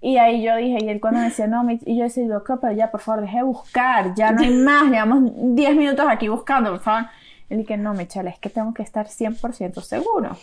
Y 0.00 0.16
ahí 0.16 0.42
yo 0.42 0.54
dije, 0.56 0.78
y 0.80 0.88
él 0.88 1.00
cuando 1.00 1.20
me 1.20 1.26
decía, 1.26 1.48
no, 1.48 1.66
y 1.70 1.96
yo 1.96 2.04
decía, 2.04 2.26
doctor, 2.28 2.60
pero 2.60 2.72
ya, 2.72 2.90
por 2.90 3.00
favor, 3.00 3.22
deje 3.22 3.38
de 3.38 3.42
buscar, 3.42 4.14
ya 4.14 4.30
no 4.30 4.42
hay 4.42 4.50
más, 4.50 4.84
llevamos 4.90 5.32
10 5.34 5.74
minutos 5.76 6.06
aquí 6.08 6.28
buscando, 6.28 6.70
por 6.70 6.80
favor. 6.80 7.06
Él 7.50 7.58
dije, 7.58 7.76
no, 7.76 7.94
Michelle, 7.94 8.30
es 8.30 8.38
que 8.38 8.48
tengo 8.50 8.72
que 8.74 8.82
estar 8.82 9.06
100% 9.06 9.80
seguro. 9.80 10.36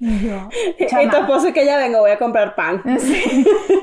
Y 0.00 0.28
yo, 0.28 0.48
y 0.78 1.08
tu 1.08 1.16
esposo 1.16 1.52
que 1.52 1.66
ya 1.66 1.76
vengo, 1.76 1.98
voy 2.00 2.12
a 2.12 2.18
comprar 2.18 2.54
pan. 2.54 2.82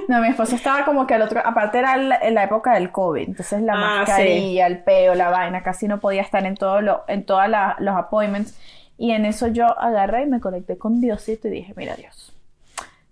No, 0.08 0.22
mi 0.22 0.28
esposo 0.28 0.56
estaba 0.56 0.86
como 0.86 1.08
que 1.08 1.16
al 1.16 1.24
otro, 1.24 1.42
aparte 1.44 1.80
era 1.80 1.96
en 1.96 2.36
la 2.36 2.44
época 2.44 2.76
del 2.76 2.92
COVID, 2.92 3.28
entonces 3.28 3.62
la 3.64 3.74
ah, 3.74 3.98
mascarilla, 4.00 4.68
el 4.68 4.84
peo, 4.84 5.16
la 5.16 5.32
vaina, 5.32 5.64
casi 5.64 5.88
no 5.88 6.00
podía 6.00 6.22
estar 6.22 6.46
en 6.46 6.56
todo 6.56 6.80
lo, 6.82 7.04
en 7.08 7.26
todos 7.26 7.48
los 7.80 7.96
appointments. 7.96 8.56
Y 8.98 9.12
en 9.12 9.26
eso 9.26 9.48
yo 9.48 9.66
agarré 9.80 10.24
y 10.24 10.28
me 10.28 10.40
conecté 10.40 10.78
con 10.78 11.02
Diosito 11.02 11.48
y 11.48 11.52
dije, 11.52 11.74
mira 11.76 11.96
Dios, 11.96 12.34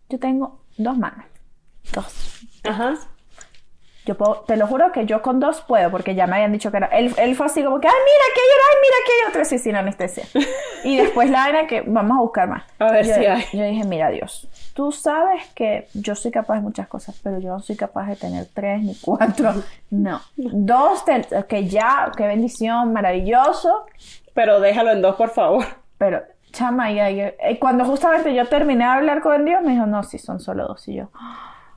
yo 0.07 0.19
tengo 0.19 0.59
dos 0.77 0.97
manos, 0.97 1.25
dos. 1.91 2.47
Ajá. 2.63 2.95
Yo 4.05 4.15
puedo, 4.17 4.43
te 4.45 4.57
lo 4.57 4.67
juro 4.67 4.91
que 4.91 5.05
yo 5.05 5.21
con 5.21 5.39
dos 5.39 5.61
puedo, 5.61 5.89
porque 5.89 6.13
ya 6.13 6.27
me 6.27 6.35
habían 6.35 6.51
dicho 6.51 6.71
que 6.71 6.77
era. 6.77 6.87
Él, 6.87 7.13
él 7.17 7.35
fue 7.35 7.45
así 7.45 7.63
como 7.63 7.79
que, 7.79 7.87
ay, 7.87 7.93
mira 7.93 8.25
que 8.33 8.41
hay 8.41 8.47
ay, 8.69 8.81
mira 8.81 8.95
que 9.05 9.11
hay 9.11 9.29
otro, 9.29 9.45
sí, 9.45 9.59
sin 9.59 9.75
anestesia. 9.77 10.25
y 10.83 10.97
después 10.97 11.29
la 11.29 11.47
era 11.47 11.67
que 11.67 11.81
vamos 11.81 12.17
a 12.17 12.21
buscar 12.21 12.49
más. 12.49 12.63
A 12.79 12.91
ver 12.91 13.05
yo, 13.05 13.13
si 13.15 13.25
hay. 13.25 13.45
Yo 13.53 13.63
dije, 13.63 13.85
mira, 13.85 14.09
Dios, 14.09 14.49
tú 14.73 14.91
sabes 14.91 15.47
que 15.55 15.87
yo 15.93 16.15
soy 16.15 16.31
capaz 16.31 16.55
de 16.55 16.61
muchas 16.61 16.87
cosas, 16.87 17.17
pero 17.23 17.39
yo 17.39 17.49
no 17.49 17.61
soy 17.61 17.77
capaz 17.77 18.07
de 18.07 18.17
tener 18.17 18.47
tres 18.53 18.81
ni 18.81 18.95
cuatro. 18.95 19.53
No. 19.93 20.21
Dos, 20.35 21.03
que 21.47 21.67
ya, 21.67 22.11
qué 22.17 22.25
bendición, 22.25 22.93
maravilloso. 22.93 23.85
Pero 24.33 24.59
déjalo 24.59 24.89
en 24.89 25.03
dos, 25.03 25.15
por 25.17 25.29
favor. 25.29 25.65
Pero, 25.99 26.23
chama, 26.51 26.91
y, 26.91 26.99
y 27.21 27.57
cuando 27.59 27.85
justamente 27.85 28.33
yo 28.33 28.47
terminé 28.47 28.85
de 28.85 28.89
hablar 28.89 29.21
con 29.21 29.45
Dios, 29.45 29.61
me 29.61 29.73
dijo, 29.73 29.85
no, 29.85 30.01
sí, 30.01 30.17
son 30.17 30.39
solo 30.39 30.67
dos. 30.67 30.87
Y 30.87 30.95
yo, 30.95 31.11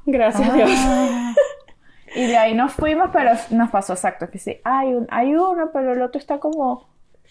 gracias, 0.06 0.50
Dios. 0.54 0.70
Y 2.16 2.26
de 2.26 2.36
ahí 2.36 2.54
nos 2.54 2.72
fuimos, 2.72 3.10
pero 3.12 3.32
nos 3.50 3.70
pasó 3.70 3.92
exacto, 3.92 4.30
que 4.30 4.38
sí, 4.38 4.60
hay, 4.64 4.94
un, 4.94 5.06
hay 5.10 5.34
uno, 5.34 5.70
pero 5.72 5.92
el 5.92 6.02
otro 6.02 6.18
está 6.18 6.38
como 6.38 6.86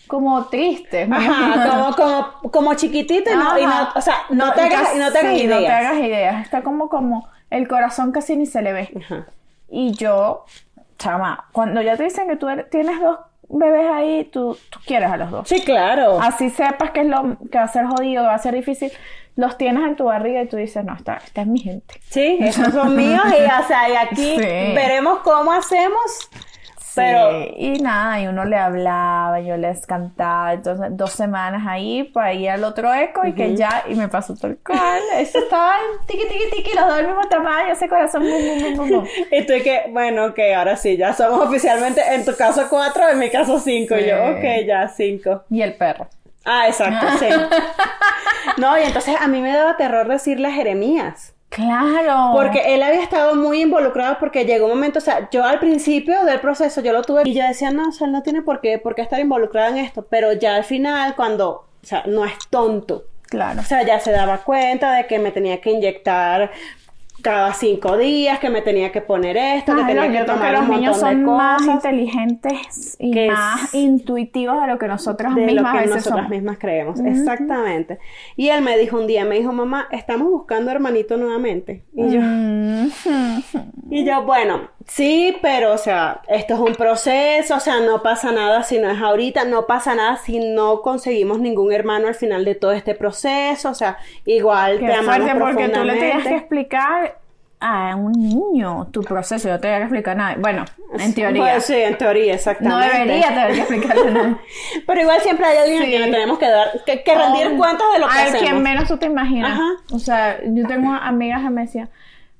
como 0.07 0.45
triste. 0.45 1.07
Ajá, 1.11 1.69
como, 1.69 1.95
como, 1.95 2.51
como 2.51 2.73
chiquitito 2.75 3.31
y 3.31 3.35
no, 3.35 3.57
y 3.57 3.65
no, 3.65 3.89
o 3.95 4.01
sea, 4.01 4.15
no, 4.29 4.53
te 4.53 4.61
hagas, 4.61 4.95
no 4.95 5.11
te 5.11 5.19
hagas 5.19 5.37
ideas. 5.37 5.61
No 5.61 5.65
te 5.65 5.71
hagas 5.71 5.97
ideas. 5.99 6.43
Está 6.43 6.61
como, 6.61 6.89
como, 6.89 7.27
el 7.49 7.67
corazón 7.67 8.11
casi 8.11 8.35
ni 8.35 8.45
se 8.45 8.61
le 8.61 8.73
ve. 8.73 8.89
Ajá. 8.97 9.25
Y 9.69 9.93
yo, 9.93 10.45
chama, 10.97 11.45
cuando 11.51 11.81
ya 11.81 11.97
te 11.97 12.03
dicen 12.03 12.27
que 12.27 12.35
tú 12.35 12.47
tienes 12.69 12.99
dos 12.99 13.19
bebés 13.49 13.89
ahí, 13.89 14.25
tú, 14.25 14.57
tú 14.69 14.79
quieres 14.85 15.11
a 15.11 15.17
los 15.17 15.31
dos. 15.31 15.47
Sí, 15.47 15.61
claro. 15.61 16.19
Así 16.21 16.49
sepas 16.49 16.91
que 16.91 17.01
es 17.01 17.07
lo 17.07 17.37
que 17.51 17.57
va 17.57 17.63
a 17.63 17.67
ser 17.67 17.85
jodido, 17.85 18.23
va 18.23 18.35
a 18.35 18.39
ser 18.39 18.53
difícil 18.53 18.91
los 19.35 19.57
tienes 19.57 19.83
en 19.83 19.95
tu 19.95 20.05
barriga 20.05 20.41
y 20.41 20.47
tú 20.47 20.57
dices, 20.57 20.83
no, 20.85 20.95
esta, 20.95 21.17
esta 21.17 21.41
es 21.41 21.47
mi 21.47 21.59
gente. 21.59 21.95
Sí, 22.09 22.37
esos 22.41 22.73
son 22.73 22.95
míos 22.97 23.23
y, 23.27 23.43
o 23.43 23.67
sea, 23.67 23.89
y 23.89 23.95
aquí 23.95 24.37
veremos 24.37 25.19
cómo 25.19 25.51
hacemos. 25.51 26.29
Pero... 26.95 27.45
y 27.57 27.79
nada, 27.79 28.21
y 28.21 28.27
uno 28.27 28.45
le 28.45 28.55
hablaba, 28.55 29.41
yo 29.41 29.57
les 29.57 29.85
cantaba, 29.85 30.53
entonces 30.53 30.87
dos 30.91 31.11
semanas 31.11 31.63
ahí 31.67 32.03
para 32.05 32.33
ir 32.33 32.49
al 32.49 32.63
otro 32.63 32.93
eco 32.93 33.25
y 33.25 33.33
que 33.33 33.53
ya, 33.53 33.83
y 33.89 33.95
me 33.95 34.07
pasó 34.07 34.33
todo 34.33 34.47
el 34.47 34.59
cual, 34.59 35.01
eso 35.17 35.39
estaba 35.39 35.75
tiqui 36.07 36.25
tiqui 36.25 36.55
tiqui, 36.55 36.73
los 36.73 36.87
dos 36.87 36.95
del 36.95 37.07
mismo 37.07 37.27
tamaño, 37.27 37.73
ese 37.73 37.89
corazón, 37.89 38.23
bum, 38.23 38.77
bum, 38.77 38.89
bum, 38.89 39.05
Y 39.29 39.41
tú 39.45 39.53
que, 39.61 39.89
bueno, 39.91 40.27
ok, 40.27 40.39
ahora 40.55 40.77
sí, 40.77 40.95
ya 40.95 41.13
somos 41.13 41.45
oficialmente, 41.45 42.01
en 42.13 42.23
tu 42.23 42.33
caso 42.37 42.67
cuatro, 42.69 43.09
en 43.09 43.19
mi 43.19 43.29
caso 43.29 43.59
cinco, 43.59 43.95
y 43.97 44.07
yo, 44.07 44.15
ok, 44.31 44.65
ya 44.65 44.87
cinco. 44.87 45.43
Y 45.49 45.61
el 45.61 45.73
perro. 45.75 46.07
Ah, 46.45 46.67
exacto, 46.67 47.05
sí. 47.19 47.27
No, 48.57 48.77
y 48.77 48.83
entonces 48.83 49.15
a 49.19 49.27
mí 49.27 49.41
me 49.41 49.51
daba 49.51 49.75
terror 49.75 50.07
decirle 50.07 50.47
a 50.47 50.51
Jeremías. 50.51 51.33
Claro. 51.49 52.31
Porque 52.33 52.75
él 52.75 52.83
había 52.83 53.01
estado 53.01 53.35
muy 53.35 53.61
involucrado 53.61 54.17
porque 54.19 54.45
llegó 54.45 54.65
un 54.65 54.71
momento, 54.71 54.99
o 54.99 55.01
sea, 55.01 55.29
yo 55.29 55.43
al 55.43 55.59
principio 55.59 56.23
del 56.25 56.39
proceso 56.39 56.81
yo 56.81 56.93
lo 56.93 57.01
tuve 57.01 57.23
y 57.25 57.33
yo 57.33 57.43
decía, 57.47 57.71
no, 57.71 57.89
o 57.89 57.91
sea, 57.91 58.07
él 58.07 58.13
no 58.13 58.23
tiene 58.23 58.41
por 58.41 58.61
qué, 58.61 58.77
por 58.77 58.93
qué 58.95 59.01
estar 59.01 59.19
involucrado 59.19 59.69
en 59.69 59.77
esto, 59.77 60.05
pero 60.09 60.33
ya 60.33 60.55
al 60.55 60.63
final 60.63 61.15
cuando, 61.15 61.49
o 61.51 61.85
sea, 61.85 62.03
no 62.05 62.25
es 62.25 62.33
tonto. 62.49 63.05
Claro. 63.23 63.61
O 63.61 63.63
sea, 63.63 63.83
ya 63.83 63.99
se 63.99 64.11
daba 64.11 64.39
cuenta 64.39 64.93
de 64.93 65.07
que 65.07 65.17
me 65.17 65.31
tenía 65.31 65.61
que 65.61 65.71
inyectar 65.71 66.51
cada 67.25 67.53
cinco 67.53 67.97
días 67.97 68.37
que 68.37 68.51
me 68.51 68.61
tenía 68.61 68.91
que 68.91 69.01
poner 69.01 69.35
esto, 69.35 69.75
que 69.75 69.83
tenía 69.83 70.11
que 70.11 70.25
tomar 70.25 70.53
los 70.53 70.61
un 70.61 70.69
niños 70.69 70.99
son 70.99 71.25
más 71.25 71.65
inteligentes 71.65 72.95
y 72.99 73.29
más 73.29 73.73
intuitivos 73.73 74.61
de 74.61 74.67
lo 74.67 74.77
que 74.77 74.87
nosotros 74.87 75.33
de 75.33 75.47
mismas 75.47 75.73
lo 75.73 75.79
que 75.81 75.87
nosotras 75.87 76.29
mismas 76.29 76.59
creemos. 76.59 76.99
Exactamente. 76.99 77.97
Y 78.35 78.49
él 78.49 78.61
me 78.61 78.77
dijo 78.77 78.99
un 78.99 79.07
día, 79.07 79.25
me 79.25 79.39
dijo, 79.39 79.51
mamá, 79.51 79.87
estamos 79.89 80.29
buscando 80.29 80.69
hermanito 80.69 81.17
nuevamente. 81.17 81.83
Y 81.95 82.11
yo, 82.11 82.21
y 83.89 84.05
yo, 84.05 84.21
bueno, 84.21 84.69
sí, 84.85 85.35
pero 85.41 85.73
o 85.73 85.79
sea, 85.79 86.21
esto 86.27 86.53
es 86.53 86.59
un 86.59 86.75
proceso, 86.75 87.55
o 87.55 87.59
sea, 87.59 87.79
no 87.79 88.03
pasa 88.03 88.33
nada 88.33 88.61
si 88.61 88.77
no 88.77 88.87
es 88.91 89.01
ahorita, 89.01 89.45
no 89.45 89.65
pasa 89.65 89.95
nada 89.95 90.17
si 90.17 90.37
no 90.37 90.83
conseguimos 90.83 91.39
ningún 91.39 91.73
hermano 91.73 92.07
al 92.07 92.13
final 92.13 92.45
de 92.45 92.53
todo 92.53 92.73
este 92.73 92.93
proceso, 92.93 93.71
o 93.71 93.73
sea, 93.73 93.97
igual 94.27 94.77
te 94.77 94.93
amamos 94.93 95.31
porque 95.39 95.69
tú 95.69 95.83
le 95.83 95.93
tenías 95.95 96.23
que 96.23 96.35
explicar 96.35 97.14
a 97.59 97.95
un 97.95 98.11
niño 98.11 98.87
tu 98.91 99.01
proceso, 99.01 99.47
yo 99.47 99.59
te 99.59 99.67
voy 99.67 99.75
a 99.75 99.79
explicar 99.79 100.15
nada. 100.17 100.35
Bueno, 100.37 100.65
en 100.99 101.13
teoría. 101.13 101.41
Pues 101.41 101.65
sí, 101.65 101.75
en 101.75 101.97
teoría, 101.97 102.33
exactamente. 102.33 102.87
No 102.87 102.93
debería 102.93 103.27
tener 103.29 103.53
que 103.53 103.59
explicarle 103.59 104.11
nada. 104.11 104.39
Pero 104.87 105.01
igual 105.01 105.21
siempre 105.21 105.45
hay 105.45 105.57
alguien 105.57 105.81
a 105.81 105.85
quien 105.85 106.01
le 106.01 106.11
tenemos 106.11 106.39
que 106.39 106.47
dar, 106.47 106.83
que, 106.85 107.15
rendir 107.15 107.57
cuentas 107.57 107.87
de 107.93 107.99
lo 107.99 108.07
que 108.07 108.13
hacemos. 108.13 108.35
A 108.35 108.39
quien 108.39 108.63
menos 108.63 108.87
tú 108.87 108.97
te 108.97 109.05
imaginas. 109.05 109.59
O 109.91 109.99
sea, 109.99 110.39
yo 110.43 110.67
tengo 110.67 110.91
amigas 110.91 111.41
que 111.41 111.49
me 111.49 111.61
decían, 111.61 111.89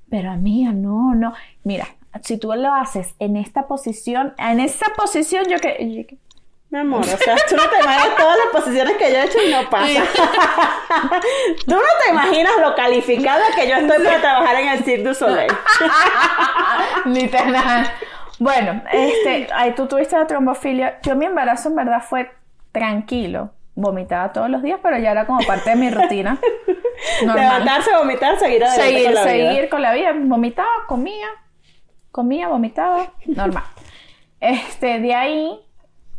pero 0.10 0.32
amiga, 0.32 0.72
no, 0.72 1.16
no. 1.16 1.34
Mira, 1.64 1.88
si 2.22 2.38
tú 2.38 2.54
lo 2.54 2.74
haces 2.74 3.16
en 3.20 3.36
esta 3.36 3.68
posición, 3.68 4.34
en 4.38 4.60
esa 4.60 4.88
posición 4.96 5.46
yo 5.50 5.58
que... 5.58 6.18
Mi 6.70 6.80
amor, 6.80 7.02
o 7.02 7.04
sea, 7.04 7.36
tú 7.48 7.56
no 7.56 7.70
te 7.70 7.80
imaginas 7.80 8.18
todas 8.18 8.38
las 8.38 8.48
posiciones 8.48 8.98
que 8.98 9.12
yo 9.12 9.18
he 9.18 9.26
hecho 9.26 9.38
y 9.42 9.52
no 9.52 9.70
pasa. 9.70 10.04
tú 11.66 11.76
no 11.76 11.82
te 12.04 12.10
imaginas 12.10 12.54
lo 12.60 12.76
calificada 12.76 13.44
que 13.56 13.68
yo 13.68 13.76
estoy 13.76 14.04
para 14.04 14.20
trabajar 14.20 14.56
en 14.56 14.68
el 14.70 14.84
Cirque 14.84 15.04
du 15.04 15.14
Soleil. 15.14 15.52
Literal. 17.06 17.88
Bueno, 18.40 18.82
este, 18.92 19.48
ahí 19.54 19.74
tú 19.76 19.88
tuviste 19.88 20.18
la 20.18 20.28
trombofilia. 20.28 21.00
Yo 21.04 21.16
mi 21.16 21.26
embarazo 21.26 21.70
en 21.70 21.76
verdad 21.76 22.02
fue 22.02 22.32
tranquilo. 22.72 23.52
Vomitaba 23.76 24.32
todos 24.34 24.50
los 24.50 24.62
días, 24.62 24.80
pero 24.82 24.98
ya 24.98 25.12
era 25.12 25.26
como 25.26 25.46
parte 25.46 25.70
de 25.70 25.76
mi 25.76 25.90
rutina. 25.90 26.40
Levantarse, 27.22 27.96
vomitar, 27.96 28.40
seguir 28.40 28.64
adelante 28.64 28.94
seguir, 28.94 29.06
con 29.06 29.14
la 29.14 29.24
seguir 29.24 29.50
vida. 29.50 29.70
con 29.70 29.82
la 29.82 29.94
vida. 29.94 30.14
Vomitaba, 30.16 30.70
comía, 30.88 31.28
comía, 32.12 32.48
vomitaba, 32.48 33.12
normal. 33.26 33.64
Este, 34.40 35.00
de 35.00 35.14
ahí 35.14 35.65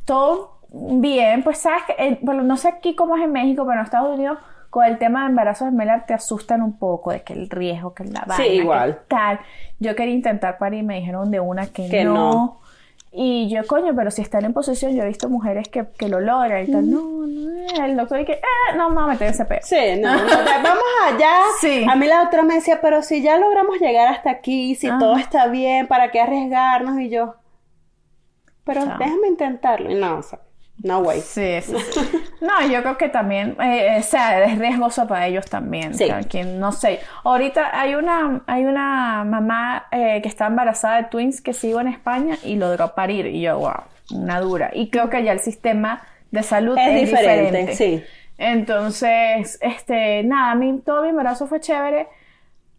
todo 0.06 0.56
bien, 0.70 1.42
pues 1.42 1.58
sabes 1.58 1.82
que, 1.84 1.94
eh, 1.98 2.18
bueno, 2.22 2.42
no 2.42 2.56
sé 2.56 2.68
aquí 2.68 2.94
cómo 2.94 3.16
es 3.16 3.22
en 3.22 3.32
México, 3.32 3.64
pero 3.66 3.78
en 3.78 3.84
Estados 3.84 4.14
Unidos 4.14 4.38
con 4.70 4.84
el 4.84 4.98
tema 4.98 5.22
de 5.22 5.30
embarazo 5.30 5.64
gemelar 5.64 6.06
te 6.06 6.14
asustan 6.14 6.60
un 6.62 6.78
poco 6.78 7.10
de 7.10 7.22
que 7.22 7.32
el 7.32 7.48
riesgo, 7.48 7.94
que 7.94 8.04
la 8.04 8.24
vaina, 8.26 8.36
sí, 8.36 8.50
igual. 8.50 9.00
tal. 9.08 9.40
Yo 9.78 9.94
quería 9.94 10.14
intentar 10.14 10.58
parir 10.58 10.80
y 10.80 10.82
me 10.82 10.96
dijeron 10.96 11.30
de 11.30 11.40
una 11.40 11.66
que, 11.66 12.04
no. 12.04 12.60
Y 13.18 13.48
yo, 13.48 13.66
coño, 13.66 13.94
pero 13.96 14.10
si 14.10 14.20
están 14.20 14.44
en 14.44 14.52
posesión, 14.52 14.94
yo 14.94 15.02
he 15.02 15.06
visto 15.06 15.30
mujeres 15.30 15.68
que, 15.68 15.86
que 15.96 16.08
lo 16.08 16.20
logran 16.20 16.64
y 16.64 16.70
tal. 16.70 16.90
No, 16.90 17.26
no, 17.26 17.84
el 17.84 17.96
doctor 17.96 18.18
dice, 18.18 18.32
eh, 18.32 18.76
no, 18.76 18.86
a 19.00 19.06
meter 19.06 19.30
ese 19.30 19.46
peo. 19.46 19.60
Sí, 19.62 19.98
no, 19.98 20.14
no 20.14 20.26
vamos 20.26 20.84
allá. 21.06 21.32
Sí. 21.60 21.86
A 21.88 21.96
mí 21.96 22.06
la 22.06 22.18
doctora 22.18 22.42
me 22.42 22.56
decía, 22.56 22.80
pero 22.82 23.00
si 23.00 23.22
ya 23.22 23.38
logramos 23.38 23.80
llegar 23.80 24.08
hasta 24.08 24.30
aquí, 24.30 24.74
si 24.74 24.90
todo 24.98 25.16
está 25.16 25.46
bien, 25.46 25.86
¿para 25.86 26.10
qué 26.10 26.20
arriesgarnos? 26.20 27.00
Y 27.00 27.08
yo, 27.08 27.36
pero 28.66 28.85
déjame 28.98 29.29
intentarlo. 29.29 29.88
No, 29.90 30.18
o 30.18 30.22
sea, 30.22 30.40
no 30.83 30.98
way. 30.98 31.20
Sí, 31.20 31.61
sí, 31.62 31.74
No, 32.40 32.68
yo 32.68 32.83
creo 32.83 32.98
que 32.98 33.09
también, 33.09 33.57
eh, 33.62 33.96
o 33.98 34.02
sea, 34.02 34.44
es 34.44 34.59
riesgoso 34.59 35.07
para 35.07 35.26
ellos 35.26 35.46
también. 35.46 35.94
Sí. 35.94 36.09
no 36.44 36.72
sé. 36.72 37.00
Ahorita 37.24 37.79
hay 37.79 37.94
una, 37.94 38.42
hay 38.46 38.64
una 38.64 39.24
mamá 39.24 39.87
eh, 39.90 40.20
que 40.20 40.29
está 40.29 40.48
embarazada 40.48 40.96
de 40.96 41.05
twins 41.05 41.40
que 41.40 41.55
sigo 41.55 41.81
en 41.81 41.88
España 41.88 42.37
y 42.42 42.57
logró 42.57 42.94
parir. 42.94 43.26
Y 43.26 43.40
yo, 43.40 43.59
wow, 43.59 43.85
una 44.12 44.40
dura. 44.40 44.70
Y 44.74 44.90
creo 44.90 45.09
que 45.09 45.22
ya 45.22 45.33
el 45.33 45.40
sistema 45.40 46.02
de 46.31 46.42
salud 46.42 46.76
es, 46.76 47.09
diferente, 47.09 47.74
Sí. 47.74 48.05
Entonces, 48.37 49.59
este, 49.62 50.22
nada, 50.24 50.55
mí 50.57 50.83
todo 50.85 51.05
mi 51.05 51.09
embarazo 51.09 51.46
fue 51.46 51.61
chévere. 51.61 52.09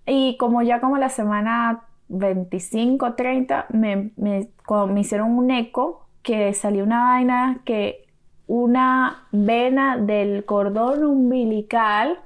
Y 0.05 0.37
como 0.37 0.61
ya 0.61 0.79
como 0.79 0.97
la 0.97 1.09
semana 1.09 1.86
25, 2.09 3.13
30, 3.13 3.67
me, 3.69 4.11
me, 4.15 4.49
cuando 4.65 4.93
me 4.93 5.01
hicieron 5.01 5.37
un 5.37 5.51
eco, 5.51 6.07
que 6.21 6.53
salió 6.53 6.83
una 6.83 7.03
vaina 7.03 7.61
que 7.63 8.05
una 8.47 9.27
vena 9.31 9.97
del 9.97 10.45
cordón 10.45 11.03
umbilical 11.03 12.19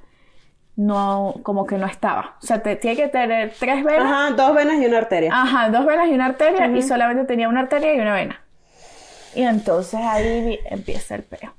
no, 0.76 1.34
como 1.42 1.66
que 1.66 1.76
no 1.76 1.86
estaba. 1.86 2.36
O 2.42 2.46
sea, 2.46 2.62
te, 2.62 2.76
tiene 2.76 2.96
que 2.96 3.08
tener 3.08 3.52
tres 3.58 3.84
venas. 3.84 4.10
Ajá, 4.10 4.30
dos 4.30 4.54
venas 4.54 4.80
y 4.80 4.86
una 4.86 4.98
arteria. 4.98 5.30
Ajá, 5.32 5.68
dos 5.68 5.84
venas 5.84 6.08
y 6.08 6.14
una 6.14 6.26
arteria 6.26 6.66
y 6.66 6.82
solamente 6.82 7.24
tenía 7.24 7.48
una 7.48 7.60
arteria 7.60 7.94
y 7.94 8.00
una 8.00 8.14
vena. 8.14 8.40
Y 9.34 9.42
entonces 9.42 10.00
ahí 10.00 10.58
empieza 10.66 11.14
el 11.14 11.22
peo. 11.22 11.54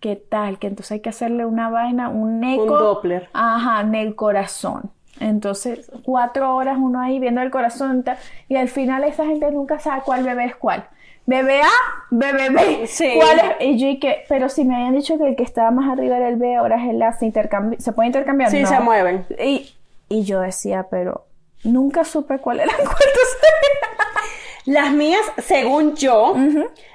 ¿Qué 0.00 0.16
tal? 0.16 0.58
Que 0.58 0.68
entonces 0.68 0.92
hay 0.92 1.00
que 1.00 1.08
hacerle 1.08 1.44
una 1.44 1.70
vaina, 1.70 2.08
un 2.08 2.44
eco. 2.44 2.62
Un 2.62 2.68
Doppler. 2.68 3.28
Ajá, 3.32 3.80
en 3.80 3.94
el 3.94 4.14
corazón. 4.14 4.92
Entonces, 5.20 5.90
cuatro 6.04 6.54
horas 6.54 6.76
uno 6.80 7.00
ahí 7.00 7.18
viendo 7.18 7.40
el 7.40 7.50
corazón 7.50 8.04
y 8.48 8.56
al 8.56 8.68
final 8.68 9.04
esa 9.04 9.24
gente 9.26 9.50
nunca 9.50 9.78
sabe 9.78 10.02
cuál 10.04 10.22
bebé 10.24 10.44
es 10.46 10.56
cuál. 10.56 10.88
Bebé 11.26 11.60
A, 11.60 11.68
bebé 12.10 12.48
B. 12.50 12.86
Sí. 12.86 13.12
¿Cuál 13.16 13.38
es? 13.38 13.66
Y 13.66 13.78
yo 13.78 13.88
y 13.88 13.98
que, 13.98 14.24
pero 14.30 14.48
si 14.48 14.64
me 14.64 14.76
habían 14.76 14.94
dicho 14.94 15.18
que 15.18 15.28
el 15.28 15.36
que 15.36 15.42
estaba 15.42 15.70
más 15.70 15.90
arriba 15.90 16.16
era 16.16 16.28
el 16.28 16.36
B, 16.36 16.56
ahora 16.56 16.82
es 16.82 16.88
el 16.88 17.02
A, 17.02 17.12
se, 17.12 17.26
intercambi- 17.26 17.78
¿se 17.78 17.92
puede 17.92 18.06
intercambiar. 18.06 18.50
Sí, 18.50 18.62
No. 18.62 18.68
se 18.68 18.80
mueven. 18.80 19.26
Y, 19.38 19.70
y 20.08 20.22
yo 20.24 20.40
decía, 20.40 20.86
pero 20.90 21.26
nunca 21.64 22.04
supe 22.04 22.38
cuál 22.38 22.60
era 22.60 22.70
el 22.78 22.84
cuarto. 22.84 23.04
Las 24.64 24.92
mías, 24.92 25.20
según 25.38 25.96
yo, 25.96 26.34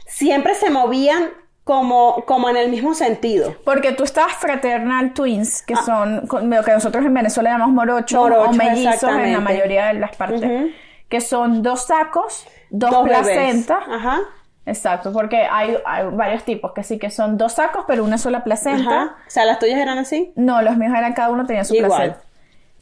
siempre 0.06 0.54
se 0.56 0.70
movían 0.70 1.30
como, 1.64 2.24
como 2.26 2.50
en 2.50 2.58
el 2.58 2.70
mismo 2.70 2.94
sentido. 2.94 3.56
Porque 3.64 3.94
tú 3.94 4.04
estabas 4.04 4.34
fraternal 4.34 5.14
twins, 5.14 5.62
que 5.62 5.76
son 5.78 6.28
con- 6.28 6.50
lo 6.50 6.64
que 6.64 6.72
nosotros 6.74 7.06
en 7.06 7.14
Venezuela 7.14 7.52
llamamos 7.52 7.74
morocho, 7.74 8.22
o 8.22 8.30
Morocho, 8.30 8.52
mellizos 8.54 9.04
en 9.04 9.34
la 9.34 9.40
mayoría 9.40 9.86
de 9.88 9.94
las 9.96 10.16
partes, 10.16 10.44
Ujú. 10.44 10.70
que 11.10 11.22
son 11.22 11.64
dos 11.64 11.86
sacos, 11.86 12.46
dos, 12.70 12.92
Dos 12.92 13.08
placentas. 13.08 13.80
Ajá. 13.90 14.20
Exacto, 14.66 15.12
porque 15.12 15.46
hay, 15.50 15.78
hay 15.86 16.06
varios 16.12 16.44
tipos, 16.44 16.72
que 16.74 16.84
sí 16.84 16.98
que 16.98 17.10
son 17.10 17.38
dos 17.38 17.54
sacos, 17.54 17.84
pero 17.86 18.04
una 18.04 18.18
sola 18.18 18.44
placenta. 18.46 18.90
Ajá. 19.04 19.16
O 19.28 19.30
sea, 19.30 19.44
las 19.46 19.60
tuyas 19.60 19.78
eran 19.80 19.98
así. 19.98 20.32
No, 20.36 20.62
los 20.62 20.78
míos 20.78 20.94
eran 20.98 21.14
cada 21.14 21.30
uno 21.32 21.46
tenía 21.46 21.64
su 21.66 21.76
Igual. 21.76 21.90
placenta. 21.92 22.22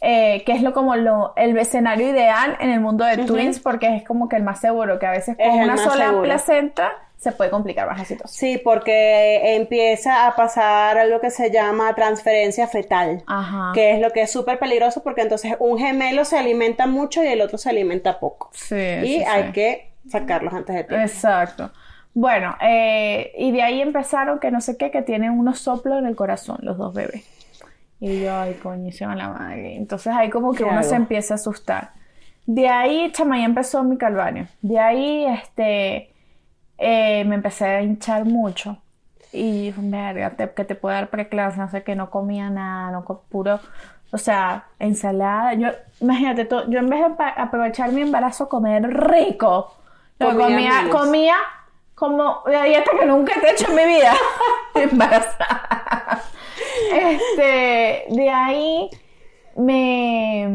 Eh, 0.04 0.44
que 0.46 0.54
es 0.54 0.64
lo 0.64 0.74
como 0.74 0.96
lo, 0.96 1.34
el 1.36 1.56
escenario 1.60 2.08
ideal 2.10 2.58
en 2.60 2.72
el 2.72 2.80
mundo 2.80 3.06
de 3.06 3.18
twins, 3.26 3.60
porque 3.60 3.96
es 3.96 4.04
como 4.04 4.28
que 4.30 4.36
el 4.36 4.44
más 4.44 4.60
seguro, 4.60 4.98
que 4.98 5.06
a 5.06 5.12
veces 5.12 5.36
Es 5.40 5.50
con 5.52 5.60
una 5.60 5.78
sola 5.78 6.06
seguro. 6.08 6.24
placenta 6.24 6.92
se 7.22 7.32
puede 7.32 7.52
complicar 7.52 7.88
más 7.88 8.00
la 8.00 8.06
situación. 8.06 8.36
Sí, 8.36 8.60
porque 8.64 9.56
empieza 9.56 10.26
a 10.26 10.36
pasar 10.36 10.98
algo 10.98 11.22
que 11.22 11.30
se 11.30 11.52
llama 11.52 11.94
transferencia 11.94 12.68
fetal. 12.68 13.22
Ajá. 13.28 13.74
Que 13.76 13.92
es 13.92 14.02
lo 14.02 14.10
que 14.10 14.24
es 14.24 14.32
súper 14.32 14.58
peligroso 14.58 15.04
porque 15.04 15.22
entonces 15.22 15.56
un 15.60 15.78
gemelo 15.78 16.26
se 16.26 16.40
alimenta 16.40 16.88
mucho 16.88 17.24
y 17.24 17.28
el 17.28 17.42
otro 17.42 17.60
se 17.60 17.70
alimenta 17.70 18.20
poco. 18.20 18.50
Sí, 18.54 18.76
y 18.76 19.06
sí, 19.06 19.24
hay 19.24 19.44
sí. 19.44 19.52
que 19.52 19.92
sacarlos 20.10 20.52
antes 20.52 20.76
de 20.76 20.84
tiempo. 20.84 21.06
Exacto. 21.06 21.72
Bueno, 22.16 22.56
eh, 22.60 23.32
y 23.38 23.52
de 23.52 23.62
ahí 23.62 23.82
empezaron 23.82 24.40
que 24.40 24.50
no 24.50 24.60
sé 24.60 24.76
qué, 24.78 24.90
que 24.90 25.04
tienen 25.04 25.30
unos 25.30 25.60
soplos 25.60 26.00
en 26.00 26.08
el 26.08 26.16
corazón, 26.16 26.58
los 26.62 26.76
dos 26.80 26.92
bebés. 26.92 27.24
Y 28.00 28.22
yo, 28.22 28.36
ay, 28.36 28.56
coño, 28.56 28.90
a 29.08 29.16
la 29.16 29.30
madre. 29.30 29.76
Entonces 29.76 30.12
ahí 30.12 30.32
como 30.32 30.54
que 30.54 30.58
¿Qué 30.58 30.64
uno 30.64 30.80
hago? 30.80 30.90
se 30.90 30.96
empieza 30.96 31.36
a 31.36 31.36
asustar. 31.36 31.92
De 32.48 32.68
ahí, 32.68 33.12
chama, 33.12 33.38
ya 33.38 33.46
empezó 33.46 33.84
mi 33.84 33.96
calvario. 34.00 34.48
De 34.64 34.80
ahí, 34.80 35.26
este, 35.26 36.11
eh, 36.82 37.24
me 37.26 37.36
empecé 37.36 37.66
a 37.66 37.82
hinchar 37.82 38.26
mucho. 38.26 38.78
Y, 39.34 39.72
verga, 39.78 40.32
te- 40.32 40.50
que 40.52 40.66
te 40.66 40.76
puede 40.76 40.96
dar 40.96 41.10
preclasia, 41.10 41.64
no 41.64 41.70
sé 41.72 41.84
qué, 41.84 41.96
no 41.96 42.10
comía 42.10 42.50
nada, 42.50 42.92
no 42.92 43.06
co- 43.06 43.24
puro, 43.30 43.60
o 44.12 44.18
sea, 44.18 44.66
ensalada. 44.80 45.54
Yo, 45.54 45.70
imagínate, 46.02 46.44
to- 46.46 46.70
yo 46.70 46.80
en 46.80 46.90
vez 46.90 47.00
de 47.18 47.24
aprovechar 47.38 47.92
mi 47.94 48.02
embarazo, 48.02 48.50
comer 48.50 48.84
rico, 49.10 49.74
no, 50.20 50.28
Comía 50.32 50.58
comía 50.92 51.36
como 51.96 52.42
la 52.48 52.64
dieta 52.64 52.92
que 53.00 53.06
nunca 53.06 53.34
he 53.42 53.52
hecho 53.52 53.70
en 53.70 53.76
mi 53.76 53.86
vida, 53.86 54.14
embarazada. 54.76 56.22
Este, 56.94 58.06
de 58.10 58.30
ahí 58.30 58.90
me, 59.56 60.48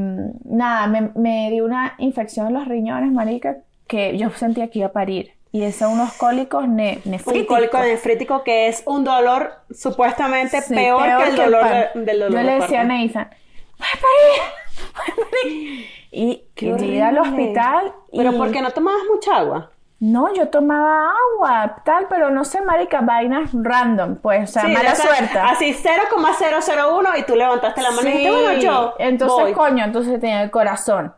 nada, 0.44 0.86
me, 0.86 1.10
me 1.14 1.50
dio 1.50 1.64
una 1.64 1.94
infección 1.98 2.48
en 2.48 2.54
los 2.54 2.68
riñones, 2.68 3.10
marica, 3.12 3.56
que 3.86 4.18
yo 4.18 4.30
sentía 4.30 4.68
que 4.70 4.80
iba 4.80 4.88
a 4.88 4.92
parir. 4.92 5.32
Y 5.53 5.62
es 5.62 5.80
unos 5.80 6.12
cólicos 6.14 6.68
ne- 6.68 7.01
Un 7.05 7.12
nefríticos. 7.12 7.57
cólico 7.57 7.78
nefrítico 7.78 8.44
que 8.44 8.68
es 8.68 8.82
un 8.86 9.05
dolor 9.05 9.53
supuestamente 9.70 10.61
Sí, 10.61 10.74
peor, 10.74 11.03
que 11.05 11.22
el 11.24 11.28
el 11.30 11.36
dolor 11.36 11.64
de- 11.68 11.88
del 12.05 12.18
dolor 12.20 12.40
Yo 12.40 12.47
le 12.47 12.53
decía 12.61 12.80
a. 12.82 12.84
Nathan. 12.84 13.30
Y 16.12 16.44
llegué 16.57 17.03
al 17.03 17.18
hospital. 17.18 17.92
Y... 18.11 18.18
Pero 18.18 18.32
porque 18.36 18.62
no 18.62 18.70
tomabas 18.70 19.03
mucha 19.12 19.36
agua. 19.36 19.70
No, 19.99 20.32
yo 20.34 20.49
tomaba 20.49 21.11
agua, 21.32 21.76
tal, 21.84 22.07
pero 22.09 22.28
no 22.30 22.44
sé, 22.44 22.61
marica, 22.61 23.01
vainas 23.01 23.51
random, 23.55 24.16
pues, 24.16 24.51
o 24.51 24.53
sea, 24.53 24.62
Sí, 24.62 24.72
mala 24.72 24.94
suerte. 24.94 25.38
Así 25.38 25.72
0,001 25.72 27.16
y 27.16 27.22
tú 27.22 27.34
levantaste 27.34 27.80
la 27.80 27.90
mano 27.92 28.07
y 28.09 28.12
dijiste, 28.12 28.30
bueno, 28.30 28.53
yo 28.61 28.94
entonces, 28.99 29.38
voy. 29.42 29.53
coño, 29.55 29.84
entonces 29.84 30.20
tenía 30.20 30.42
el 30.42 30.51
corazón, 30.51 31.14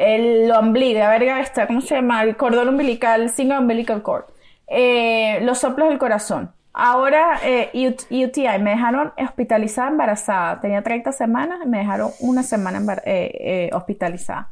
el 0.00 0.50
ombligo, 0.52 0.98
la 0.98 1.10
verga 1.10 1.40
esta, 1.40 1.66
¿cómo 1.66 1.80
se 1.80 1.94
llama? 1.96 2.22
El 2.22 2.36
cordón 2.36 2.68
umbilical, 2.70 3.28
single 3.30 3.58
umbilical 3.58 4.02
cord, 4.02 4.24
eh, 4.66 5.40
los 5.42 5.58
soplos 5.58 5.88
del 5.88 5.98
corazón. 5.98 6.52
Ahora, 6.72 7.40
eh, 7.44 7.70
UT- 7.74 8.06
UTI, 8.10 8.58
me 8.60 8.70
dejaron 8.70 9.12
hospitalizada 9.18 9.88
embarazada, 9.90 10.60
tenía 10.60 10.82
30 10.82 11.12
semanas, 11.12 11.66
me 11.66 11.78
dejaron 11.78 12.10
una 12.20 12.42
semana 12.42 12.80
eh, 13.04 13.30
eh, 13.40 13.70
hospitalizada. 13.74 14.48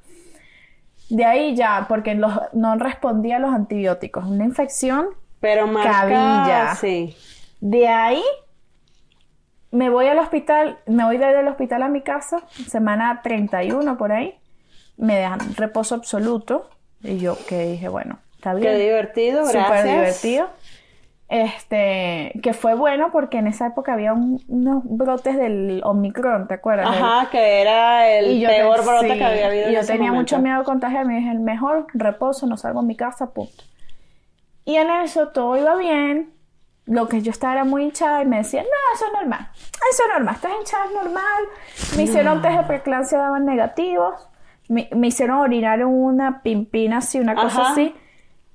De 1.09 1.25
ahí 1.25 1.55
ya, 1.57 1.87
porque 1.89 2.15
los, 2.15 2.33
no 2.53 2.77
respondía 2.77 3.37
a 3.37 3.39
los 3.39 3.55
antibióticos, 3.55 4.27
una 4.27 4.45
infección 4.45 5.07
Pero 5.41 5.67
marca, 5.67 5.93
Cabilla. 5.93 6.75
sí. 6.75 7.17
de 7.61 7.89
ahí 7.89 8.23
me 9.71 9.89
voy 9.91 10.07
al 10.09 10.19
hospital, 10.19 10.79
me 10.87 11.05
voy 11.05 11.19
desde 11.19 11.41
el 11.41 11.49
hospital 11.49 11.83
a 11.83 11.89
mi 11.89 12.01
casa, 12.03 12.43
semana 12.69 13.21
31 13.23 13.97
por 13.99 14.13
ahí, 14.13 14.35
me 14.99 15.17
dejan 15.17 15.41
reposo 15.57 15.95
absoluto 15.95 16.69
y 17.03 17.19
yo 17.19 17.37
que 17.49 17.67
dije, 17.69 17.89
bueno, 17.89 18.19
está 18.37 18.53
bien. 18.55 18.71
Qué 18.73 18.79
divertido, 18.79 19.41
gracias. 19.45 19.65
Súper 19.67 19.85
divertido. 19.87 20.49
Este, 21.29 22.33
que 22.43 22.55
fue 22.55 22.73
bueno 22.75 23.11
porque 23.13 23.37
en 23.37 23.49
esa 23.49 23.67
época 23.67 23.93
había 23.93 24.15
un- 24.15 24.43
unos 24.49 24.83
brotes 24.85 25.37
del 25.37 25.83
Omicron, 25.85 26.49
¿te 26.49 26.55
acuerdas? 26.55 26.89
Ajá, 26.89 27.29
que 27.31 27.61
era 27.61 28.09
el 28.11 28.47
peor 28.47 28.81
te- 28.81 28.87
brote 28.87 29.19
que 29.19 29.25
había 29.25 29.47
habido 29.49 29.71
y 29.71 29.75
yo 29.75 29.81
tenía 29.87 30.11
momento. 30.11 30.37
mucho 30.37 30.39
miedo 30.39 30.59
de 30.61 30.65
contagiarme. 30.65 31.17
Dije, 31.17 31.31
el 31.31 31.41
mejor 31.41 31.87
reposo, 31.93 32.47
no 32.47 32.57
salgo 32.57 32.81
a 32.81 32.83
mi 32.83 32.97
casa, 32.97 33.31
punto. 33.35 33.63
Y 34.65 34.77
en 34.77 34.89
eso 34.91 35.29
todo 35.29 35.57
iba 35.59 35.77
bien. 35.77 36.33
Lo 36.87 37.07
que 37.09 37.21
yo 37.21 37.31
estaba 37.31 37.53
era 37.53 37.65
muy 37.65 37.83
hinchada 37.85 38.23
y 38.23 38.27
me 38.27 38.39
decían, 38.39 38.65
no, 38.65 38.95
eso 38.97 39.05
es 39.07 39.13
normal. 39.13 39.51
Eso 39.91 40.03
es 40.05 40.09
normal. 40.15 40.35
Estás 40.35 40.53
hinchada, 40.59 40.85
es 40.87 40.93
normal. 40.93 41.43
Me 41.99 42.03
hicieron 42.05 42.41
test 42.41 42.57
de 42.57 42.63
preeclampsia, 42.65 43.19
daban 43.19 43.45
negativos. 43.45 44.15
Me, 44.69 44.89
me 44.95 45.07
hicieron 45.09 45.39
orinar 45.39 45.81
en 45.81 45.87
una 45.87 46.43
pimpina 46.43 46.99
así, 46.99 47.19
una 47.19 47.35
cosa 47.35 47.63
Ajá. 47.63 47.73
así. 47.73 47.95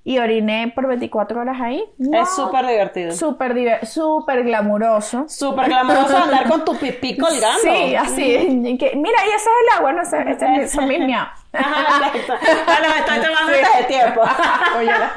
Y 0.05 0.17
oriné 0.19 0.69
por 0.75 0.85
24 0.87 1.39
horas 1.39 1.61
ahí. 1.61 1.81
No, 1.97 2.21
Es 2.21 2.35
súper 2.35 2.67
divertido. 2.67 3.13
súper 3.13 3.53
diver- 3.53 3.85
súper 3.85 4.43
glamuroso. 4.43 5.25
Súper 5.29 5.67
glamuroso 5.67 6.17
andar 6.23 6.47
con 6.49 6.65
tu 6.65 6.75
pipí 6.77 7.17
colgando. 7.17 7.61
Sí, 7.61 7.95
así. 7.95 8.77
que, 8.77 8.95
mira, 8.97 9.17
y 9.25 9.29
ese 9.29 9.35
es 9.37 9.47
el 9.71 9.77
agua, 9.77 9.93
no 9.93 10.03
sé, 10.05 10.23
este 10.27 10.63
es 10.63 10.71
son 10.71 10.89
mis 10.89 10.99
miau. 11.05 11.25
Ajá, 11.53 12.07
exacto. 12.17 12.33
Bueno, 12.65 12.87
me 12.93 12.99
estoy 12.99 13.15
tomando 13.21 13.53
antes 13.53 13.77
de 13.77 13.83
tiempo. 13.85 14.21
Oye, 14.77 14.85
la- 14.87 15.13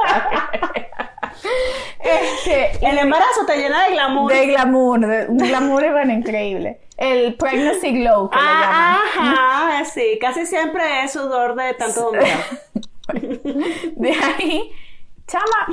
este, 2.01 2.79
El 2.87 2.99
embarazo 2.99 3.45
te 3.47 3.57
llena 3.57 3.85
de 3.87 3.93
glamour. 3.93 4.33
de 4.33 4.47
glamour, 4.47 5.01
de 5.07 5.27
un 5.29 5.39
glamour 5.39 5.91
bueno, 5.93 6.13
increíble. 6.13 6.81
El 6.97 7.35
pregnancy 7.35 7.93
glow 8.01 8.31
que 8.31 8.39
Ah, 8.41 8.99
le 9.15 9.21
llaman. 9.21 9.35
ajá, 9.35 9.85
sí, 9.85 10.19
casi 10.21 10.47
siempre 10.47 11.05
es 11.05 11.13
sudor 11.13 11.55
de 11.55 11.75
tanto. 11.75 12.11
De 13.13 14.11
ahí, 14.13 14.71
chama, 15.29 15.67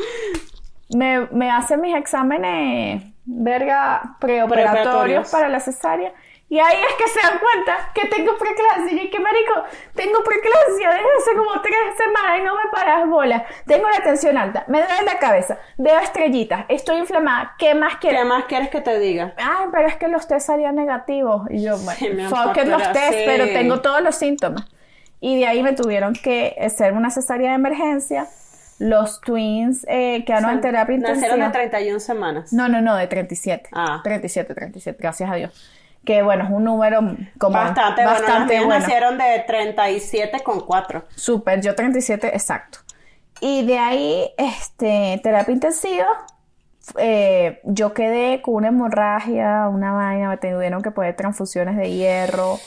me, 0.95 1.27
me 1.31 1.49
hacen 1.49 1.81
mis 1.81 1.95
exámenes, 1.95 3.03
verga, 3.25 4.17
preoperatorios 4.19 4.71
Preoperatorios. 4.73 5.29
para 5.31 5.49
la 5.49 5.59
cesárea. 5.59 6.13
Y 6.49 6.59
ahí 6.59 6.77
es 6.87 6.93
que 6.95 7.07
se 7.07 7.19
dan 7.19 7.39
cuenta 7.39 7.91
que 7.95 8.07
tengo 8.09 8.37
preeclampsia. 8.37 9.03
Y 9.03 9.09
que 9.09 9.19
marico, 9.19 9.53
tengo 9.95 10.23
preeclampsia 10.23 10.89
desde 10.91 11.07
hace 11.17 11.35
como 11.35 11.61
tres 11.61 11.77
semanas 11.97 12.39
y 12.39 12.43
no 12.43 12.55
me 12.55 12.69
paras 12.71 13.07
bola. 13.09 13.45
Tengo 13.65 13.89
la 13.89 14.03
tensión 14.03 14.37
alta, 14.37 14.63
me 14.67 14.79
duele 14.79 15.03
la 15.03 15.17
cabeza, 15.17 15.57
veo 15.77 15.99
estrellitas, 15.99 16.65
estoy 16.69 16.97
inflamada. 16.97 17.55
¿Qué 17.57 17.73
más 17.73 17.97
quieres? 17.97 18.19
¿Qué 18.21 18.25
más 18.25 18.45
quieres 18.45 18.69
que 18.69 18.81
te 18.81 18.99
diga? 18.99 19.33
Ay, 19.37 19.67
pero 19.71 19.87
es 19.87 19.95
que 19.95 20.07
los 20.09 20.27
test 20.27 20.45
salían 20.45 20.75
negativos. 20.75 21.47
Y 21.49 21.63
yo, 21.63 21.77
bueno, 21.77 21.97
Sí, 21.97 22.09
los 22.09 22.91
test, 22.93 23.13
sí. 23.13 23.23
pero 23.25 23.45
tengo 23.47 23.81
todos 23.81 24.01
los 24.01 24.15
síntomas. 24.15 24.65
Y 25.19 25.39
de 25.39 25.47
ahí 25.47 25.63
me 25.63 25.73
tuvieron 25.73 26.13
que 26.13 26.55
hacer 26.63 26.93
una 26.93 27.09
cesárea 27.09 27.49
de 27.49 27.55
emergencia. 27.55 28.27
Los 28.77 29.21
twins 29.21 29.85
eh, 29.87 30.23
quedaron 30.25 30.51
en 30.51 30.61
terapia 30.61 30.97
Nacieron 30.97 31.39
de 31.39 31.45
intensiva. 31.45 31.51
31 31.51 31.99
semanas. 31.99 32.51
No, 32.53 32.67
no, 32.67 32.81
no, 32.81 32.95
de 32.95 33.07
37. 33.07 33.69
Ah. 33.71 34.01
37, 34.03 34.53
37, 34.53 34.97
gracias 35.01 35.31
a 35.31 35.35
Dios. 35.35 35.71
Que 36.05 36.21
bueno, 36.21 36.43
es 36.45 36.49
un 36.51 36.63
número 36.65 36.99
como 37.37 37.53
Bastante, 37.53 38.03
bastante 38.05 38.59
bueno. 38.59 38.79
nacieron 38.79 39.17
de 39.17 39.43
37 39.47 40.43
con 40.43 40.61
4. 40.61 41.05
Súper, 41.15 41.61
yo 41.61 41.75
37, 41.75 42.27
exacto. 42.35 42.79
Y 43.39 43.65
de 43.65 43.77
ahí, 43.79 44.31
este, 44.37 45.19
terapia 45.23 45.53
intensiva. 45.53 46.07
eh, 46.97 47.61
yo 47.63 47.93
quedé 47.93 48.41
con 48.41 48.55
una 48.55 48.67
hemorragia, 48.69 49.67
una 49.69 49.93
vaina, 49.93 50.29
me 50.29 50.37
tuvieron 50.37 50.81
que 50.81 50.91
poner 50.91 51.15
transfusiones 51.15 51.77
de 51.77 51.91
hierro. 51.91 52.59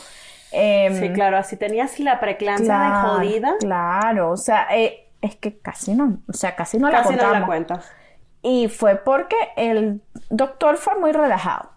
em, 0.51 0.95
Sí, 0.95 1.13
claro, 1.13 1.37
así 1.37 1.57
tenías 1.57 1.99
la 2.01 2.21
claro, 2.65 3.15
de 3.25 3.29
jodida. 3.29 3.55
Claro, 3.61 4.31
o 4.31 4.37
sea, 4.37 4.67
eh, 4.71 5.11
es 5.21 5.37
que 5.37 5.59
casi 5.59 5.95
no, 5.95 6.19
o 6.29 6.33
sea, 6.33 6.57
casi 6.57 6.79
no 6.79 6.91
la 6.91 7.03
Casi 7.03 7.17
no 7.17 7.27
contamos. 7.27 7.41
la 7.41 7.47
cuentas. 7.47 7.97
Y 8.43 8.69
fue 8.69 8.97
porque 8.97 9.37
el 9.57 10.03
doctor 10.31 10.77
fue 10.79 10.99
muy 10.99 11.13
relajado. 11.13 11.71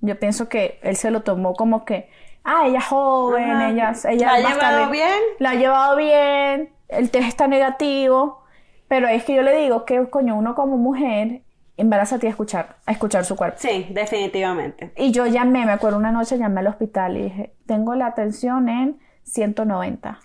Yo 0.00 0.18
pienso 0.18 0.48
que 0.48 0.78
él 0.82 0.96
se 0.96 1.10
lo 1.10 1.22
tomó 1.22 1.54
como 1.54 1.84
que, 1.84 2.08
ah, 2.44 2.64
ella 2.66 2.78
es 2.78 2.84
joven, 2.86 3.60
ella, 3.62 3.92
ella 4.08 4.38
¿La 4.38 4.48
ha 4.48 4.52
llevado 4.54 4.90
bien? 4.90 5.20
La 5.38 5.50
ha 5.50 5.54
llevado 5.54 5.96
bien, 5.96 6.70
el 6.88 7.10
test 7.10 7.28
está 7.28 7.46
negativo. 7.48 8.42
Pero 8.88 9.08
es 9.08 9.24
que 9.24 9.34
yo 9.34 9.42
le 9.42 9.56
digo 9.56 9.84
que, 9.84 10.08
coño, 10.08 10.36
uno 10.36 10.54
como 10.54 10.76
mujer 10.76 11.42
embarazate 11.76 12.26
a 12.28 12.30
escuchar, 12.30 12.76
a 12.86 12.92
escuchar 12.92 13.24
su 13.24 13.36
cuerpo. 13.36 13.58
Sí, 13.60 13.86
definitivamente. 13.90 14.92
Y 14.96 15.10
yo 15.10 15.26
llamé, 15.26 15.66
me 15.66 15.72
acuerdo 15.72 15.98
una 15.98 16.12
noche, 16.12 16.38
llamé 16.38 16.60
al 16.60 16.68
hospital 16.68 17.16
y 17.16 17.22
dije, 17.24 17.54
tengo 17.66 17.94
la 17.94 18.06
atención 18.06 18.68
en 18.68 18.98
190. 19.24 20.18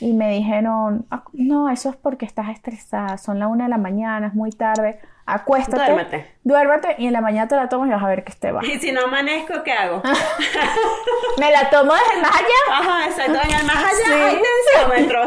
Y 0.00 0.12
me 0.12 0.30
dijeron, 0.30 1.06
"Ah, 1.10 1.24
no, 1.32 1.68
eso 1.70 1.90
es 1.90 1.96
porque 1.96 2.24
estás 2.24 2.48
estresada, 2.50 3.18
son 3.18 3.38
la 3.38 3.48
una 3.48 3.64
de 3.64 3.70
la 3.70 3.78
mañana, 3.78 4.28
es 4.28 4.34
muy 4.34 4.50
tarde, 4.50 4.98
acuéstate, 5.26 5.76
Duérmete. 5.92 6.34
duérmate 6.42 6.94
y 6.98 7.06
en 7.06 7.12
la 7.14 7.20
mañana 7.20 7.48
te 7.48 7.56
la 7.56 7.68
tomas 7.68 7.88
y 7.88 7.92
vas 7.92 8.02
a 8.02 8.06
ver 8.08 8.24
que 8.24 8.32
te 8.34 8.52
va. 8.52 8.64
Y 8.64 8.78
si 8.78 8.92
no 8.92 9.02
amanezco, 9.02 9.62
¿qué 9.62 9.72
hago? 9.72 10.02
me 11.38 11.50
la 11.50 11.70
tomo 11.70 11.92
desde 11.94 12.20
más 12.22 12.36
allá. 12.36 12.78
Ajá, 12.78 13.06
exacto. 13.06 13.38
En 13.44 13.54
el 13.60 13.66
más 13.66 13.76
allá 13.76 14.30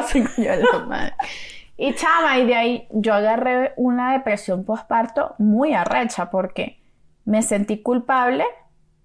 Sí. 0.08 0.24
Yo 0.38 0.56
la 0.56 0.80
madre. 0.86 1.14
Y 1.80 1.94
chama, 1.94 2.40
y 2.40 2.46
de 2.48 2.56
ahí 2.56 2.88
yo 2.90 3.14
agarré 3.14 3.74
una 3.76 4.14
depresión 4.14 4.66
postparto 4.66 5.36
muy 5.38 5.76
arrecha 5.76 6.32
porque 6.32 6.80
me 7.26 7.44
sentí 7.44 7.84
culpable 7.84 8.46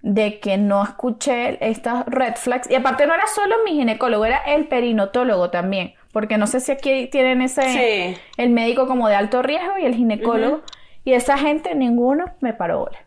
de 0.00 0.40
que 0.40 0.56
no 0.56 0.82
escuché 0.82 1.58
estas 1.68 2.06
red 2.06 2.34
flags. 2.36 2.70
Y 2.70 2.74
aparte 2.74 3.06
no 3.06 3.14
era 3.14 3.26
solo 3.26 3.56
mi 3.64 3.72
ginecólogo, 3.72 4.24
era 4.24 4.38
el 4.46 4.68
perinotólogo 4.68 5.50
también. 5.50 5.94
Porque 6.12 6.38
no 6.38 6.46
sé 6.46 6.60
si 6.60 6.72
aquí 6.72 7.08
tienen 7.08 7.42
ese, 7.42 7.62
Sí. 7.62 8.20
el 8.38 8.50
médico 8.50 8.86
como 8.86 9.06
de 9.08 9.16
alto 9.16 9.42
riesgo 9.42 9.76
y 9.78 9.84
el 9.84 9.94
ginecólogo. 9.94 10.62
Y 11.04 11.12
esa 11.14 11.36
gente, 11.38 11.74
ninguno 11.74 12.26
me 12.40 12.52
paró 12.52 12.80
bola. 12.80 12.98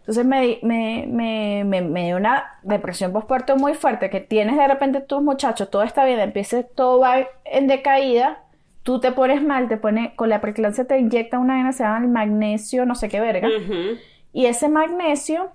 Entonces 0.00 0.24
me, 0.24 0.58
me, 0.62 1.04
me, 1.08 1.64
me, 1.64 1.80
me 1.80 2.04
dio 2.06 2.16
una 2.16 2.58
depresión 2.62 3.12
postparto 3.12 3.56
muy 3.56 3.74
fuerte, 3.74 4.08
que 4.10 4.20
tienes 4.20 4.56
de 4.56 4.68
repente 4.68 5.00
tus 5.00 5.20
muchachos, 5.22 5.68
todo 5.70 5.82
está 5.82 6.04
bien, 6.04 6.20
empieza 6.20 6.62
todo 6.62 7.00
va 7.00 7.26
en 7.44 7.66
decaída, 7.66 8.38
tú 8.84 9.00
te 9.00 9.10
pones 9.10 9.42
mal, 9.42 9.68
te 9.68 9.76
pone, 9.76 10.14
con 10.14 10.28
la 10.28 10.40
preeclampsia 10.40 10.84
te 10.86 10.98
inyecta 10.98 11.38
una 11.40 11.54
vaina, 11.54 11.72
se 11.72 11.82
llama 11.82 11.98
el 11.98 12.08
magnesio, 12.08 12.86
no 12.86 12.94
sé 12.94 13.08
qué 13.08 13.18
verga, 13.20 13.48
Ujú. 13.48 13.98
y 14.32 14.46
ese 14.46 14.68
magnesio 14.68 15.50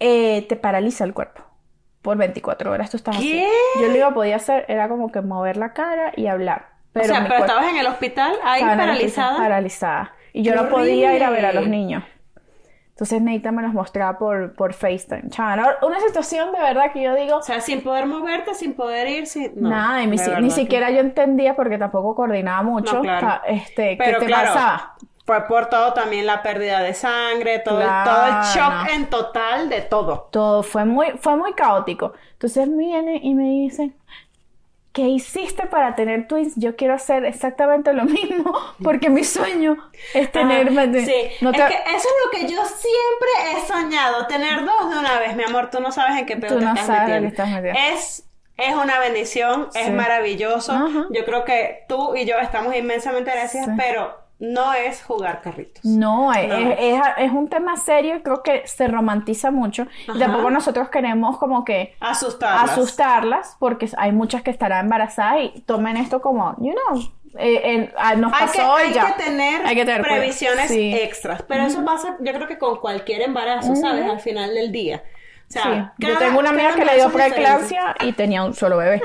eh, 0.00 0.46
te 0.48 0.56
paraliza 0.56 1.04
el 1.04 1.14
cuerpo. 1.14 1.42
Por 2.02 2.16
24 2.16 2.70
horas 2.70 2.90
tú 2.90 2.96
estás 2.98 3.16
¿Qué? 3.18 3.44
así. 3.46 3.82
Yo 3.82 3.88
lo 3.88 4.08
que 4.08 4.14
podía 4.14 4.36
hacer 4.36 4.64
era 4.68 4.88
como 4.88 5.10
que 5.10 5.20
mover 5.20 5.56
la 5.56 5.72
cara 5.72 6.12
y 6.16 6.26
hablar. 6.28 6.68
Pero 6.92 7.04
o 7.06 7.08
sea, 7.08 7.16
pero 7.18 7.28
cuerpo- 7.34 7.44
estabas 7.46 7.68
en 7.70 7.76
el 7.78 7.86
hospital 7.86 8.34
ahí 8.44 8.62
paralizada. 8.62 9.36
Paralizada. 9.36 10.12
Y 10.36 10.42
yo 10.42 10.52
¡Qué 10.52 10.62
no 10.62 10.68
podía 10.68 11.14
ir 11.16 11.24
a 11.24 11.30
ver 11.30 11.46
a 11.46 11.52
los 11.52 11.66
niños. 11.66 12.04
Entonces 12.90 13.20
Neita 13.20 13.52
me 13.52 13.62
los 13.62 13.74
mostraba 13.74 14.18
por, 14.18 14.54
por 14.54 14.72
FaceTime. 14.72 15.28
Chaval, 15.28 15.76
una 15.82 16.00
situación 16.00 16.52
de 16.52 16.60
verdad 16.60 16.92
que 16.92 17.02
yo 17.02 17.14
digo, 17.14 17.36
O 17.38 17.42
sea, 17.42 17.60
sin 17.60 17.82
poder 17.82 18.06
moverte, 18.06 18.54
sin 18.54 18.74
poder 18.74 19.06
ir, 19.08 19.26
sin... 19.26 19.52
no, 19.60 19.68
nada, 19.68 20.02
y 20.02 20.06
mi- 20.06 20.16
si- 20.18 20.30
ni 20.40 20.50
siquiera 20.50 20.90
yo 20.90 21.00
entendía 21.00 21.54
porque 21.56 21.76
tampoco 21.76 22.14
coordinaba 22.14 22.62
mucho. 22.62 22.96
No, 22.96 23.02
claro. 23.02 23.26
ta- 23.26 23.42
este, 23.46 23.96
Pero 23.98 24.18
¿Qué 24.18 24.24
te 24.24 24.30
claro, 24.32 24.52
pasaba? 24.54 24.94
Fue 25.26 25.40
por 25.46 25.66
todo 25.66 25.92
también 25.92 26.24
la 26.24 26.42
pérdida 26.42 26.80
de 26.82 26.94
sangre, 26.94 27.58
todo, 27.58 27.80
el, 27.80 27.86
Claro. 27.86 28.10
todo 28.10 28.26
el 28.26 28.44
shock 28.54 28.94
en 28.94 29.06
total 29.10 29.68
de 29.68 29.80
todo. 29.82 30.28
Todo 30.30 30.62
fue 30.62 30.84
muy, 30.84 31.08
fue 31.20 31.36
muy 31.36 31.52
caótico. 31.52 32.12
Entonces 32.32 32.74
viene 32.76 33.20
y 33.22 33.34
me 33.34 33.44
dice, 33.44 33.92
¿qué 34.96 35.02
hiciste 35.02 35.66
para 35.66 35.94
tener 35.94 36.26
twins? 36.26 36.54
Yo 36.56 36.74
quiero 36.74 36.94
hacer 36.94 37.26
exactamente 37.26 37.92
lo 37.92 38.04
mismo 38.16 38.50
porque 38.82 39.10
mi 39.10 39.24
sueño 39.24 39.76
es 40.14 40.32
tener... 40.32 40.68
Ah, 40.76 40.86
sí, 41.04 41.14
no 41.42 41.50
es 41.50 41.56
te- 41.58 41.68
que 41.68 41.74
eso 41.94 42.08
es 42.08 42.14
lo 42.24 42.30
que 42.30 42.40
yo 42.52 42.62
siempre 42.64 43.28
he 43.52 43.66
soñado, 43.66 44.26
tener 44.26 44.64
dos 44.64 44.90
de 44.90 44.98
una 44.98 45.18
vez, 45.18 45.36
mi 45.36 45.44
amor, 45.44 45.68
tú 45.70 45.80
no 45.80 45.92
sabes 45.92 46.18
en 46.18 46.24
qué 46.24 46.36
peor 46.38 46.54
Tú 46.54 46.58
te 46.60 46.64
no 46.64 46.70
estás 46.70 46.86
sabes 46.86 47.02
metiendo. 47.02 47.28
estás 47.28 47.48
metiendo. 47.50 47.78
Es, 47.92 48.24
es 48.56 48.74
una 48.74 48.98
bendición, 48.98 49.68
es 49.74 49.92
maravilloso. 49.92 50.72
Ajá. 50.72 51.04
Yo 51.10 51.24
creo 51.26 51.44
que 51.44 51.84
tú 51.88 52.16
y 52.16 52.24
yo 52.24 52.38
estamos 52.38 52.74
inmensamente 52.74 53.30
agradecidas, 53.30 53.66
Sí. 53.66 53.72
pero 53.76 54.16
no 54.38 54.74
es 54.74 55.02
jugar 55.02 55.40
carritos. 55.42 55.84
No, 55.84 56.32
es, 56.32 56.48
No. 56.48 56.54
es- 56.56 56.76
es- 56.78 57.02
es 57.18 57.32
un 57.32 57.48
tema 57.48 57.76
serio 57.76 58.16
y 58.16 58.22
creo 58.22 58.42
que 58.42 58.66
se 58.66 58.86
romantiza 58.88 59.50
mucho. 59.50 59.86
Y 60.06 60.10
Ajá. 60.10 60.18
tampoco 60.20 60.50
nosotros 60.50 60.88
queremos 60.90 61.38
como 61.38 61.64
que 61.64 61.94
Asustarlas. 62.00 62.70
asustarlas 62.72 63.56
porque 63.58 63.88
hay 63.96 64.12
muchas 64.12 64.42
que 64.42 64.50
estarán 64.50 64.84
embarazadas 64.86 65.38
y 65.54 65.60
tomen 65.62 65.96
esto 65.96 66.20
como, 66.20 66.54
you 66.58 66.72
know, 66.74 67.00
eh, 67.38 67.90
eh, 67.98 68.16
nos 68.16 68.32
Hay 68.32 68.46
que, 68.48 68.58
pasó 68.58 68.78
y 68.80 68.82
hay 68.88 68.92
ya. 68.94 69.14
que 69.14 69.22
tener 69.24 69.66
Hay 69.66 69.74
que 69.74 69.84
tener 69.84 70.02
previsiones 70.02 70.68
Sí. 70.68 70.94
extras, 70.94 71.42
pero 71.48 71.64
eso 71.64 71.84
pasa 71.84 72.16
yo 72.20 72.32
creo 72.32 72.46
que 72.46 72.58
con 72.58 72.76
cualquier 72.78 73.22
embarazo, 73.22 73.74
¿sabes? 73.76 74.08
Al 74.08 74.20
final 74.20 74.54
del 74.54 74.70
día. 74.72 75.02
O 75.48 75.52
sea, 75.52 75.94
Sí, 75.98 76.06
yo 76.06 76.18
tengo 76.18 76.38
una 76.40 76.50
amiga 76.50 76.74
que 76.74 76.84
le 76.84 76.94
dio 76.96 77.10
preeclampsia 77.10 77.94
y 78.00 78.12
tenía 78.12 78.42
un 78.42 78.52
solo 78.54 78.76
bebé. 78.78 79.00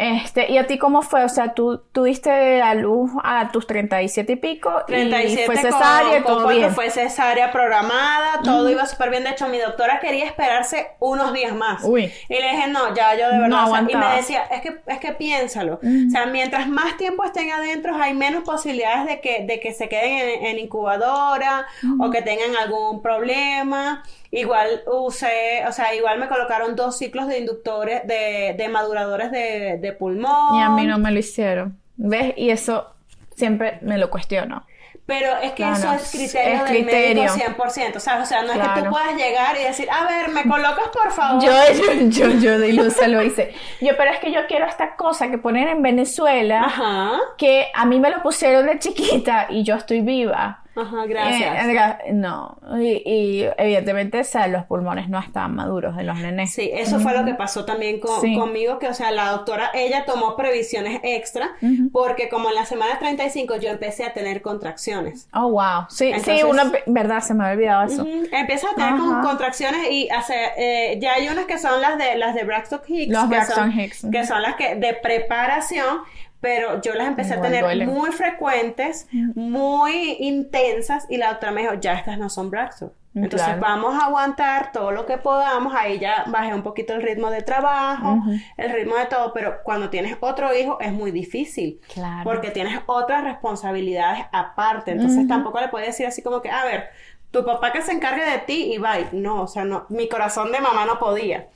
Este, 0.00 0.50
¿y 0.52 0.58
a 0.58 0.66
ti 0.68 0.78
cómo 0.78 1.02
fue? 1.02 1.24
O 1.24 1.28
sea, 1.28 1.54
tú 1.54 1.82
tuviste 1.90 2.62
a 2.62 2.74
luz 2.74 3.10
a 3.24 3.50
tus 3.50 3.66
37 3.66 4.32
y 4.34 4.36
pico 4.36 4.70
37 4.86 5.42
y 5.42 5.46
fue 5.46 5.54
con- 5.56 5.64
cesárea 5.64 6.18
y 6.18 6.22
con 6.22 6.34
todo 6.34 6.42
cuatro 6.44 6.58
bien. 6.60 6.72
fue 6.72 6.88
cesárea 6.90 7.50
programada, 7.50 8.40
todo 8.44 8.70
iba 8.70 8.86
súper 8.86 9.10
bien. 9.10 9.24
De 9.24 9.30
hecho, 9.30 9.48
mi 9.48 9.58
doctora 9.58 9.98
quería 9.98 10.24
esperarse 10.24 10.92
unos 11.00 11.32
días 11.32 11.52
más. 11.52 11.82
Uy. 11.82 12.12
Y 12.28 12.34
le 12.34 12.50
dije, 12.52 12.68
no, 12.68 12.94
ya 12.94 13.16
yo 13.16 13.26
de 13.28 13.38
verdad. 13.40 13.48
No 13.48 13.66
o 13.66 13.74
sea, 13.74 13.84
y 13.88 13.96
me 13.96 14.16
decía, 14.16 14.42
es 14.52 14.60
que, 14.60 14.80
es 14.86 14.98
que 15.00 15.12
piénsalo. 15.12 15.80
O 15.82 16.10
sea, 16.12 16.26
mientras 16.26 16.68
más 16.68 16.96
tiempo 16.96 17.24
estén 17.24 17.50
adentro, 17.50 17.96
hay 18.00 18.14
menos 18.14 18.44
posibilidades 18.44 19.04
de 19.06 19.20
que, 19.20 19.44
de 19.46 19.58
que 19.58 19.72
se 19.72 19.88
queden 19.88 20.12
en, 20.12 20.46
en 20.46 20.58
incubadora 20.60 21.66
o 21.98 22.08
que 22.10 22.22
tengan 22.22 22.54
algún 22.56 23.02
problema. 23.02 24.04
Igual 24.30 24.82
usé, 24.86 25.64
o 25.66 25.72
sea, 25.72 25.94
igual 25.94 26.18
me 26.18 26.28
colocaron 26.28 26.76
dos 26.76 26.98
ciclos 26.98 27.26
de 27.28 27.38
inductores, 27.38 28.06
de, 28.06 28.54
de 28.58 28.68
maduradores 28.68 29.30
de, 29.30 29.78
de 29.80 29.92
pulmón. 29.92 30.56
Y 30.56 30.62
a 30.62 30.68
mí 30.70 30.84
no 30.86 30.98
me 30.98 31.10
lo 31.10 31.18
hicieron. 31.18 31.78
¿Ves? 31.96 32.34
Y 32.36 32.50
eso 32.50 32.94
siempre 33.34 33.78
me 33.82 33.96
lo 33.98 34.10
cuestiono. 34.10 34.64
Pero 35.06 35.38
es 35.38 35.52
que 35.52 35.62
Claro, 35.62 35.74
eso 35.74 35.92
es 35.94 36.10
criterio 36.10 36.52
es 36.52 36.64
del 36.64 36.68
criterio. 36.84 37.22
médico 37.34 37.64
100%, 37.64 37.98
¿sabes? 37.98 38.24
O 38.24 38.26
sea, 38.26 38.42
no 38.42 38.52
es 38.52 38.58
que 38.58 38.82
tú 38.82 38.90
puedas 38.90 39.14
llegar 39.16 39.56
y 39.58 39.64
decir, 39.64 39.88
a 39.90 40.06
ver, 40.06 40.28
¿me 40.28 40.42
colocas 40.46 40.88
por 40.92 41.10
favor? 41.12 41.42
Yo, 41.42 41.50
yo, 41.72 42.28
yo, 42.28 42.38
yo 42.38 42.58
de 42.58 42.68
ilusa 42.68 43.08
lo 43.08 43.22
hice. 43.22 43.54
Yo, 43.80 43.96
pero 43.96 44.10
es 44.10 44.18
que 44.18 44.30
yo 44.30 44.40
quiero 44.46 44.66
esta 44.66 44.96
cosa 44.96 45.30
que 45.30 45.38
ponen 45.38 45.66
en 45.68 45.80
Venezuela, 45.80 46.60
Ajá, 46.64 47.12
que 47.38 47.68
a 47.72 47.86
mí 47.86 47.98
me 47.98 48.10
lo 48.10 48.22
pusieron 48.22 48.66
de 48.66 48.78
chiquita 48.78 49.46
y 49.48 49.62
yo 49.62 49.76
estoy 49.76 50.02
viva. 50.02 50.62
Ajá, 50.80 51.06
gracias. 51.06 51.66
Eh, 51.66 51.72
gra- 51.74 51.98
no, 52.12 52.58
y, 52.80 53.02
y 53.04 53.48
evidentemente, 53.58 54.20
o 54.20 54.24
sea, 54.24 54.46
los 54.48 54.64
pulmones 54.64 55.08
no 55.08 55.18
estaban 55.18 55.54
maduros 55.54 55.96
de 55.96 56.04
los 56.04 56.16
nenes. 56.18 56.52
Sí, 56.52 56.70
eso 56.72 57.00
fue 57.00 57.12
lo 57.16 57.24
que 57.24 57.34
pasó 57.34 57.64
también 57.64 58.00
con- 58.00 58.20
Sí. 58.20 58.36
conmigo, 58.36 58.78
que 58.78 58.88
o 58.88 58.94
sea, 58.94 59.10
la 59.10 59.30
doctora, 59.30 59.70
ella 59.74 60.04
tomó 60.04 60.36
previsiones 60.36 61.00
extra, 61.02 61.50
porque 61.92 62.28
como 62.28 62.48
en 62.48 62.54
la 62.54 62.64
semana 62.64 62.98
35 62.98 63.56
yo 63.56 63.70
empecé 63.70 64.04
a 64.04 64.12
tener 64.12 64.42
contracciones. 64.42 65.28
Oh, 65.32 65.50
wow. 65.50 65.86
Sí, 65.88 66.12
sí, 66.24 66.42
una, 66.48 66.72
verdad, 66.86 67.20
se 67.20 67.34
me 67.34 67.44
había 67.44 67.54
olvidado 67.80 67.82
eso. 67.92 68.02
Ujú, 68.02 68.26
Empiezas 68.32 68.72
a 68.72 68.74
tener 68.74 68.96
con- 68.98 69.22
contracciones 69.22 69.90
y 69.90 70.08
hace, 70.10 70.34
eh, 70.56 70.98
ya 71.00 71.14
hay 71.14 71.28
unas 71.28 71.46
que 71.46 71.58
son 71.58 71.80
las 71.80 71.98
de 71.98 72.16
las 72.16 72.34
de 72.34 72.44
Braxton 72.44 72.80
Hicks, 72.86 73.12
Los 73.12 73.22
que, 73.24 73.28
Braxton 73.28 73.54
son, 73.72 73.80
Hicks, 73.80 74.06
que 74.10 74.26
son 74.26 74.42
las 74.42 74.54
que 74.56 74.74
de 74.76 74.94
preparación, 74.94 75.98
pero 76.40 76.80
yo 76.80 76.94
las 76.94 77.08
empecé 77.08 77.34
a 77.34 77.40
tener 77.40 77.86
muy 77.86 78.10
frecuentes, 78.12 79.08
muy 79.12 80.16
intensas 80.20 81.06
y 81.08 81.16
la 81.16 81.28
doctora 81.30 81.52
me 81.52 81.62
dijo, 81.62 81.74
ya 81.74 81.94
estas 81.94 82.18
no 82.18 82.28
son 82.30 82.50
Braxton. 82.50 82.92
Entonces 83.14 83.48
Claro. 83.48 83.60
vamos 83.62 84.00
a 84.00 84.06
aguantar 84.06 84.70
todo 84.70 84.92
lo 84.92 85.04
que 85.04 85.16
podamos, 85.18 85.74
ahí 85.74 85.98
ya 85.98 86.24
bajé 86.28 86.54
un 86.54 86.62
poquito 86.62 86.92
el 86.94 87.02
ritmo 87.02 87.30
de 87.30 87.42
trabajo, 87.42 88.18
el 88.56 88.70
ritmo 88.70 88.94
de 88.96 89.06
todo, 89.06 89.32
pero 89.32 89.56
cuando 89.64 89.90
tienes 89.90 90.16
otro 90.20 90.54
hijo 90.54 90.78
es 90.80 90.92
muy 90.92 91.10
difícil, 91.10 91.80
Claro. 91.92 92.22
porque 92.22 92.50
tienes 92.50 92.78
otras 92.86 93.24
responsabilidades 93.24 94.24
aparte, 94.30 94.92
entonces 94.92 95.26
tampoco 95.26 95.58
le 95.60 95.68
puedes 95.68 95.88
decir 95.88 96.06
así 96.06 96.22
como 96.22 96.40
que, 96.42 96.50
a 96.50 96.64
ver, 96.64 96.90
tu 97.32 97.44
papá 97.44 97.72
que 97.72 97.82
se 97.82 97.90
encargue 97.92 98.24
de 98.24 98.38
ti 98.38 98.72
y 98.72 98.78
bye, 98.78 99.08
no, 99.12 99.42
o 99.42 99.46
sea, 99.48 99.64
no, 99.64 99.86
mi 99.88 100.08
corazón 100.08 100.52
de 100.52 100.60
mamá 100.60 100.84
no 100.86 100.98
podía. 101.00 101.48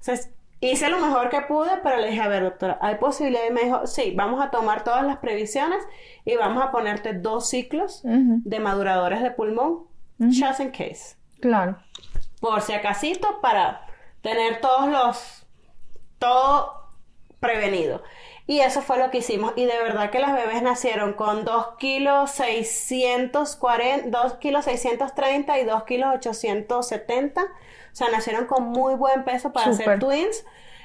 Entonces, 0.00 0.30
hice 0.70 0.88
lo 0.88 0.98
mejor 0.98 1.28
que 1.30 1.40
pude, 1.42 1.70
pero 1.82 1.96
le 1.98 2.08
dije, 2.10 2.20
a 2.22 2.28
ver, 2.28 2.42
doctora, 2.44 2.78
¿hay 2.80 2.96
posibilidad? 2.96 3.42
Y 3.48 3.52
me 3.52 3.62
dijo, 3.64 3.86
sí, 3.86 4.12
vamos 4.16 4.42
a 4.44 4.50
tomar 4.50 4.84
todas 4.84 5.04
las 5.04 5.18
previsiones 5.18 5.82
y 6.24 6.36
vamos 6.36 6.62
a 6.62 6.70
ponerte 6.70 7.12
dos 7.14 7.48
ciclos 7.48 8.00
de 8.04 8.60
maduradores 8.60 9.22
de 9.22 9.30
pulmón, 9.30 9.84
just 10.18 10.60
in 10.60 10.70
case 10.70 11.16
Claro. 11.40 11.76
por 12.40 12.60
si 12.62 12.72
acasito 12.72 13.40
para 13.40 13.86
tener 14.22 14.60
todos 14.60 14.88
los 14.88 15.46
todo 16.18 16.84
prevenido. 17.40 18.02
Y 18.46 18.60
eso 18.60 18.82
fue 18.82 18.98
lo 18.98 19.10
que 19.10 19.18
hicimos. 19.18 19.52
Y 19.56 19.64
de 19.64 19.78
verdad 19.82 20.10
que 20.10 20.18
las 20.18 20.34
bebés 20.34 20.62
nacieron 20.62 21.14
con 21.14 21.44
2 21.44 21.76
kilos 21.78 22.30
640 22.30 24.08
2 24.10 24.34
kilos 24.34 24.64
630 24.66 25.58
y 25.58 25.64
2 25.64 25.84
kilos 25.84 26.14
870 26.14 27.42
o 27.42 27.46
sea 27.96 28.08
nacieron 28.10 28.46
con 28.46 28.64
muy 28.64 28.94
buen 28.96 29.24
peso 29.24 29.52
para 29.52 29.72
Súper. 29.72 29.86
ser 29.86 29.98
twins 29.98 30.44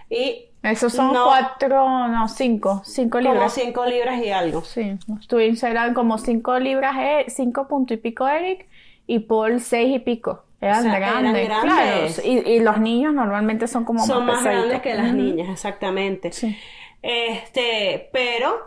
Y 0.10 0.46
Esos 0.64 0.92
son 0.94 1.14
No. 1.14 1.24
cuatro, 1.26 2.08
no, 2.10 2.28
cinco, 2.28 2.82
cinco 2.84 3.20
como 3.20 3.32
libras. 3.34 3.54
5 3.54 3.86
libras 3.86 4.22
y 4.24 4.30
algo. 4.32 4.62
Sí, 4.62 4.98
los 5.08 5.28
twins 5.28 5.64
eran 5.64 5.94
como 5.94 6.18
cinco 6.18 6.58
libras, 6.60 6.96
cinco 7.28 7.68
punto 7.68 7.94
y 7.94 7.98
pico 7.98 8.28
Eric 8.28 8.68
y 9.08 9.20
Paul 9.20 9.62
seis 9.62 9.96
y 9.96 10.00
pico. 10.00 10.44
Eran 10.62 10.80
O 10.80 10.82
sea, 10.84 10.98
eran 10.98 11.22
grandes, 11.24 11.48
grandes. 11.48 12.20
claro. 12.22 12.28
Y, 12.30 12.50
y 12.56 12.60
los 12.60 12.80
niños 12.80 13.14
normalmente 13.14 13.68
son 13.68 13.86
como 13.86 14.06
Son 14.06 14.26
más 14.26 14.40
pesaditos. 14.40 14.66
grandes 14.66 14.82
que 14.82 14.94
las 14.96 15.14
niñas, 15.14 15.50
exactamente. 15.50 16.32
Sí. 16.34 16.58
Este, 17.02 18.10
pero 18.12 18.58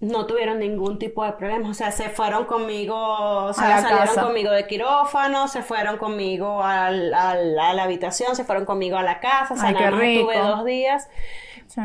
no 0.00 0.26
tuvieron 0.26 0.58
ningún 0.58 0.98
tipo 0.98 1.24
de 1.24 1.32
problemas. 1.32 1.70
O 1.70 1.74
sea, 1.74 1.90
se 1.90 2.10
fueron 2.10 2.44
conmigo, 2.44 2.94
o 2.96 3.52
sea, 3.54 3.80
salieron 3.80 4.06
casa. 4.08 4.22
conmigo 4.22 4.50
de 4.50 4.66
quirófano, 4.66 5.48
se 5.48 5.62
fueron 5.62 5.96
conmigo 5.96 6.62
al- 6.62 7.14
al- 7.14 7.58
a 7.58 7.72
la 7.72 7.82
habitación, 7.84 8.36
se 8.36 8.44
fueron 8.44 8.64
conmigo 8.66 8.96
a 8.98 9.02
la 9.02 9.20
casa. 9.20 9.54
O 9.54 9.56
sea, 9.56 9.68
Ay, 9.68 9.74
nada 9.74 9.86
qué 9.86 9.92
más 9.92 10.02
estuve 10.04 10.34
rico. 10.34 10.46
dos 10.48 10.64
días. 10.64 11.08
Sí. 11.66 11.80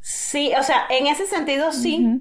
Sí, 0.00 0.52
o 0.58 0.62
sea, 0.62 0.84
en 0.88 1.06
ese 1.08 1.26
sentido 1.26 1.72
sí, 1.72 2.20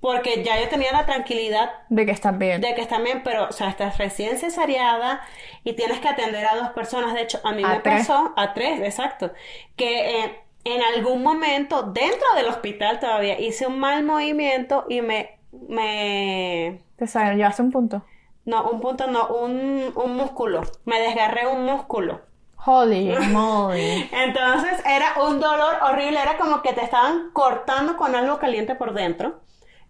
porque 0.00 0.44
ya 0.44 0.60
yo 0.60 0.68
tenía 0.68 0.92
la 0.92 1.06
tranquilidad 1.06 1.70
De 1.88 2.04
que 2.04 2.12
están 2.12 2.38
bien. 2.38 2.60
de 2.60 2.74
que 2.74 2.82
están 2.82 3.02
bien, 3.02 3.22
pero, 3.24 3.48
o 3.48 3.52
sea, 3.52 3.70
estás 3.70 3.96
recién 3.96 4.36
cesareada 4.38 5.22
y 5.64 5.72
tienes 5.72 5.98
que 6.00 6.08
atender 6.08 6.44
a 6.46 6.54
dos 6.56 6.68
personas. 6.70 7.14
De 7.14 7.22
hecho, 7.22 7.40
a 7.42 7.52
mí 7.52 7.62
A 7.64 7.68
me 7.68 7.78
tres. 7.80 8.06
pasó, 8.06 8.32
a 8.36 8.52
tres, 8.52 8.80
exacto, 8.82 9.32
que 9.76 10.20
eh, 10.24 10.40
en 10.64 10.82
algún 10.82 11.22
momento 11.22 11.82
dentro 11.84 12.26
del 12.36 12.48
hospital 12.48 13.00
todavía 13.00 13.38
hice 13.40 13.66
un 13.66 13.78
mal 13.80 14.04
movimiento 14.04 14.84
y 14.88 15.02
me, 15.02 15.40
me, 15.52 16.84
Te 16.96 17.06
sabes, 17.06 17.36
llevaste 17.36 17.62
un 17.62 17.70
punto. 17.70 18.04
no, 18.44 18.70
un 18.70 18.80
punto, 18.80 19.06
no, 19.10 19.28
un, 19.28 19.92
un 19.94 20.16
músculo, 20.16 20.62
me 20.84 21.00
desgarré 21.00 21.46
un 21.46 21.64
músculo. 21.64 22.22
Holy 22.66 23.14
moly. 23.30 24.08
Entonces 24.12 24.80
era 24.86 25.22
un 25.26 25.40
dolor 25.40 25.76
horrible, 25.82 26.20
era 26.20 26.38
como 26.38 26.62
que 26.62 26.72
te 26.72 26.82
estaban 26.82 27.30
cortando 27.32 27.96
con 27.96 28.14
algo 28.14 28.38
caliente 28.38 28.74
por 28.74 28.94
dentro, 28.94 29.42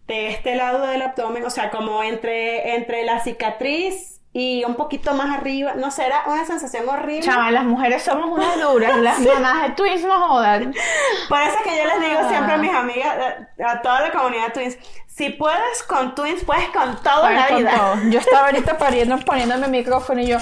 de 0.07 0.29
este 0.31 0.57
lado 0.57 0.87
del 0.87 1.03
abdomen, 1.03 1.45
o 1.45 1.51
sea, 1.51 1.71
como 1.71 2.03
entre, 2.03 2.75
entre 2.77 3.05
la 3.05 3.21
cicatriz 3.21 4.23
y 4.37 4.65
un 4.65 4.75
poquito 4.75 5.15
más 5.15 5.31
arriba, 5.39 5.75
no 5.77 5.91
sé, 5.93 6.05
era 6.07 6.25
una 6.27 6.45
sensación 6.45 6.89
horrible. 6.89 7.23
Chama, 7.23 7.53
las 7.53 7.65
mujeres 7.65 8.03
somos 8.03 8.29
unas 8.37 8.61
duras, 8.61 8.99
las 8.99 9.19
mamás 9.35 9.63
de 9.63 9.71
twins 9.71 10.03
no 10.03 10.21
jodan. 10.29 10.75
Por 11.29 11.41
eso 11.41 11.57
que 11.63 11.71
yo 11.79 11.85
les 11.87 12.01
digo 12.11 12.29
siempre 12.29 12.53
a 12.53 12.57
Ah. 12.57 12.59
mis 12.59 12.73
amigas, 12.75 13.17
a, 13.65 13.71
a 13.71 13.81
toda 13.83 14.01
la 14.01 14.11
comunidad 14.11 14.53
Twins, 14.53 14.77
si 15.07 15.31
puedes 15.31 15.85
con 15.85 16.17
Twins, 16.17 16.43
puedes 16.43 16.69
con 16.71 17.01
todo 17.01 17.31
la 17.31 17.47
Con 17.47 17.59
vida. 17.59 17.71
todo. 17.77 17.95
Yo 18.11 18.19
estaba 18.27 18.47
ahorita 18.47 18.77
pariendo, 18.77 19.17
poniéndome 19.21 19.67
el 19.67 19.71
micrófono 19.71 20.21
y 20.21 20.27
yo, 20.27 20.39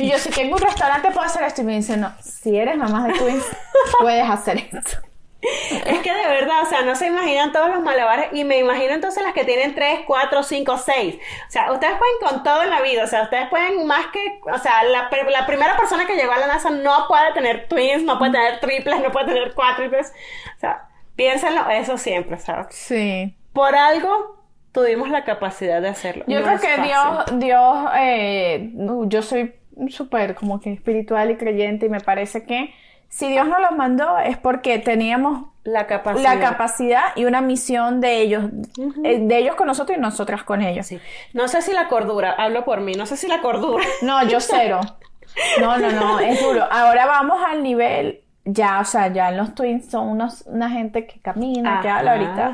y 0.00 0.10
yo, 0.10 0.18
si 0.18 0.30
tengo 0.30 0.56
un 0.56 0.60
restaurante 0.60 1.12
puedo 1.12 1.24
hacer 1.24 1.44
esto. 1.44 1.60
Y 1.60 1.64
me 1.64 1.76
dicen, 1.76 2.00
no, 2.00 2.12
si 2.20 2.56
eres 2.56 2.76
mamá 2.76 3.06
de 3.06 3.14
twins, 3.14 3.44
puedes 4.00 4.28
hacer 4.28 4.68
esto. 4.72 4.98
Es 5.42 5.98
que 6.00 6.14
de 6.14 6.26
verdad, 6.28 6.62
o 6.62 6.66
sea, 6.66 6.82
no 6.82 6.94
se 6.94 7.08
imaginan 7.08 7.50
todos 7.50 7.68
los 7.68 7.82
malabares 7.82 8.28
y 8.32 8.44
me 8.44 8.58
imagino 8.58 8.94
entonces 8.94 9.22
las 9.24 9.32
que 9.32 9.44
tienen 9.44 9.74
3, 9.74 10.00
4, 10.06 10.42
5, 10.42 10.78
6. 10.78 11.14
O 11.16 11.50
sea, 11.50 11.72
ustedes 11.72 11.94
pueden 11.98 12.14
con 12.20 12.42
todo 12.44 12.62
en 12.62 12.70
la 12.70 12.80
vida, 12.80 13.04
o 13.04 13.06
sea, 13.08 13.24
ustedes 13.24 13.48
pueden 13.48 13.86
más 13.86 14.06
que, 14.12 14.40
o 14.42 14.58
sea, 14.58 14.84
la, 14.84 15.10
la 15.30 15.46
primera 15.46 15.76
persona 15.76 16.06
que 16.06 16.14
llegó 16.14 16.32
a 16.32 16.38
la 16.38 16.46
NASA 16.46 16.70
no 16.70 17.06
puede 17.08 17.32
tener 17.32 17.66
twins, 17.66 18.04
no 18.04 18.18
puede 18.18 18.32
tener 18.32 18.60
triples, 18.60 19.00
no 19.00 19.10
puede 19.10 19.26
tener 19.26 19.54
cuádruples. 19.54 20.12
O 20.56 20.60
sea, 20.60 20.88
piénsenlo, 21.16 21.68
eso 21.70 21.98
siempre, 21.98 22.38
¿sabes? 22.38 22.68
Sí. 22.70 23.36
Por 23.52 23.74
algo 23.74 24.42
tuvimos 24.70 25.10
la 25.10 25.24
capacidad 25.24 25.82
de 25.82 25.88
hacerlo. 25.88 26.24
Yo 26.28 26.40
No 26.40 26.46
creo 26.46 26.60
que 26.60 26.68
fácil. 26.68 26.84
Dios, 26.84 27.40
Dios, 27.40 27.90
eh, 27.96 28.70
yo 29.06 29.22
soy 29.22 29.54
súper 29.88 30.34
como 30.34 30.60
que 30.60 30.72
espiritual 30.72 31.30
y 31.30 31.36
creyente 31.36 31.86
y 31.86 31.88
me 31.88 32.00
parece 32.00 32.44
que 32.44 32.72
si 33.12 33.28
Dios 33.28 33.46
nos 33.46 33.60
los 33.60 33.72
mandó 33.72 34.16
es 34.18 34.38
porque 34.38 34.78
teníamos 34.78 35.48
La 35.64 35.86
capacidad. 35.86 36.34
la 36.34 36.40
capacidad 36.40 37.02
y 37.14 37.26
una 37.26 37.42
misión 37.42 38.00
de 38.00 38.22
ellos, 38.22 38.44
eh, 39.04 39.18
de 39.20 39.36
ellos 39.38 39.54
con 39.54 39.66
nosotros 39.66 39.98
y 39.98 40.00
nosotras 40.00 40.44
con 40.44 40.62
ellos. 40.62 40.86
Sí. 40.86 40.98
No 41.34 41.46
sé 41.46 41.60
si 41.60 41.72
la 41.74 41.88
cordura, 41.88 42.32
hablo 42.32 42.64
por 42.64 42.80
mí, 42.80 42.94
no 42.94 43.04
sé 43.04 43.18
si 43.18 43.28
la 43.28 43.42
cordura. 43.42 43.84
No, 44.00 44.24
yo 44.26 44.40
cero. 44.40 44.80
No, 45.60 45.78
no, 45.78 45.90
no, 45.92 46.20
es 46.20 46.42
duro. 46.42 46.62
Ahora 46.70 47.06
vamos 47.06 47.42
al 47.46 47.62
nivel, 47.62 48.22
ya, 48.44 48.80
o 48.80 48.84
sea, 48.84 49.06
ya 49.12 49.30
los 49.30 49.54
twins 49.54 49.88
son 49.88 50.08
unos, 50.08 50.42
una 50.46 50.68
gente 50.68 51.06
que 51.06 51.20
camina, 51.20 51.80
que 51.80 51.88
Ajá, 51.88 51.98
habla 52.00 52.12
ahorita. 52.12 52.52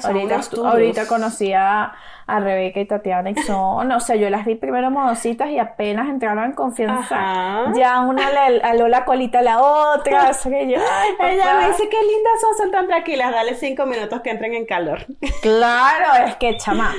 Ahorita, 0.64 1.06
conocí 1.06 1.54
a, 1.54 1.94
a 2.26 2.40
Rebeca 2.40 2.80
y 2.80 2.84
Tatiana 2.84 3.30
y 3.30 3.34
son, 3.36 3.90
o 3.90 4.00
sea, 4.00 4.16
yo 4.16 4.28
las 4.28 4.44
vi 4.44 4.54
primero 4.54 4.90
modositas 4.90 5.48
y 5.48 5.58
apenas 5.58 6.08
entraron 6.10 6.44
en 6.44 6.52
confianza. 6.52 7.16
Ajá. 7.16 7.72
Ya 7.74 8.00
una 8.02 8.30
le 8.30 8.60
aló 8.60 8.88
la 8.88 9.06
colita 9.06 9.38
a 9.38 9.42
la 9.42 9.62
otra, 9.62 10.28
o 10.28 10.34
sea, 10.34 10.52
que 10.52 10.70
yo, 10.70 10.76
ay, 10.78 11.32
Ella 11.34 11.54
me 11.58 11.68
dice, 11.68 11.88
qué 11.88 11.96
lindas 11.96 12.40
son, 12.42 12.56
son 12.58 12.70
tan 12.70 12.86
tranquilas, 12.86 13.32
dale 13.32 13.54
cinco 13.54 13.86
minutos 13.86 14.20
que 14.20 14.30
entren 14.30 14.54
en 14.54 14.66
calor. 14.66 15.06
Claro, 15.40 16.26
es 16.26 16.36
que, 16.36 16.56
chama, 16.58 16.94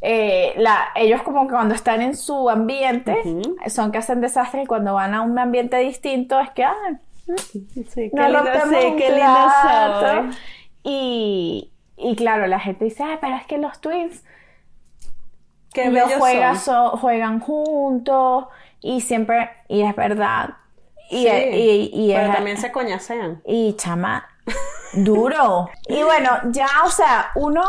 eh, 0.00 0.54
la, 0.56 0.88
ellos 0.96 1.22
como 1.22 1.46
que 1.46 1.52
cuando 1.52 1.74
están 1.74 2.02
en 2.02 2.16
su 2.16 2.50
ambiente, 2.50 3.22
son 3.68 3.92
que 3.92 3.98
hacen 3.98 4.20
desastre 4.20 4.62
y 4.62 4.66
cuando 4.66 4.94
van 4.94 5.14
a 5.14 5.20
un 5.20 5.38
ambiente 5.38 5.76
distinto 5.76 6.40
es 6.40 6.50
que, 6.50 6.64
ah, 6.64 6.74
Sí, 7.38 7.66
qué 7.94 8.10
no 8.14 8.28
un 8.90 8.96
qué 8.96 9.08
soy. 10.30 10.30
Y, 10.82 11.72
y 11.96 12.16
claro, 12.16 12.46
la 12.46 12.58
gente 12.60 12.84
dice, 12.86 13.02
ay, 13.02 13.18
pero 13.20 13.36
es 13.36 13.46
que 13.46 13.58
los 13.58 13.80
twins 13.80 14.22
ellos 15.82 15.94
bellos 16.06 16.18
juegan, 16.18 16.58
so- 16.58 16.96
juegan 16.96 17.40
juntos 17.40 18.46
y 18.80 19.00
siempre, 19.02 19.50
y 19.68 19.82
es 19.82 19.94
verdad. 19.94 20.50
Y, 21.10 21.26
Sí, 21.26 21.28
y, 21.28 21.90
y 21.92 22.12
pero 22.14 22.28
es- 22.28 22.34
también 22.34 22.56
se 22.56 22.72
coñacean. 22.72 23.42
y 23.44 23.74
chama, 23.76 24.26
duro. 24.94 25.68
Y 25.88 26.02
bueno, 26.02 26.30
ya, 26.52 26.68
o 26.86 26.90
sea, 26.90 27.30
uno 27.34 27.62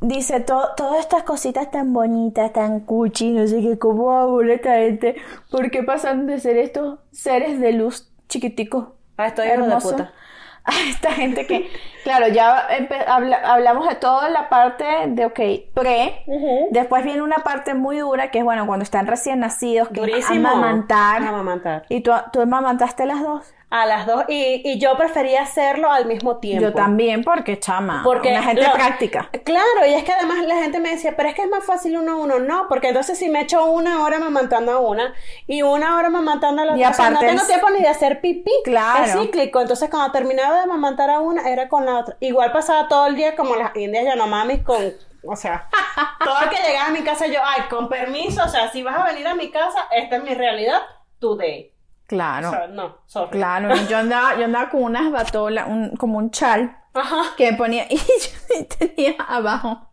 dice 0.00 0.40
to- 0.40 0.70
todas 0.76 1.00
estas 1.00 1.22
cositas 1.24 1.70
tan 1.70 1.92
bonitas, 1.92 2.52
tan 2.52 2.80
cuchi, 2.80 3.30
no 3.30 3.46
sé 3.46 3.60
qué, 3.62 3.78
cómo 3.78 4.12
aburre 4.12 4.54
esta 4.54 4.74
gente, 4.76 5.16
¿por 5.50 5.70
qué 5.70 5.82
pasan 5.82 6.26
de 6.26 6.38
ser 6.40 6.56
estos 6.56 6.98
seres 7.12 7.60
de 7.60 7.72
luz 7.72 8.07
chiquiticos? 8.28 8.88
Ah, 9.16 9.26
estoy 9.28 9.46
hijo 9.46 9.56
de 9.56 9.62
hermosos, 9.64 9.92
puta. 9.92 10.12
A 10.64 10.72
esta 10.90 11.12
gente 11.12 11.46
que, 11.46 11.70
claro, 12.04 12.28
ya 12.28 12.66
habla- 13.06 13.40
hablamos 13.42 13.88
de 13.88 13.94
toda 13.94 14.28
la 14.28 14.50
parte 14.50 14.84
de, 15.06 15.24
ok, 15.24 15.40
pre, 15.72 16.24
después 16.70 17.04
viene 17.04 17.22
una 17.22 17.36
parte 17.38 17.72
muy 17.72 17.96
dura 17.98 18.30
que 18.30 18.40
es, 18.40 18.44
bueno, 18.44 18.66
cuando 18.66 18.82
están 18.82 19.06
recién 19.06 19.40
nacidos, 19.40 19.88
que 19.88 20.00
Durísimo. 20.00 20.46
amamantar. 20.46 21.22
Amamantar. 21.22 21.86
¿Y 21.88 22.02
tú, 22.02 22.12
tú 22.32 22.42
amamantaste 22.42 23.06
las 23.06 23.22
dos? 23.22 23.50
A 23.70 23.84
las 23.84 24.06
dos. 24.06 24.24
Y, 24.28 24.62
y 24.64 24.78
yo 24.78 24.96
prefería 24.96 25.42
hacerlo 25.42 25.92
al 25.92 26.06
mismo 26.06 26.38
tiempo. 26.38 26.62
Yo 26.68 26.72
también, 26.72 27.22
porque 27.22 27.58
chama, 27.60 28.00
Porque 28.02 28.30
una 28.30 28.42
gente 28.42 28.62
lo- 28.62 28.72
práctica. 28.72 29.28
Claro, 29.44 29.86
y 29.86 29.92
es 29.92 30.04
que 30.04 30.12
además 30.12 30.38
la 30.46 30.56
gente 30.56 30.80
me 30.80 30.88
decía, 30.90 31.14
pero 31.16 31.28
es 31.28 31.34
que 31.34 31.42
es 31.42 31.48
más 31.50 31.64
fácil 31.64 31.98
uno 31.98 32.12
a 32.12 32.16
uno. 32.16 32.38
No, 32.38 32.66
porque 32.68 32.88
entonces 32.88 33.18
si 33.18 33.28
me 33.28 33.42
echo 33.42 33.62
una 33.66 34.02
hora 34.02 34.18
mamantando 34.18 34.72
a 34.72 34.78
una 34.80 35.12
y 35.46 35.60
una 35.60 35.96
hora 35.98 36.08
mamantando 36.08 36.62
a 36.62 36.64
la 36.64 36.76
Y 36.78 36.80
otra, 36.80 36.90
o 36.90 36.94
sea, 36.94 37.10
no 37.10 37.16
aparte 37.16 37.26
tengo 37.26 37.42
es- 37.42 37.48
tiempo 37.48 37.70
ni 37.70 37.80
de 37.80 37.88
hacer 37.88 38.20
pipí. 38.22 38.52
Claro. 38.64 39.04
Es 39.04 39.12
cíclico. 39.12 39.60
Entonces 39.60 39.90
cuando 39.90 40.12
terminaba 40.12 40.60
de 40.60 40.66
mamantar 40.66 41.10
a 41.10 41.20
una, 41.20 41.46
era 41.50 41.68
con 41.68 41.84
la 41.84 41.98
otra. 41.98 42.16
Igual 42.20 42.50
pasaba 42.52 42.88
todo 42.88 43.06
el 43.06 43.16
día 43.16 43.36
como 43.36 43.54
las 43.54 43.76
indias 43.76 44.04
Yanomamis 44.06 44.62
con... 44.62 44.82
O 45.26 45.36
sea, 45.36 45.68
todo 46.24 46.36
el 46.44 46.48
que 46.48 46.56
llegaba 46.66 46.88
a 46.88 46.92
mi 46.92 47.02
casa 47.02 47.26
yo, 47.26 47.40
ay, 47.44 47.62
con 47.68 47.90
permiso, 47.90 48.42
o 48.44 48.48
sea, 48.48 48.70
si 48.70 48.82
vas 48.82 48.96
a 48.98 49.04
venir 49.04 49.26
a 49.26 49.34
mi 49.34 49.50
casa, 49.50 49.80
esta 49.90 50.16
es 50.16 50.22
mi 50.22 50.32
realidad 50.32 50.80
today. 51.18 51.72
Claro, 52.08 52.48
O 52.48 52.52
sea, 52.52 52.66
no, 52.68 52.98
sorry. 53.06 53.30
claro. 53.30 53.74
Yo 53.88 53.98
andaba, 53.98 54.34
yo 54.36 54.46
andaba 54.46 54.70
con 54.70 54.82
unas 54.82 55.10
batolas, 55.12 55.66
un, 55.68 55.94
como 55.96 56.18
un 56.18 56.30
chal 56.32 56.76
Ajá. 56.94 57.34
que 57.36 57.52
ponía 57.52 57.86
y 57.90 57.96
yo 57.98 58.66
tenía 58.78 59.14
abajo 59.28 59.88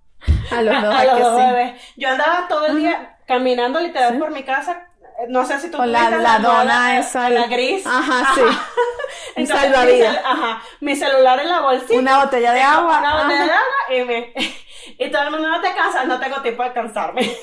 a 0.51 0.61
los 0.61 0.81
dos. 0.81 0.95
a 0.95 0.99
¿a 1.01 1.05
los 1.05 1.19
dos 1.19 1.39
sí? 1.41 1.45
bebés. 1.47 1.81
Yo 1.97 2.09
andaba 2.09 2.47
todo 2.47 2.65
el 2.67 2.77
día 2.77 3.17
caminando 3.27 3.79
literal 3.81 4.17
por 4.17 4.31
mi 4.31 4.43
casa. 4.43 4.87
Eh, 5.19 5.25
No 5.29 5.45
sé 5.45 5.59
si 5.59 5.69
tú 5.69 5.77
Con 5.77 5.91
la, 5.91 6.05
tuviste 6.07 6.23
la 6.23 6.39
dona 6.39 6.97
esa. 6.99 7.29
la 7.29 7.47
gris. 7.47 7.85
Ajá, 7.85 8.31
sí. 8.33 8.41
Entonces, 9.35 9.69
salvavidas. 9.71 10.11
Mi, 10.13 10.17
ajá, 10.17 10.61
mi 10.79 10.95
celular 10.95 11.39
en 11.39 11.49
la 11.49 11.59
bolsita. 11.61 11.99
Una 11.99 12.23
botella 12.23 12.53
de 12.53 12.61
agua. 12.61 12.99
Una 12.99 13.23
botella 13.23 13.43
Ajá. 13.43 13.45
de 13.45 13.51
agua 13.51 13.89
y 13.89 14.03
me... 14.05 14.33
Y 14.97 15.11
todo 15.11 15.23
el 15.23 15.31
mundo 15.31 15.49
no 15.49 15.59
te 15.61 15.73
cansas, 15.73 16.05
no 16.07 16.19
tengo 16.19 16.41
tiempo 16.41 16.63
de 16.63 16.71
cansarme. 16.71 17.35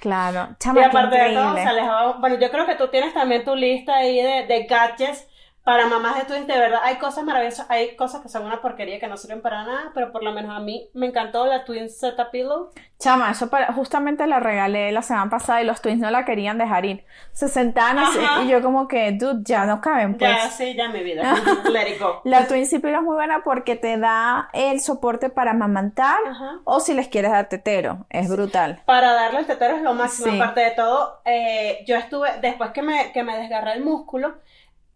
Claro, 0.00 0.56
Y 0.72 0.80
chama, 0.80 0.88
qué 0.90 0.98
aparte 0.98 1.16
de 1.16 1.30
todo, 1.30 1.60
se 1.60 1.68
alejaba. 1.68 2.14
Bueno, 2.18 2.38
yo 2.38 2.50
creo 2.50 2.66
que 2.66 2.74
tú 2.76 2.88
tienes 2.88 3.14
también 3.14 3.44
tu 3.44 3.54
lista 3.56 3.96
ahí 3.96 4.22
de, 4.22 4.46
de 4.46 4.64
gadgets 4.66 5.27
para 5.68 5.86
mamás 5.86 6.16
de 6.16 6.24
twins. 6.24 6.46
De 6.46 6.58
verdad, 6.58 6.80
hay 6.82 6.96
cosas 6.96 7.24
maravillosas, 7.24 7.66
hay 7.68 7.94
cosas 7.94 8.22
que 8.22 8.30
son 8.30 8.46
una 8.46 8.62
porquería 8.62 8.98
que 8.98 9.06
no 9.06 9.18
sirven 9.18 9.42
para 9.42 9.64
nada, 9.64 9.90
pero 9.92 10.12
por 10.12 10.24
lo 10.24 10.32
menos 10.32 10.56
a 10.56 10.60
mí 10.60 10.88
me 10.94 11.04
encantó 11.08 11.44
la 11.44 11.66
Twin 11.66 11.90
Zeta 11.90 12.30
Pillow. 12.30 12.70
Chama, 12.98 13.30
eso 13.30 13.50
para- 13.50 13.70
justamente 13.74 14.26
la 14.26 14.40
regalé 14.40 14.90
la 14.92 15.02
semana 15.02 15.28
pasada 15.30 15.60
y 15.60 15.66
los 15.66 15.82
twins 15.82 16.00
no 16.00 16.10
la 16.10 16.24
querían 16.24 16.56
dejar 16.56 16.86
ir. 16.86 17.04
Se 17.32 17.48
sentaban 17.48 17.98
así 17.98 18.18
y 18.44 18.48
yo 18.48 18.62
como 18.62 18.88
que, 18.88 19.12
dude, 19.12 19.42
ya 19.44 19.66
no 19.66 19.82
caben, 19.82 20.16
pues. 20.16 20.30
Ya, 20.30 20.48
sí, 20.48 20.74
ya 20.74 20.88
mi 20.88 21.02
vida. 21.02 21.34
Let 21.70 21.90
it 21.90 22.00
go. 22.00 22.22
La 22.24 22.46
Twin 22.48 22.66
Pillow 22.66 22.96
es 23.00 23.02
muy 23.02 23.14
buena 23.16 23.42
porque 23.44 23.76
te 23.76 23.98
da 23.98 24.48
el 24.54 24.80
soporte 24.80 25.28
para 25.28 25.50
amamantar 25.50 26.18
Ajá. 26.30 26.60
o 26.64 26.80
si 26.80 26.94
les 26.94 27.08
quieres 27.08 27.30
dar 27.30 27.50
tetero. 27.50 28.06
Es 28.08 28.30
brutal. 28.30 28.80
Para 28.86 29.12
darle 29.12 29.40
el 29.40 29.46
tetero 29.46 29.76
es 29.76 29.82
lo 29.82 29.92
máximo. 29.92 30.32
Sí. 30.32 30.36
Aparte 30.40 30.60
de 30.62 30.70
todo, 30.70 31.20
eh, 31.26 31.84
yo 31.86 31.96
estuve, 31.96 32.30
después 32.40 32.70
que 32.70 32.80
me, 32.80 33.12
que 33.12 33.22
me 33.22 33.36
desgarré 33.36 33.74
el 33.74 33.84
músculo, 33.84 34.34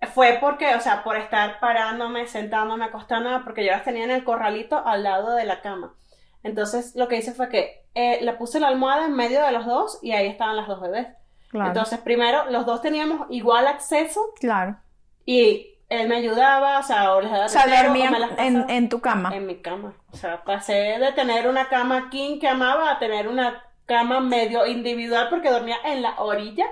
fue 0.06 0.38
porque, 0.40 0.74
o 0.74 0.80
sea, 0.80 1.04
por 1.04 1.16
estar 1.16 1.60
parándome, 1.60 2.26
sentándome, 2.26 2.84
acostándome, 2.84 3.44
porque 3.44 3.64
yo 3.64 3.72
las 3.72 3.84
tenía 3.84 4.04
en 4.04 4.10
el 4.10 4.24
corralito 4.24 4.84
al 4.84 5.02
lado 5.02 5.34
de 5.34 5.44
la 5.44 5.60
cama. 5.60 5.94
Entonces, 6.42 6.94
lo 6.96 7.08
que 7.08 7.16
hice 7.16 7.32
fue 7.32 7.48
que 7.48 7.86
eh, 7.94 8.18
le 8.22 8.32
puse 8.34 8.58
la 8.58 8.68
almohada 8.68 9.04
en 9.04 9.14
medio 9.14 9.44
de 9.44 9.52
los 9.52 9.64
dos 9.64 9.98
y 10.02 10.12
ahí 10.12 10.26
estaban 10.26 10.56
las 10.56 10.66
dos 10.66 10.80
bebés. 10.80 11.08
Claro. 11.50 11.68
Entonces, 11.68 12.00
primero, 12.00 12.50
los 12.50 12.66
dos 12.66 12.80
teníamos 12.80 13.26
igual 13.30 13.66
acceso 13.66 14.20
claro. 14.40 14.76
y 15.24 15.78
él 15.88 16.08
me 16.08 16.16
ayudaba, 16.16 16.78
o 16.78 16.82
sea, 16.82 17.12
o 17.14 17.20
les 17.20 17.30
daba 17.30 17.44
O 17.44 17.48
sea, 17.48 17.64
tetero, 17.64 17.82
o 17.82 17.84
dormía 17.84 18.10
me 18.10 18.18
las 18.18 18.38
en, 18.38 18.68
en 18.70 18.88
tu 18.88 19.00
cama. 19.00 19.36
En 19.36 19.46
mi 19.46 19.60
cama. 19.60 19.94
O 20.10 20.16
sea, 20.16 20.42
pasé 20.42 20.72
de 20.72 21.12
tener 21.12 21.46
una 21.46 21.68
cama 21.68 22.08
king 22.10 22.40
que 22.40 22.48
amaba 22.48 22.90
a 22.90 22.98
tener 22.98 23.28
una 23.28 23.62
cama 23.84 24.20
medio 24.20 24.66
individual 24.66 25.28
porque 25.28 25.50
dormía 25.50 25.76
en 25.84 26.02
la 26.02 26.14
orilla 26.18 26.66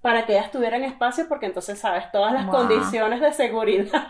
para 0.00 0.26
que 0.26 0.32
ellas 0.34 0.50
tuvieran 0.50 0.82
espacio 0.84 1.26
porque 1.28 1.46
entonces, 1.46 1.78
sabes, 1.78 2.10
todas 2.12 2.32
las 2.32 2.46
Wow. 2.46 2.52
condiciones 2.52 3.20
de 3.20 3.32
seguridad. 3.32 4.08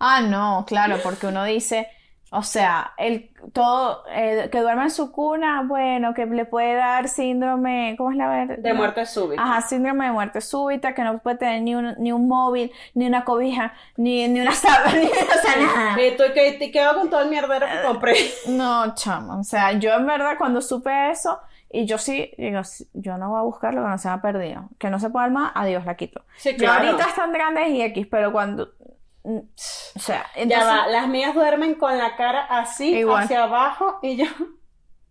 Ah, 0.00 0.20
no, 0.20 0.64
claro, 0.66 0.96
porque 1.02 1.26
uno 1.26 1.42
dice, 1.44 1.88
o 2.30 2.42
sea, 2.44 2.92
el 2.98 3.30
todo 3.52 4.04
eh, 4.12 4.48
que 4.52 4.60
duerma 4.60 4.84
en 4.84 4.90
su 4.90 5.10
cuna, 5.10 5.62
bueno, 5.66 6.14
que 6.14 6.24
le 6.26 6.44
puede 6.44 6.74
dar 6.76 7.08
síndrome, 7.08 7.94
¿cómo 7.98 8.12
es 8.12 8.16
la 8.16 8.28
verdad? 8.28 8.58
De 8.58 8.74
muerte 8.74 9.04
súbita. 9.06 9.42
Ajá, 9.42 9.60
síndrome 9.62 10.06
de 10.06 10.12
muerte 10.12 10.40
súbita, 10.40 10.94
que 10.94 11.02
no 11.02 11.18
puede 11.18 11.36
tener 11.38 11.62
ni 11.62 11.74
un, 11.74 11.94
ni 11.98 12.12
un 12.12 12.28
móvil, 12.28 12.70
ni 12.94 13.06
una 13.06 13.24
cobija, 13.24 13.72
ni, 13.96 14.28
ni 14.28 14.40
una 14.40 14.52
sábana, 14.54 14.94
ni, 14.98 15.06
o 15.06 15.42
sea, 15.42 15.56
nada. 15.56 16.02
Y 16.02 16.16
tú, 16.16 16.22
¿qué, 16.32 16.52
te 16.52 16.70
quedo 16.70 16.94
con 16.94 17.10
todo 17.10 17.22
el 17.22 17.28
mierdero 17.30 17.66
que 17.70 17.80
compré? 17.80 18.14
No, 18.44 18.94
chama, 18.94 19.38
o 19.38 19.44
sea, 19.44 19.72
yo 19.72 19.92
en 19.94 20.06
verdad 20.06 20.36
cuando 20.38 20.60
supe 20.60 21.10
eso, 21.10 21.40
y 21.70 21.86
yo 21.86 21.98
sí, 21.98 22.30
digo, 22.38 22.60
yo 22.94 23.18
no 23.18 23.30
voy 23.30 23.38
a 23.40 23.42
buscar 23.42 23.74
lo 23.74 23.82
que 23.82 23.88
no 23.88 23.98
se 23.98 24.08
me 24.08 24.14
ha 24.14 24.22
perdido. 24.22 24.68
Que 24.78 24.90
no 24.90 24.98
se 24.98 25.10
puede 25.10 25.26
armar, 25.26 25.52
adiós, 25.54 25.84
la 25.84 25.96
quito. 25.96 26.22
Sí, 26.36 26.52
Ya 26.52 26.56
claro. 26.56 26.86
ahorita 26.86 27.08
están 27.08 27.32
grandes 27.32 27.68
y 27.68 27.82
X, 27.82 28.06
pero 28.10 28.32
cuando, 28.32 28.70
mm, 29.24 29.38
o 29.38 29.98
sea, 30.00 30.26
Ya 30.34 30.42
entonces, 30.42 30.68
va, 30.68 30.86
las 30.88 31.08
mías 31.08 31.34
duermen 31.34 31.74
con 31.74 31.96
la 31.98 32.16
cara 32.16 32.44
así, 32.48 32.94
Igual. 32.96 33.24
hacia 33.24 33.44
abajo, 33.44 33.98
y 34.02 34.16
yo... 34.16 34.24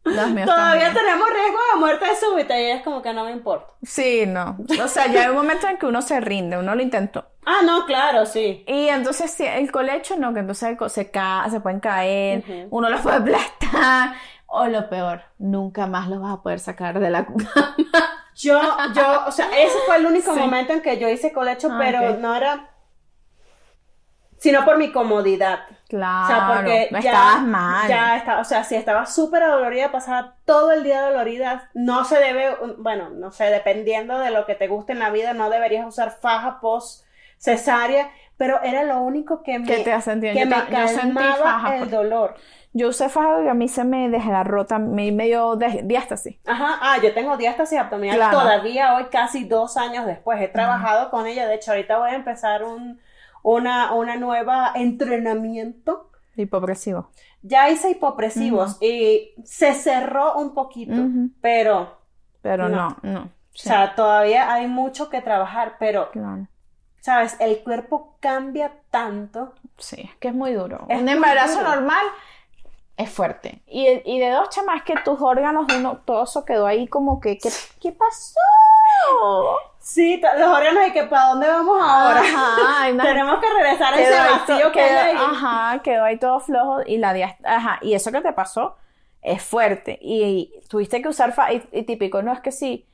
los 0.04 0.30
míos 0.30 0.48
Todavía 0.48 0.86
también. 0.86 1.06
tenemos 1.06 1.30
riesgo 1.30 1.60
de 1.74 1.80
muerte 1.80 2.06
súbita, 2.20 2.60
y 2.60 2.66
es 2.72 2.82
como 2.82 3.02
que 3.02 3.14
no 3.14 3.26
me 3.26 3.32
importa. 3.32 3.74
Sí, 3.84 4.24
no. 4.26 4.58
O 4.84 4.88
sea, 4.88 5.08
ya 5.08 5.24
hay 5.24 5.28
un 5.30 5.36
momento 5.36 5.68
en 5.68 5.78
que 5.78 5.86
uno 5.86 6.02
se 6.02 6.20
rinde, 6.22 6.58
uno 6.58 6.74
lo 6.76 6.82
intentó. 6.82 7.26
Ah, 7.50 7.62
no, 7.66 7.86
claro, 7.86 8.26
sí. 8.26 8.66
Y 8.68 8.90
entonces 8.90 9.40
el 9.40 9.72
colecho 9.72 10.18
no, 10.18 10.34
que 10.34 10.42
entonces 10.42 10.78
se, 10.92 11.10
ca 11.12 11.48
se 11.50 11.62
pueden 11.62 11.80
caer, 11.80 12.68
uno 12.72 12.90
los 12.90 13.00
puede 13.00 13.16
aplastar, 13.16 14.16
o 14.48 14.66
lo 14.68 14.90
peor, 14.90 15.22
nunca 15.38 15.88
más 15.88 16.10
los 16.10 16.22
vas 16.22 16.34
a 16.34 16.42
poder 16.42 16.60
sacar 16.60 17.00
de 17.00 17.10
la 17.10 17.26
cama. 17.28 17.76
Yo, 18.36 18.60
yo, 18.94 19.26
o 19.28 19.32
sea, 19.32 19.48
ese 19.58 19.78
fue 19.86 19.98
el 19.98 20.06
único 20.06 20.34
Sí. 20.34 20.40
momento 20.40 20.74
en 20.74 20.82
que 20.82 21.00
yo 21.00 21.10
hice 21.10 21.32
colecho, 21.34 21.70
Ah, 21.72 21.78
pero 21.80 22.18
no 22.18 22.36
era, 22.36 22.70
sino 24.38 24.64
por 24.66 24.78
mi 24.78 24.92
comodidad. 24.92 25.62
Claro, 25.90 26.24
O 26.24 26.28
sea, 26.28 26.48
porque 26.56 26.90
ya, 26.92 27.00
estabas 27.00 27.42
mal. 27.44 27.90
ya 27.90 28.18
estaba, 28.18 28.42
o 28.42 28.44
sea, 28.44 28.64
si 28.64 28.76
estaba 28.76 29.06
súper 29.06 29.44
dolorida, 29.48 29.92
pasaba 29.92 30.36
todo 30.46 30.72
el 30.72 30.84
día 30.84 31.02
dolorida, 31.02 31.70
no 31.74 32.04
se 32.06 32.20
debe, 32.20 32.56
bueno, 32.78 33.10
no 33.10 33.32
sé, 33.32 33.46
dependiendo 33.46 34.20
de 34.20 34.30
lo 34.32 34.46
que 34.46 34.54
te 34.56 34.68
guste 34.68 34.92
en 34.94 35.00
la 35.00 35.10
vida, 35.10 35.34
no 35.34 35.50
deberías 35.50 35.88
usar 35.88 36.12
faja 36.12 36.60
post 36.60 37.06
cesárea, 37.40 38.12
pero 38.38 38.62
era 38.64 38.84
lo 38.84 39.00
único 39.00 39.42
que 39.42 39.58
me, 39.60 39.66
¿Qué 39.66 39.78
te 39.78 40.32
que 40.34 40.46
me 40.46 40.66
calmaba 40.68 41.36
faja, 41.38 41.78
el 41.78 41.90
dolor. 41.90 42.36
Yo 42.78 42.90
usé 42.90 43.10
faja 43.10 43.44
y 43.44 43.48
a 43.48 43.54
mí 43.54 43.68
se 43.68 43.84
me 43.84 44.10
desgarró 44.10 44.66
también, 44.66 45.16
medio 45.16 45.56
de 45.56 45.82
diástasis. 45.84 46.38
Ajá, 46.46 46.78
ah, 46.82 46.98
yo 47.02 47.14
tengo 47.14 47.36
diástasis 47.38 47.80
abdominal 47.80 48.18
Claro. 48.18 48.40
todavía 48.40 48.96
hoy, 48.96 49.06
casi 49.06 49.46
dos 49.46 49.78
años 49.78 50.06
después. 50.06 50.40
He 50.42 50.48
trabajado 50.48 51.10
con 51.10 51.26
ella, 51.26 51.48
de 51.48 51.56
hecho, 51.56 51.72
ahorita 51.72 51.98
voy 51.98 52.12
a 52.12 52.16
empezar 52.16 52.64
un, 52.64 53.00
una, 53.42 53.94
una 53.94 54.16
nueva 54.16 54.72
entrenamiento. 54.76 56.12
Hipopresivo. 56.36 57.10
Ya 57.42 57.70
hice 57.70 57.92
hipopresivos 57.92 58.78
y 58.82 59.34
se 59.44 59.74
cerró 59.74 60.36
un 60.36 60.54
poquito, 60.54 61.02
pero, 61.42 61.98
Pero 62.42 62.70
No. 62.70 62.90
no, 63.02 63.12
no. 63.12 63.20
o 63.22 63.30
sea, 63.54 63.96
todavía 63.96 64.52
hay 64.54 64.68
mucho 64.68 65.10
que 65.10 65.22
trabajar, 65.22 65.78
pero, 65.80 66.12
Claro. 66.12 66.48
¿sabes? 67.00 67.38
El 67.40 67.64
cuerpo 67.64 68.18
cambia 68.20 68.72
tanto. 68.92 69.54
Sí, 69.78 70.02
es 70.02 70.16
que 70.18 70.28
es 70.30 70.34
muy 70.34 70.54
duro. 70.54 70.86
Es 70.90 71.00
un 71.02 71.10
embarazo 71.10 71.60
duro. 71.60 71.70
normal 71.76 72.06
es 72.98 73.10
fuerte. 73.10 73.62
Y, 73.68 73.88
y 74.06 74.20
de 74.20 74.30
dos 74.32 74.50
chamas 74.50 74.82
que 74.84 74.96
tus 75.06 75.22
órganos 75.22 75.68
de 75.68 75.78
uno, 75.78 76.00
todo 76.04 76.24
eso 76.24 76.44
quedó 76.44 76.66
ahí 76.68 76.88
como 76.88 77.20
que, 77.22 77.38
¿qué, 77.38 77.50
qué 77.80 77.92
pasó? 77.92 78.40
Sí, 79.80 80.20
los 80.22 80.50
órganos 80.50 80.88
y 80.88 80.92
que 80.92 81.04
para 81.04 81.28
dónde 81.30 81.48
vamos 81.48 81.78
ahora. 81.82 82.20
Ajá, 82.20 82.90
no. 82.94 83.04
Tenemos 83.04 83.40
que 83.40 83.48
regresar 83.54 83.94
a 83.94 84.00
ese 84.00 84.20
vacío 84.20 84.66
to- 84.68 84.72
que 84.74 84.82
hay 84.82 84.90
quedó- 84.90 85.22
ahí. 85.22 85.32
Ajá, 85.32 85.80
quedó 85.84 86.04
ahí 86.04 86.18
todo 86.18 86.40
flojo 86.40 86.80
y 86.86 86.98
la 86.98 87.38
ajá, 87.44 87.80
y 87.82 87.94
eso 87.94 88.12
que 88.12 88.22
te 88.22 88.34
pasó 88.34 88.76
es 89.22 89.42
fuerte 89.44 89.98
y, 90.02 90.54
tuviste 90.70 91.02
que 91.02 91.08
usar 91.10 91.34
fa- 91.34 91.54
y, 91.54 91.64
y 91.72 91.84
típico, 91.84 92.22
no 92.22 92.32
es 92.34 92.40
que 92.42 92.52
sí, 92.52 92.86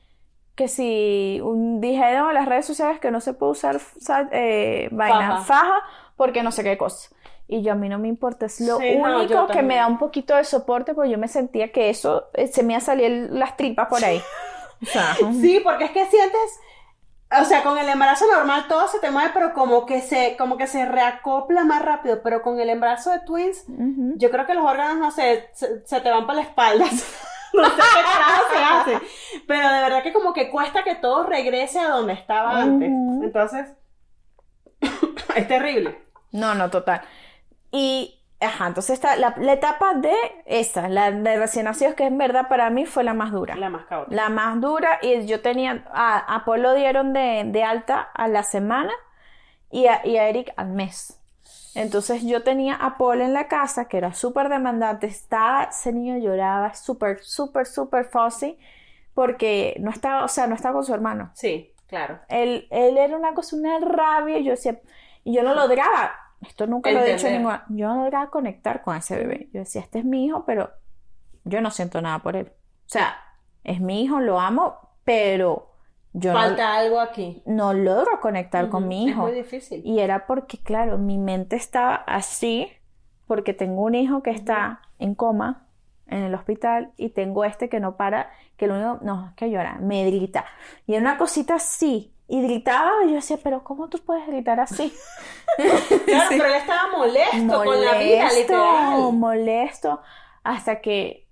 que 0.54 0.68
si 0.68 1.40
un, 1.42 1.80
dijeron 1.80 2.28
en 2.28 2.34
las 2.34 2.46
redes 2.46 2.66
sociales 2.66 3.00
que 3.00 3.10
no 3.10 3.20
se 3.20 3.34
puede 3.34 3.52
usar 3.52 3.78
sa- 3.80 4.28
eh, 4.30 4.88
vaina, 4.92 5.38
Faja. 5.38 5.44
faja, 5.44 5.82
porque 6.16 6.42
no 6.42 6.52
sé 6.52 6.62
qué 6.62 6.78
cosa. 6.78 7.10
Y 7.46 7.62
yo 7.62 7.72
a 7.72 7.74
mí 7.74 7.88
no 7.88 7.98
me 7.98 8.08
importa, 8.08 8.46
es 8.46 8.60
lo 8.60 8.78
Sí, 8.78 8.96
no, 8.96 9.22
yo 9.24 9.42
único 9.42 9.46
que 9.48 9.62
me 9.62 9.76
da 9.76 9.86
un 9.86 9.98
poquito 9.98 10.34
de 10.34 10.44
soporte 10.44 10.94
porque 10.94 11.10
yo 11.10 11.18
me 11.18 11.28
sentía 11.28 11.72
que 11.72 11.90
eso 11.90 12.28
eh, 12.34 12.46
se 12.46 12.62
me 12.62 12.72
iba 12.72 12.78
a 12.78 12.84
salir 12.84 13.28
las 13.30 13.56
tripas 13.56 13.88
por 13.88 14.04
ahí. 14.04 14.20
O 14.82 14.86
sea, 14.86 15.14
Sí, 15.14 15.60
porque 15.64 15.84
es 15.84 15.92
que 15.92 16.04
sientes, 16.06 16.60
o 17.40 17.44
sea, 17.44 17.62
con 17.62 17.78
el 17.78 17.88
embarazo 17.88 18.26
normal 18.30 18.66
todo 18.68 18.86
se 18.88 18.98
te 18.98 19.10
mueve, 19.10 19.30
pero 19.32 19.54
como 19.54 19.86
que 19.86 20.02
se, 20.02 20.36
como 20.36 20.58
que 20.58 20.66
se 20.66 20.84
reacopla 20.84 21.64
más 21.64 21.80
rápido, 21.80 22.20
pero 22.22 22.42
con 22.42 22.60
el 22.60 22.68
embarazo 22.68 23.10
de 23.10 23.20
twins, 23.20 23.64
yo 23.68 24.30
creo 24.30 24.44
que 24.46 24.52
los 24.52 24.64
órganos, 24.64 24.98
no 24.98 25.10
sé, 25.10 25.48
se, 25.54 25.86
se 25.86 26.00
te 26.00 26.10
van 26.10 26.26
para 26.26 26.40
la 26.40 26.42
espalda. 26.42 26.84
No 27.54 27.64
sé 27.66 27.76
qué 27.76 28.02
carajo 28.02 28.42
se 28.52 28.64
hace, 28.64 29.06
pero 29.46 29.68
de 29.70 29.80
verdad 29.80 30.02
que 30.02 30.12
como 30.12 30.32
que 30.32 30.50
cuesta 30.50 30.82
que 30.82 30.96
todo 30.96 31.22
regrese 31.24 31.78
a 31.78 31.88
donde 31.88 32.14
estaba 32.14 32.60
antes. 32.60 32.88
Entonces, 32.88 33.72
es 35.36 35.48
terrible. 35.48 36.02
No, 36.32 36.56
no, 36.56 36.68
total. 36.68 37.02
Y, 37.76 38.22
ajá, 38.38 38.68
entonces 38.68 38.94
está 38.94 39.16
la, 39.16 39.34
la 39.36 39.52
etapa 39.54 39.94
de 39.94 40.14
esa, 40.46 40.88
la 40.88 41.10
de 41.10 41.36
recién 41.36 41.64
nacidos, 41.64 41.94
que 41.94 42.04
en 42.04 42.16
verdad 42.16 42.46
para 42.48 42.70
mí 42.70 42.86
fue 42.86 43.02
la 43.02 43.14
más 43.14 43.32
dura. 43.32 43.56
La 43.56 43.68
más 43.68 43.86
caótica. 43.86 44.14
La 44.14 44.28
más 44.28 44.60
dura, 44.60 45.00
y 45.02 45.26
yo 45.26 45.40
tenía, 45.40 45.84
a, 45.92 46.36
a 46.36 46.56
lo 46.56 46.74
dieron 46.74 47.12
de, 47.12 47.42
de 47.46 47.64
alta 47.64 48.00
a 48.14 48.28
la 48.28 48.44
semana 48.44 48.92
y 49.72 49.88
a, 49.88 50.06
y 50.06 50.18
a 50.18 50.28
Eric 50.28 50.52
al 50.56 50.68
mes. 50.68 51.20
Entonces 51.74 52.22
yo 52.22 52.44
tenía 52.44 52.76
a 52.76 52.96
Paul 52.96 53.22
en 53.22 53.32
la 53.32 53.48
casa, 53.48 53.86
que 53.86 53.98
era 53.98 54.14
súper 54.14 54.48
demandante, 54.48 55.08
estaba, 55.08 55.64
ese 55.64 55.92
niño 55.92 56.16
lloraba, 56.18 56.74
súper, 56.74 57.24
súper, 57.24 57.66
súper 57.66 58.04
fussy, 58.04 58.56
porque 59.14 59.74
no 59.80 59.90
estaba, 59.90 60.22
o 60.22 60.28
sea, 60.28 60.46
no 60.46 60.54
estaba 60.54 60.74
con 60.74 60.84
su 60.84 60.94
hermano. 60.94 61.32
Sí, 61.34 61.72
claro. 61.88 62.20
Él, 62.28 62.68
él 62.70 62.96
era 62.98 63.16
una 63.16 63.34
cosa, 63.34 63.56
una 63.56 63.80
rabia, 63.80 64.38
y 64.38 64.44
yo 64.44 64.52
decía, 64.52 64.80
y 65.24 65.34
yo 65.34 65.42
no 65.42 65.54
lograba, 65.54 66.14
esto 66.48 66.66
nunca 66.66 66.90
lo 66.90 67.00
he 67.00 67.14
dicho 67.14 67.28
ninguna, 67.28 67.64
yo 67.68 67.88
no 67.88 68.04
lograba 68.04 68.30
conectar 68.30 68.82
con 68.82 68.96
ese 68.96 69.16
bebé. 69.16 69.48
Yo 69.52 69.60
decía, 69.60 69.82
este 69.82 70.00
es 70.00 70.04
mi 70.04 70.26
hijo, 70.26 70.44
pero 70.46 70.70
yo 71.44 71.60
no 71.60 71.70
siento 71.70 72.00
nada 72.00 72.20
por 72.20 72.36
él. 72.36 72.52
O 72.86 72.88
sea, 72.88 73.16
es 73.62 73.80
mi 73.80 74.02
hijo, 74.02 74.20
lo 74.20 74.40
amo, 74.40 74.78
pero 75.04 75.74
yo 76.12 76.32
no, 76.32 76.38
Falta 76.38 76.76
algo 76.76 77.00
aquí. 77.00 77.42
no 77.44 77.74
logro 77.74 78.20
conectar 78.20 78.68
con 78.68 78.86
mi 78.86 79.04
hijo. 79.06 79.26
Es 79.26 79.32
muy 79.32 79.42
difícil. 79.42 79.82
Y 79.84 80.00
era 80.00 80.26
porque, 80.26 80.58
claro, 80.58 80.96
mi 80.98 81.18
mente 81.18 81.56
estaba 81.56 81.96
así, 82.06 82.68
porque 83.26 83.52
tengo 83.52 83.82
un 83.82 83.94
hijo 83.94 84.22
que 84.22 84.30
está 84.30 84.80
en 84.98 85.14
coma 85.14 85.66
en 86.06 86.22
el 86.22 86.34
hospital 86.34 86.92
y 86.96 87.10
tengo 87.10 87.44
este 87.44 87.68
que 87.68 87.80
no 87.80 87.96
para, 87.96 88.30
que 88.56 88.66
lo 88.66 88.74
único, 88.74 89.04
no, 89.04 89.28
es 89.28 89.34
que 89.34 89.50
llora, 89.50 89.78
me 89.80 90.04
grita. 90.06 90.44
Y 90.86 90.94
era 90.94 91.00
una 91.00 91.18
cosita 91.18 91.56
así. 91.56 92.13
Y 92.28 92.42
gritaba, 92.42 93.04
y 93.04 93.08
yo 93.10 93.14
decía, 93.16 93.38
pero 93.42 93.64
¿cómo 93.64 93.88
tú 93.88 93.98
puedes 94.04 94.26
gritar 94.26 94.60
así? 94.60 94.92
Claro, 96.08 96.34
pero 96.36 96.46
él 96.48 96.54
estaba 96.54 96.88
molesto, 96.96 97.62
con 97.64 97.80
la 97.80 97.94
vida, 97.94 98.24
Molesto, 98.26 98.34
literal. 98.34 99.12
molesto, 99.12 100.02
hasta 100.42 100.80
que 100.80 101.28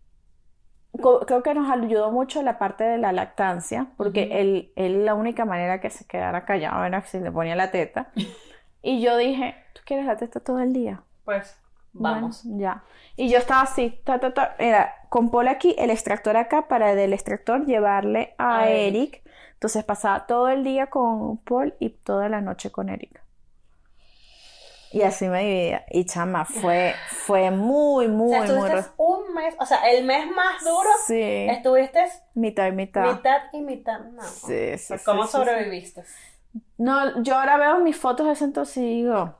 creo 1.26 1.42
que 1.42 1.54
nos 1.54 1.70
ayudó 1.70 2.10
mucho 2.12 2.42
la 2.42 2.58
parte 2.58 2.84
de 2.84 2.98
la 2.98 3.12
lactancia, 3.12 3.88
porque 3.96 4.28
Ujú. 4.28 4.32
él, 4.32 4.72
él 4.76 5.04
la 5.06 5.14
única 5.14 5.44
manera 5.44 5.80
que 5.80 5.90
se 5.90 6.06
quedara 6.06 6.44
callado 6.44 6.84
era 6.84 7.02
si 7.02 7.18
le 7.20 7.30
ponía 7.32 7.56
la 7.56 7.70
teta. 7.70 8.12
Y 8.82 9.00
yo 9.00 9.16
dije, 9.16 9.54
¿tú 9.74 9.82
quieres 9.84 10.06
la 10.06 10.16
teta 10.16 10.40
todo 10.40 10.58
el 10.60 10.72
día? 10.72 11.04
Pues, 11.24 11.56
vamos. 11.92 12.42
Bueno, 12.44 12.60
ya. 12.60 12.82
Y 13.16 13.30
yo 13.30 13.38
estaba 13.38 13.62
así, 13.62 14.00
ta, 14.04 14.18
ta, 14.18 14.34
ta, 14.34 14.56
era 14.58 14.92
con 15.08 15.30
Paul 15.30 15.48
aquí, 15.48 15.74
el 15.78 15.90
extractor 15.90 16.36
acá, 16.36 16.66
para 16.68 16.94
del 16.96 17.12
extractor 17.12 17.64
llevarle 17.64 18.34
a 18.38 18.60
A 18.60 18.70
Eric. 18.70 19.22
Entonces 19.62 19.84
pasaba 19.84 20.26
todo 20.26 20.48
el 20.48 20.64
día 20.64 20.88
con 20.88 21.38
Paul 21.38 21.74
y 21.78 21.90
toda 21.90 22.28
la 22.28 22.40
noche 22.40 22.72
con 22.72 22.88
Eric. 22.88 23.22
Y 24.92 25.02
así 25.02 25.26
me 25.28 25.40
dividía. 25.44 25.86
Y 25.90 26.04
chama, 26.04 26.44
fue, 26.44 26.94
fue 27.06 27.50
muy, 27.50 28.06
o 28.06 28.10
muy, 28.10 28.28
sea, 28.28 28.38
muy... 28.40 28.68
estuviste 28.68 28.74
re- 28.74 28.86
un 28.98 29.34
mes, 29.34 29.54
o 29.58 29.64
sea, 29.66 29.90
el 29.90 30.04
mes 30.04 30.26
más 30.30 30.62
duro, 30.64 30.90
Sí, 31.06 31.22
estuviste 31.48 32.04
mitad 32.34 32.66
y 32.66 32.72
mitad. 32.72 33.16
mitad 33.16 33.42
y 33.52 33.60
mitad. 33.62 34.00
No. 34.00 34.22
Sí, 34.22 34.76
sí, 34.78 34.98
sí, 34.98 35.04
¿Cómo 35.04 35.26
sí, 35.26 35.32
sobreviviste? 35.32 36.04
No, 36.76 37.22
yo 37.22 37.36
ahora 37.38 37.56
veo 37.56 37.78
mis 37.80 37.96
fotos 37.96 38.26
de 38.26 38.32
ese 38.32 38.44
entonces 38.44 38.78
y 38.78 39.02
digo, 39.02 39.34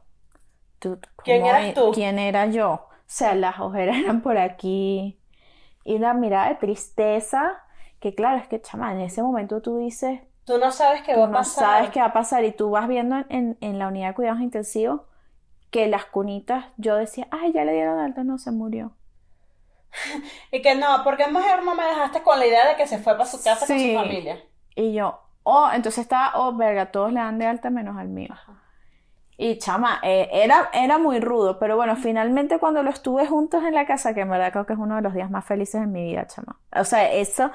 ¿tú, 0.79 0.99
¿Quién 1.25 1.45
eras 1.45 1.65
e- 1.67 1.75
tú? 1.75 1.93
¿Quién 1.93 2.19
era 2.19 2.47
yo? 2.47 2.73
O 2.73 2.89
sea, 3.07 3.35
las 3.35 3.61
ojeras 3.61 3.97
eran 4.05 4.23
por 4.23 4.39
aquí 4.39 5.19
y 5.85 5.97
una 5.97 6.15
mirada 6.15 6.49
de 6.51 6.57
tristeza, 6.57 7.62
que 8.03 8.15
claro, 8.17 8.39
es 8.39 8.49
que 8.49 8.61
chama, 8.63 8.93
en 8.93 9.01
ese 9.03 9.23
momento 9.23 9.63
tú 9.63 9.79
dices, 9.79 10.21
Tú 10.45 10.59
no 10.59 10.71
sabes 10.73 11.03
qué 11.03 11.17
va 11.17 11.25
a 11.25 11.29
no 11.29 11.33
pasar. 11.33 11.65
sabes 11.65 11.91
qué 11.91 12.01
va 12.01 12.07
a 12.07 12.13
pasar 12.13 12.45
y 12.45 12.53
tú 12.53 12.71
vas 12.71 12.89
viendo 12.89 13.17
en, 13.17 13.27
en, 13.31 13.59
en 13.61 13.79
la 13.79 13.89
unidad 13.89 14.09
de 14.11 14.15
cuidados 14.15 14.41
intensivos 14.41 15.03
que 15.71 15.89
las 15.89 16.07
cunitas, 16.07 16.67
yo 16.79 16.97
decía, 16.97 17.29
ay, 17.31 17.53
ya 17.53 17.65
le 17.65 17.73
dieron 17.75 17.99
alta, 18.01 18.25
no 18.25 18.39
se 18.39 18.53
murió. 18.53 18.97
Y 20.53 20.63
que 20.63 20.75
no, 20.75 21.03
porque 21.05 21.27
mejor 21.29 21.65
no 21.65 21.75
me 21.75 21.85
dejaste 21.85 22.23
con 22.23 22.39
la 22.39 22.47
idea 22.47 22.69
de 22.69 22.77
que 22.77 22.87
se 22.87 22.99
fue 22.99 23.15
para 23.15 23.27
su 23.27 23.43
casa 23.43 23.69
con 23.69 23.79
su 23.79 23.91
familia. 23.91 24.43
Y 24.75 24.93
yo, 24.95 25.21
oh, 25.45 25.69
entonces 25.73 26.03
estaba, 26.03 26.33
oh, 26.37 26.55
verga, 26.55 26.91
todos 26.93 27.13
le 27.13 27.21
dan 27.21 27.39
de 27.39 27.47
alta 27.47 27.71
menos 27.71 27.97
al 27.99 28.09
mío. 28.09 28.35
Y 29.37 29.59
chama, 29.59 29.99
eh, 30.03 30.29
era, 30.33 30.71
era 30.73 30.99
muy 30.99 31.19
rudo, 31.19 31.59
pero 31.59 31.77
bueno, 31.77 31.97
finalmente 31.97 32.59
cuando 32.59 32.83
lo 32.83 32.91
estuve 32.91 33.27
juntos 33.27 33.65
en 33.65 33.75
la 33.75 33.87
casa, 33.87 34.15
que 34.15 34.21
en 34.21 34.31
verdad 34.31 34.53
creo 34.53 34.67
que 34.67 34.75
es 34.75 34.79
uno 34.79 34.97
de 34.97 35.03
los 35.03 35.15
días 35.15 35.31
más 35.31 35.45
felices 35.45 35.81
de 35.81 35.87
mi 35.87 36.05
vida, 36.05 36.27
chama. 36.27 36.61
O 36.77 36.85
sea, 36.85 37.11
eso, 37.13 37.51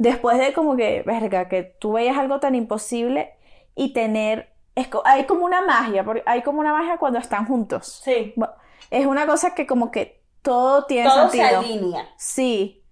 después 0.00 0.38
de 0.38 0.52
como 0.54 0.76
que, 0.76 1.02
verga, 1.04 1.48
que 1.48 1.62
tú 1.62 1.92
veías 1.92 2.16
algo 2.16 2.40
tan 2.40 2.54
imposible 2.54 3.34
y 3.74 3.92
tener, 3.92 4.48
es, 4.74 4.88
hay 5.04 5.24
como 5.24 5.44
una 5.44 5.60
magia, 5.60 6.02
porque 6.04 6.22
hay 6.26 6.42
como 6.42 6.60
una 6.60 6.72
magia 6.72 6.96
cuando 6.96 7.18
están 7.18 7.46
juntos. 7.46 8.00
Sí. 8.02 8.34
Es 8.90 9.04
una 9.06 9.26
cosa 9.26 9.54
que 9.54 9.66
como 9.66 9.90
que 9.90 10.22
todo 10.42 10.84
tiene 10.86 11.08
Todo 11.08 11.28
se 11.28 11.36
sentido. 11.36 11.60
alinea. 11.60 12.08
Sí. 12.16 12.82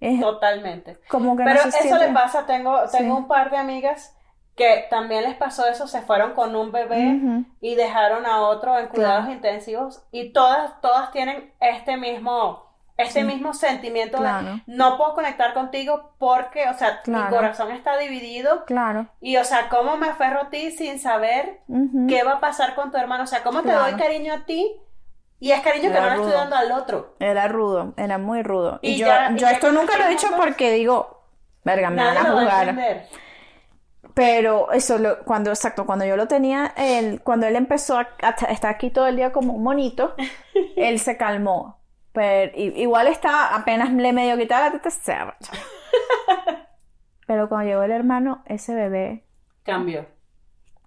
Es 0.00 0.20
Totalmente. 0.20 0.98
como 1.08 1.36
que 1.36 1.44
Pero 1.44 1.62
se 1.70 1.86
eso 1.88 1.96
le 1.98 2.08
pasa, 2.08 2.46
tengo, 2.46 2.78
tengo 2.92 3.16
Sí. 3.16 3.22
un 3.22 3.26
par 3.28 3.50
de 3.50 3.56
amigas 3.56 4.14
que 4.54 4.84
también 4.90 5.22
les 5.24 5.34
pasó 5.36 5.66
eso, 5.66 5.86
se 5.86 6.02
fueron 6.02 6.34
con 6.34 6.54
un 6.54 6.70
bebé 6.72 7.18
y 7.62 7.74
dejaron 7.74 8.26
a 8.26 8.42
otro 8.42 8.78
en 8.78 8.88
cuidados 8.88 9.20
Claro. 9.24 9.32
intensivos 9.32 10.02
y 10.10 10.32
todas, 10.34 10.78
todas 10.82 11.10
tienen 11.12 11.52
este 11.60 11.96
mismo, 11.96 12.69
este 13.02 13.20
Sí. 13.20 13.26
mismo 13.26 13.54
sentimiento 13.54 14.18
Claro. 14.18 14.46
de 14.46 14.62
no 14.66 14.96
puedo 14.96 15.14
conectar 15.14 15.52
contigo 15.54 16.14
porque, 16.18 16.68
o 16.68 16.74
sea, 16.74 17.00
mi 17.06 17.12
Claro. 17.14 17.36
corazón 17.36 17.70
está 17.72 17.96
dividido 17.98 18.64
Claro. 18.64 19.06
y, 19.20 19.36
o 19.36 19.44
sea, 19.44 19.68
cómo 19.68 19.96
me 19.96 20.08
aferro 20.08 20.42
a 20.42 20.50
ti 20.50 20.70
sin 20.70 20.98
saber 20.98 21.60
Ujú. 21.68 22.06
qué 22.08 22.22
va 22.22 22.32
a 22.34 22.40
pasar 22.40 22.74
con 22.74 22.90
tu 22.90 22.96
hermano, 22.98 23.24
o 23.24 23.26
sea, 23.26 23.42
cómo 23.42 23.60
te 23.62 23.68
Claro. 23.68 23.82
doy 23.90 23.94
cariño 24.00 24.34
a 24.34 24.44
ti 24.46 24.72
y 25.38 25.52
es 25.52 25.60
cariño 25.60 25.90
que 25.90 25.96
Era 25.96 26.00
no 26.00 26.16
le 26.16 26.16
estoy 26.22 26.32
dando 26.32 26.56
al 26.56 26.72
otro. 26.72 27.14
Era 27.18 27.48
rudo, 27.48 27.94
era 27.96 28.18
muy 28.18 28.42
rudo. 28.42 28.78
Y, 28.82 28.92
Y 28.92 28.96
yo, 28.98 29.06
ya- 29.06 29.30
y 29.30 29.34
yo 29.34 29.46
ya 29.46 29.50
esto 29.52 29.72
nunca 29.72 29.96
lo 29.98 30.04
he 30.04 30.08
dicho 30.08 30.28
porque 30.36 30.72
digo, 30.72 31.22
verga, 31.64 31.90
me 31.90 32.04
van 32.04 32.16
a 32.16 32.20
a 32.20 32.24
jugar. 32.32 32.68
entender. 32.68 33.06
Pero 34.14 34.72
eso, 34.72 34.98
lo- 34.98 35.20
cuando, 35.24 35.50
exacto, 35.50 35.86
cuando 35.86 36.04
yo 36.04 36.16
lo 36.16 36.26
tenía, 36.26 36.72
él, 36.76 37.20
cuando 37.22 37.46
él 37.46 37.54
empezó 37.56 37.98
a, 37.98 38.08
a 38.22 38.30
estar 38.52 38.70
aquí 38.74 38.90
todo 38.90 39.06
el 39.06 39.16
día 39.16 39.30
como 39.32 39.52
un 39.54 39.62
monito, 39.62 40.14
él 40.76 40.98
se 40.98 41.16
calmó. 41.16 41.79
Pero 42.12 42.52
igual 42.56 43.06
estaba, 43.06 43.54
apenas 43.54 43.92
le 43.92 44.12
medio 44.12 44.36
quitaba 44.36 44.66
la 44.66 44.72
teta, 44.72 44.90
se. 44.90 45.14
Pero 47.26 47.48
cuando 47.48 47.68
llegó 47.68 47.82
el 47.82 47.92
hermano, 47.92 48.42
ese 48.46 48.74
bebé, 48.74 49.24
Cambio. 49.62 50.06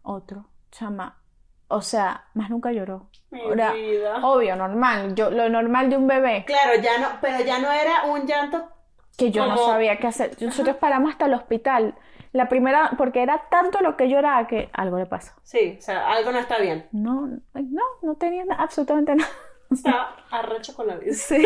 otro, 0.02 0.50
chama, 0.72 1.22
o 1.70 1.82
sea, 1.82 2.26
más 2.34 2.50
nunca 2.50 2.72
lloró. 2.72 3.10
Mi 3.32 3.40
vida. 3.42 4.20
obvio, 4.22 4.56
normal, 4.56 5.16
yo, 5.16 5.32
lo 5.32 5.50
normal 5.50 5.90
de 5.90 5.98
un 5.98 6.08
bebé. 6.08 6.44
Claro, 6.46 6.80
ya 6.82 7.00
no, 7.00 7.08
pero 7.22 7.44
ya 7.44 7.60
no 7.60 7.72
era 7.72 8.04
un 8.06 8.28
llanto. 8.28 8.70
que 9.18 9.32
yo 9.32 9.48
no 9.48 9.58
sabía 9.58 9.98
qué 9.98 10.08
hacer. 10.08 10.32
Nosotros 10.42 10.76
paramos 10.76 11.12
hasta 11.12 11.26
el 11.26 11.34
hospital. 11.34 11.96
La 12.32 12.50
primera, 12.50 12.92
porque 12.98 13.22
era 13.24 13.48
tanto 13.50 13.80
lo 13.82 13.96
que 13.96 14.10
lloraba 14.10 14.48
que 14.48 14.70
algo 14.74 14.98
le 14.98 15.06
pasó. 15.06 15.34
Sí, 15.44 15.78
o 15.80 15.82
sea, 15.82 16.12
algo 16.12 16.32
no 16.32 16.40
está 16.40 16.58
bien. 16.60 16.88
No, 16.92 17.28
no, 17.54 17.82
no 18.02 18.16
tenía 18.16 18.44
absolutamente 18.58 19.16
nada. 19.16 19.30
Está 19.74 20.16
arrecho 20.32 20.74
con 20.76 20.88
la 20.88 20.96
vida. 20.96 21.14
Sí. 21.14 21.46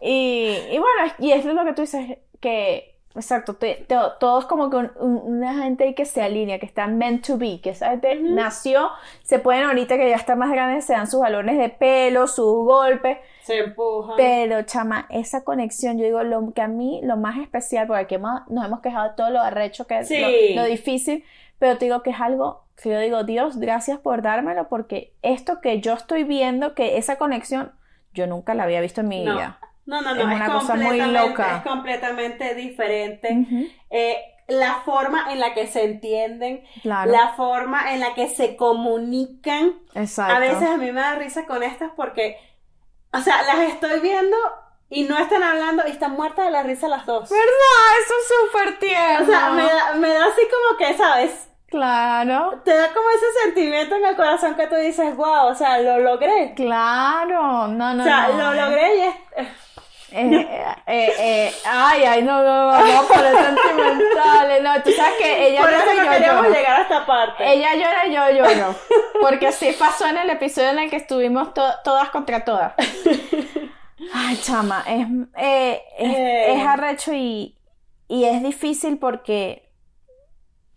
y, 0.00 0.56
y 0.70 0.78
bueno, 0.78 1.12
y 1.18 1.32
eso 1.32 1.48
es 1.50 1.54
lo 1.54 1.64
que 1.64 1.72
tú 1.74 1.82
dices, 1.82 2.18
que, 2.40 2.96
exacto, 3.14 3.54
te- 3.54 3.84
te- 3.86 3.96
todos 4.18 4.46
como 4.46 4.70
que 4.70 4.76
un- 4.76 4.92
un- 4.98 5.36
una 5.38 5.62
gente 5.62 5.94
que 5.94 6.06
se 6.06 6.22
alinea, 6.22 6.58
que 6.58 6.64
está 6.66 6.86
meant 6.86 7.26
to 7.26 7.36
be, 7.36 7.60
que 7.60 7.70
esa 7.70 7.90
gente 7.90 8.16
nació, 8.20 8.88
se 9.22 9.38
pueden 9.38 9.64
ahorita 9.64 9.96
que 9.98 10.08
ya 10.08 10.16
está 10.16 10.36
más 10.36 10.50
grande, 10.50 10.80
se 10.80 10.94
dan 10.94 11.06
sus 11.06 11.20
balones 11.20 11.58
de 11.58 11.68
pelo, 11.68 12.26
sus 12.26 12.64
golpes, 12.64 13.18
Se 13.42 13.58
empuja. 13.58 14.14
Pero, 14.16 14.62
chama, 14.62 15.06
esa 15.10 15.44
conexión, 15.44 15.98
yo 15.98 16.04
digo, 16.04 16.22
lo 16.22 16.52
que 16.54 16.62
a 16.62 16.68
mí, 16.68 17.00
lo 17.02 17.16
más 17.16 17.38
especial, 17.38 17.86
porque 17.86 18.02
aquí 18.04 18.14
hemos- 18.14 18.48
nos 18.48 18.64
hemos 18.64 18.80
quejado 18.80 19.10
de 19.10 19.14
todo 19.16 19.30
lo 19.30 19.40
arrecho 19.40 19.86
que 19.86 19.98
es, 19.98 20.08
Sí. 20.08 20.54
lo, 20.54 20.62
lo 20.62 20.68
difícil, 20.68 21.24
pero 21.60 21.78
te 21.78 21.84
digo 21.84 22.02
que 22.02 22.10
es 22.10 22.20
algo 22.20 22.66
que 22.82 22.88
yo 22.90 22.98
digo, 22.98 23.22
Dios, 23.24 23.58
gracias 23.58 23.98
por 24.00 24.22
dármelo, 24.22 24.68
porque 24.68 25.14
esto 25.22 25.60
que 25.60 25.80
yo 25.80 25.92
estoy 25.92 26.24
viendo, 26.24 26.74
que 26.74 26.96
esa 26.96 27.16
conexión, 27.16 27.72
yo 28.14 28.26
nunca 28.26 28.54
la 28.54 28.64
había 28.64 28.80
visto 28.80 29.02
en 29.02 29.08
mi 29.08 29.22
No. 29.24 29.34
vida. 29.34 29.60
No, 29.86 30.00
no, 30.02 30.14
no, 30.14 30.20
Es 30.22 30.28
es, 30.28 30.34
una 30.34 30.52
cosa 30.52 30.74
muy 30.76 30.98
loca. 31.00 31.56
es 31.58 31.62
completamente 31.62 32.54
diferente. 32.54 33.28
Ujú, 33.32 33.66
Eh, 33.90 34.16
la 34.48 34.76
forma 34.84 35.32
en 35.32 35.40
la 35.40 35.52
que 35.54 35.66
se 35.66 35.84
entienden, 35.84 36.64
Claro, 36.82 37.10
la 37.12 37.34
forma 37.34 37.92
en 37.92 38.00
la 38.00 38.14
que 38.14 38.28
se 38.28 38.56
comunican. 38.56 39.72
exacto. 39.94 40.34
A 40.34 40.38
veces 40.38 40.68
a 40.68 40.76
mí 40.76 40.90
me 40.90 41.00
da 41.00 41.14
risa 41.16 41.44
con 41.46 41.62
estas 41.62 41.90
porque, 41.96 42.36
o 43.12 43.18
sea, 43.20 43.42
las 43.42 43.58
estoy 43.68 44.00
viendo 44.00 44.36
y 44.88 45.04
no 45.04 45.18
están 45.18 45.42
hablando 45.42 45.82
y 45.86 45.90
están 45.90 46.12
muertas 46.12 46.46
de 46.46 46.50
la 46.52 46.62
risa 46.62 46.88
las 46.88 47.04
dos. 47.06 47.28
¿Verdad? 47.28 47.44
Eso 48.02 48.14
es 48.18 48.50
súper 48.52 48.78
tierno. 48.78 49.22
O 49.22 49.26
sea, 49.26 49.50
me 49.50 49.62
da, 49.64 49.94
me 49.96 50.08
da 50.08 50.24
así 50.26 50.42
como 50.50 50.78
que, 50.78 50.96
¿sabes? 50.96 51.49
Claro, 51.70 52.60
Te 52.64 52.74
da 52.74 52.88
como 52.92 53.08
ese 53.10 53.26
sentimiento 53.44 53.94
en 53.94 54.04
el 54.04 54.16
corazón 54.16 54.56
que 54.56 54.66
tú 54.66 54.74
dices, 54.74 55.14
wow, 55.16 55.46
o 55.46 55.54
sea, 55.54 55.78
lo 55.78 55.98
logré. 56.00 56.52
claro. 56.56 57.68
No, 57.68 57.94
no, 57.94 58.02
o 58.02 58.06
sea, 58.06 58.28
no. 58.28 58.52
lo 58.52 58.54
logré 58.64 58.96
y 58.96 59.00
es... 59.02 59.14
Eh, 60.12 60.48
eh, 60.88 61.12
eh, 61.18 61.54
ay, 61.64 62.02
ay, 62.02 62.22
no, 62.24 62.42
no, 62.42 62.62
no, 62.62 62.66
vamos 62.66 63.04
a 63.04 63.14
poner 63.14 63.32
sentimentales. 63.32 64.60
No, 64.60 64.82
tú 64.82 64.90
sabes 64.90 65.12
que 65.22 65.46
ella 65.50 65.60
Por 65.60 65.70
llora 65.70 65.84
eso 65.84 65.92
y 65.92 65.96
no 65.98 66.04
yo 66.04 66.10
queríamos 66.10 66.42
lloro. 66.46 66.54
llegar 66.56 66.80
a 66.80 66.82
esta 66.82 67.06
parte. 67.06 67.52
Ella 67.52 67.74
llora 67.76 68.06
y 68.06 68.12
yo 68.14 68.30
lloro. 68.30 68.74
Porque 69.20 69.46
así 69.46 69.70
pasó 69.78 70.06
en 70.08 70.16
el 70.16 70.30
episodio 70.30 70.70
en 70.70 70.80
el 70.80 70.90
que 70.90 70.96
estuvimos 70.96 71.54
to- 71.54 71.74
todas 71.84 72.10
contra 72.10 72.44
todas. 72.44 72.72
Ay, 74.12 74.36
chama, 74.42 74.82
es, 74.88 75.06
eh, 75.36 75.80
es, 75.98 76.16
Eh. 76.16 76.54
es 76.54 76.66
arrecho 76.66 77.12
y, 77.14 77.56
y 78.08 78.24
es 78.24 78.42
difícil 78.42 78.98
porque 78.98 79.69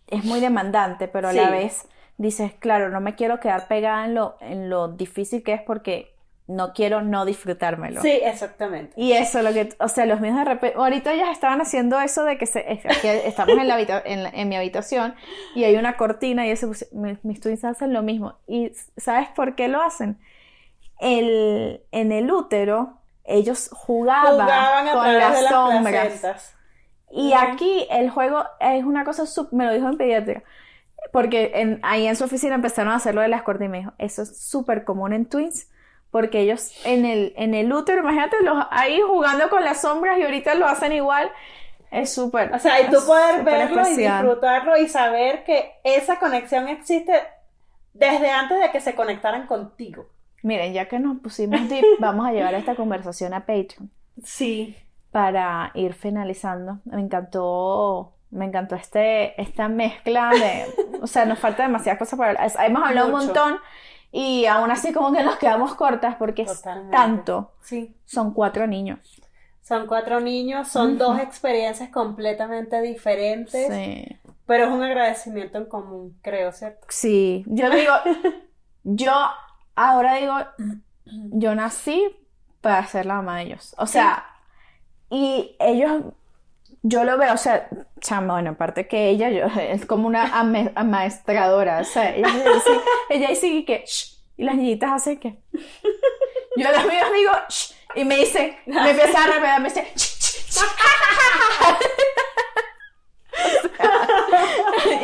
es 0.07 0.23
muy 0.25 0.39
demandante, 0.39 1.07
pero 1.07 1.29
a 1.29 1.33
la 1.33 1.49
vez 1.49 1.85
dices, 2.17 2.53
claro, 2.59 2.89
no 2.89 2.99
me 3.01 3.15
quiero 3.15 3.39
quedar 3.39 3.67
pegada 3.67 4.05
en 4.05 4.15
lo, 4.15 4.37
en 4.41 4.69
lo 4.69 4.87
difícil 4.89 5.43
que 5.43 5.53
es 5.53 5.61
porque 5.61 6.13
no 6.45 6.73
quiero 6.73 7.01
no 7.01 7.23
disfrutármelo. 7.25 8.01
Sí, 8.01 8.11
exactamente. 8.21 8.93
Y 8.97 9.13
eso, 9.13 9.41
lo 9.41 9.53
que, 9.53 9.69
o 9.79 9.87
sea, 9.87 10.05
los 10.05 10.19
míos 10.19 10.35
de 10.35 10.43
repente, 10.43 10.77
ahorita 10.77 11.13
ellas 11.13 11.29
estaban 11.31 11.61
haciendo 11.61 11.99
eso 12.01 12.25
de 12.25 12.37
que, 12.37 12.45
se, 12.45 12.63
que 13.01 13.27
estamos 13.27 13.57
en, 13.57 13.67
la 13.67 13.75
habita- 13.75 14.01
en, 14.05 14.23
la- 14.23 14.29
en 14.29 14.49
mi 14.49 14.57
habitación 14.57 15.15
y 15.55 15.63
hay 15.63 15.75
una 15.77 15.95
cortina 15.95 16.45
y 16.45 16.51
eso, 16.51 16.67
pues, 16.67 16.89
mi- 16.93 17.17
mis 17.23 17.39
twins 17.39 17.63
hacen 17.63 17.93
lo 17.93 18.03
mismo. 18.03 18.35
¿Y 18.45 18.73
sabes 18.97 19.29
por 19.29 19.55
qué 19.55 19.69
lo 19.69 19.81
hacen? 19.81 20.19
El, 20.99 21.81
en 21.91 22.11
el 22.11 22.31
útero, 22.31 22.97
ellos 23.23 23.69
jugaban, 23.73 24.33
Jugaban 24.33 24.87
a 24.87 24.91
con 24.93 25.13
las 25.17 25.35
de 25.35 25.41
las 25.43 25.51
sombras. 25.51 26.05
placentas. 26.05 26.55
Y 27.15 27.33
aquí 27.33 27.87
el 27.91 28.09
juego 28.09 28.43
es 28.59 28.83
una 28.83 29.05
cosa, 29.05 29.23
sup- 29.23 29.51
me 29.51 29.65
lo 29.65 29.73
dijo 29.73 29.87
en 29.87 29.97
pediatría, 29.97 30.43
porque 31.11 31.51
en- 31.55 31.79
ahí 31.83 32.07
en 32.07 32.15
su 32.15 32.23
oficina 32.23 32.55
empezaron 32.55 32.91
a 32.91 32.95
hacer 32.95 33.13
lo 33.15 33.21
de 33.21 33.27
las 33.27 33.43
cortinas 33.43 33.67
y 33.69 33.71
me 33.71 33.77
dijo, 33.79 33.93
eso 33.99 34.23
es 34.23 34.37
súper 34.41 34.83
común 34.83 35.13
en 35.13 35.25
twins, 35.27 35.69
porque 36.11 36.39
ellos 36.41 36.71
en 36.85 37.05
el, 37.05 37.33
en 37.37 37.53
el 37.53 37.71
útero, 37.73 38.01
imagínate, 38.01 38.37
los 38.43 38.57
ahí 38.71 38.99
jugando 39.01 39.49
con 39.49 39.63
las 39.63 39.81
sombras 39.81 40.17
y 40.19 40.23
ahorita 40.23 40.55
lo 40.55 40.67
hacen 40.67 40.91
igual, 40.93 41.31
es 41.91 42.11
súper. 42.11 42.51
O 42.53 42.59
sea, 42.59 42.81
y 42.81 42.89
tú 42.89 42.97
poder 43.05 43.43
verlo 43.43 43.81
y 43.87 43.95
disfrutarlo 44.23 44.77
y 44.77 44.87
saber 44.89 45.43
que 45.43 45.73
esa 45.83 46.17
conexión 46.19 46.67
existe 46.67 47.13
desde 47.93 48.31
antes 48.31 48.59
de 48.59 48.71
que 48.71 48.81
se 48.81 48.95
conectaran 48.95 49.45
contigo. 49.45 50.07
Miren, 50.41 50.73
ya 50.73 50.87
que 50.87 50.99
nos 50.99 51.19
pusimos 51.19 51.69
deep, 51.69 51.85
vamos 51.99 52.25
a 52.27 52.31
llevar 52.31 52.53
esta 52.55 52.75
conversación 52.75 53.33
a 53.33 53.41
Patreon 53.45 53.91
Sí. 54.23 54.75
Para 55.13 55.69
ir 55.75 55.93
finalizando. 55.93 56.79
Me 56.85 56.99
encantó, 56.99 58.13
me 58.31 58.45
encantó 58.45 58.75
este, 58.75 59.39
esta 59.39 59.69
mezcla 59.69 60.31
de, 60.31 60.65
o 61.01 61.07
sea, 61.07 61.23
nos 61.25 61.37
falta 61.37 61.61
demasiadas 61.63 61.99
cosas 61.99 62.17
para 62.17 62.31
hablar. 62.31 62.51
Hemos 62.65 62.83
hablado 62.83 63.07
un 63.07 63.13
montón 63.13 63.57
y 64.11 64.47
aún 64.47 64.71
así 64.71 64.91
como 64.91 65.13
que 65.13 65.23
nos 65.23 65.37
quedamos 65.37 65.75
cortas 65.75 66.15
porque 66.15 66.41
es 66.41 66.63
tanto. 66.91 67.53
Sí. 67.61 67.95
Son 68.05 68.33
cuatro 68.33 68.65
niños. 68.65 68.99
Son 69.61 69.85
cuatro 69.85 70.19
niños, 70.19 70.67
son 70.67 70.97
dos 70.97 71.19
experiencias 71.19 71.89
completamente 71.89 72.81
diferentes, 72.81 73.67
Sí. 73.71 74.19
pero 74.47 74.65
es 74.65 74.71
un 74.71 74.81
agradecimiento 74.81 75.59
en 75.59 75.65
común, 75.67 76.17
creo, 76.23 76.51
¿cierto? 76.51 76.85
Sí, 76.89 77.45
yo 77.47 77.69
digo, 77.69 77.93
yo 78.83 79.13
ahora 79.75 80.15
digo, 80.15 80.33
yo 81.05 81.53
nací 81.53 82.03
para 82.61 82.85
ser 82.87 83.05
la 83.05 83.15
mamá 83.15 83.37
de 83.37 83.43
ellos. 83.43 83.75
O 83.77 83.85
sea, 83.85 84.25
y 85.13 85.55
ellos 85.59 86.01
yo 86.81 87.03
lo 87.03 87.19
veo, 87.19 87.35
o 87.35 87.37
sea, 87.37 87.69
chama, 88.01 88.33
bueno, 88.33 88.51
aparte 88.51 88.87
que 88.87 89.09
ella, 89.09 89.29
yo, 89.29 89.45
es 89.61 89.85
como 89.85 90.07
una 90.07 90.39
amaestradora, 90.75 91.81
o 91.81 91.83
sea, 91.83 92.15
ella, 92.15 92.29
ella 93.09 93.29
dice 93.29 93.63
que, 93.63 93.83
shh, 93.85 94.17
y 94.37 94.43
las 94.43 94.55
niñitas 94.55 94.91
hacen 94.91 95.19
que, 95.19 95.37
yo 96.57 96.67
a 96.67 96.71
las 96.71 96.87
mías 96.87 97.13
digo, 97.13 97.31
shh, 97.47 97.73
y 97.95 98.05
me 98.05 98.15
dice, 98.17 98.57
me 98.65 98.89
empieza 98.89 99.23
a 99.23 99.27
repetir, 99.27 99.59
me 99.59 99.69
dice, 99.69 99.87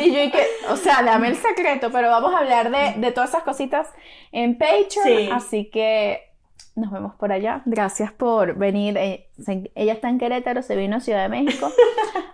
y 0.00 0.12
yo 0.12 0.32
que, 0.32 0.46
o 0.70 0.76
sea, 0.76 1.04
dame 1.04 1.28
el 1.28 1.36
secreto, 1.36 1.92
pero 1.92 2.10
vamos 2.10 2.34
a 2.34 2.38
hablar 2.38 2.72
de, 2.72 2.94
de 2.96 3.12
todas 3.12 3.30
esas 3.30 3.44
cositas 3.44 3.86
en 4.32 4.58
Patreon, 4.58 5.32
así 5.32 5.70
que 5.70 6.29
nos 6.74 6.90
vemos 6.90 7.14
por 7.14 7.32
allá. 7.32 7.62
Gracias 7.64 8.12
por 8.12 8.54
venir. 8.54 8.96
Eh, 8.96 9.28
ella 9.74 9.92
está 9.92 10.08
en 10.08 10.18
Querétaro, 10.18 10.62
se 10.62 10.76
vino 10.76 10.96
a 10.96 11.00
Ciudad 11.00 11.22
de 11.22 11.28
México 11.28 11.70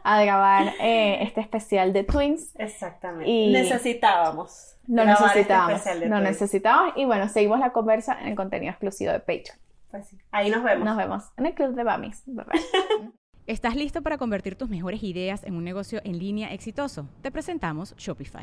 a 0.03 0.23
grabar 0.23 0.75
eh, 0.81 1.19
este 1.23 1.41
especial 1.41 1.93
de 1.93 2.05
Twins. 2.05 2.55
Exactamente. 2.57 3.31
Y 3.31 3.53
necesitábamos. 3.53 4.77
Lo 4.87 5.03
este 5.03 5.25
necesitábamos. 5.25 5.83
lo 6.07 6.21
necesitábamos. 6.21 6.93
Y 6.97 7.05
bueno, 7.05 7.29
seguimos 7.29 7.59
la 7.61 7.73
conversa 7.73 8.19
en 8.21 8.29
el 8.29 8.37
contenido 8.37 8.71
exclusivo 8.71 9.13
de 9.13 9.21
Patreon. 9.21 9.59
Pues 9.91 10.09
sí. 10.09 10.19
Ahí 10.31 10.51
nos 10.51 10.63
vemos. 10.63 10.85
Nos 10.85 10.97
vemos 10.97 11.25
en 11.37 11.47
el 11.47 11.55
Club 11.55 11.75
de 11.75 11.85
Bamis. 11.85 12.23
¿Estás 13.47 13.77
listo 13.77 14.03
para 14.03 14.19
convertir 14.19 14.57
tus 14.57 14.69
mejores 14.69 15.03
ideas 15.05 15.45
en 15.45 15.55
un 15.55 15.63
negocio 15.63 16.01
en 16.05 16.19
línea 16.19 16.53
exitoso? 16.53 17.09
Te 17.23 17.31
presentamos 17.31 17.95
Shopify. 17.97 18.43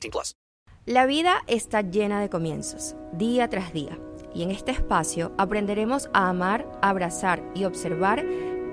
18 0.00 0.10
plus. 0.10 0.36
La 0.86 1.06
vida 1.06 1.42
está 1.46 1.82
llena 1.82 2.20
de 2.20 2.30
comienzos, 2.30 2.96
día 3.12 3.48
tras 3.48 3.72
día. 3.72 3.98
y 4.34 4.42
en 4.42 4.50
este 4.50 4.72
espacio 4.72 5.32
aprenderemos 5.38 6.10
a 6.12 6.28
amar, 6.28 6.70
abrazar 6.82 7.42
y 7.54 7.64
observar 7.64 8.24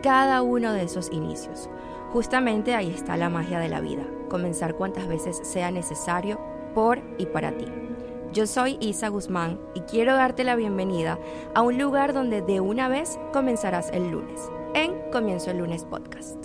cada 0.03 0.41
uno 0.41 0.73
de 0.73 0.83
esos 0.83 1.09
inicios. 1.11 1.69
Justamente 2.11 2.75
ahí 2.75 2.91
está 2.91 3.15
la 3.15 3.29
magia 3.29 3.59
de 3.59 3.69
la 3.69 3.79
vida, 3.79 4.05
comenzar 4.29 4.75
cuantas 4.75 5.07
veces 5.07 5.39
sea 5.43 5.71
necesario 5.71 6.39
por 6.75 7.01
y 7.17 7.25
para 7.25 7.57
ti. 7.57 7.65
Yo 8.33 8.47
soy 8.47 8.77
Isa 8.81 9.07
Guzmán 9.07 9.59
y 9.73 9.79
quiero 9.81 10.13
darte 10.13 10.43
la 10.43 10.57
bienvenida 10.57 11.17
a 11.55 11.61
un 11.61 11.77
lugar 11.77 12.13
donde 12.13 12.41
de 12.41 12.59
una 12.59 12.89
vez 12.89 13.17
comenzarás 13.31 13.89
el 13.91 14.11
lunes, 14.11 14.51
en 14.73 15.09
Comienzo 15.09 15.51
el 15.51 15.59
lunes 15.59 15.85
podcast. 15.85 16.44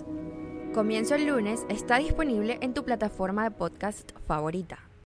Comienzo 0.75 1.16
el 1.16 1.27
lunes 1.27 1.66
está 1.68 1.97
disponible 1.97 2.59
en 2.61 2.75
tu 2.75 2.85
plataforma 2.85 3.43
de 3.43 3.51
podcast 3.51 4.12
favorita 4.25 4.89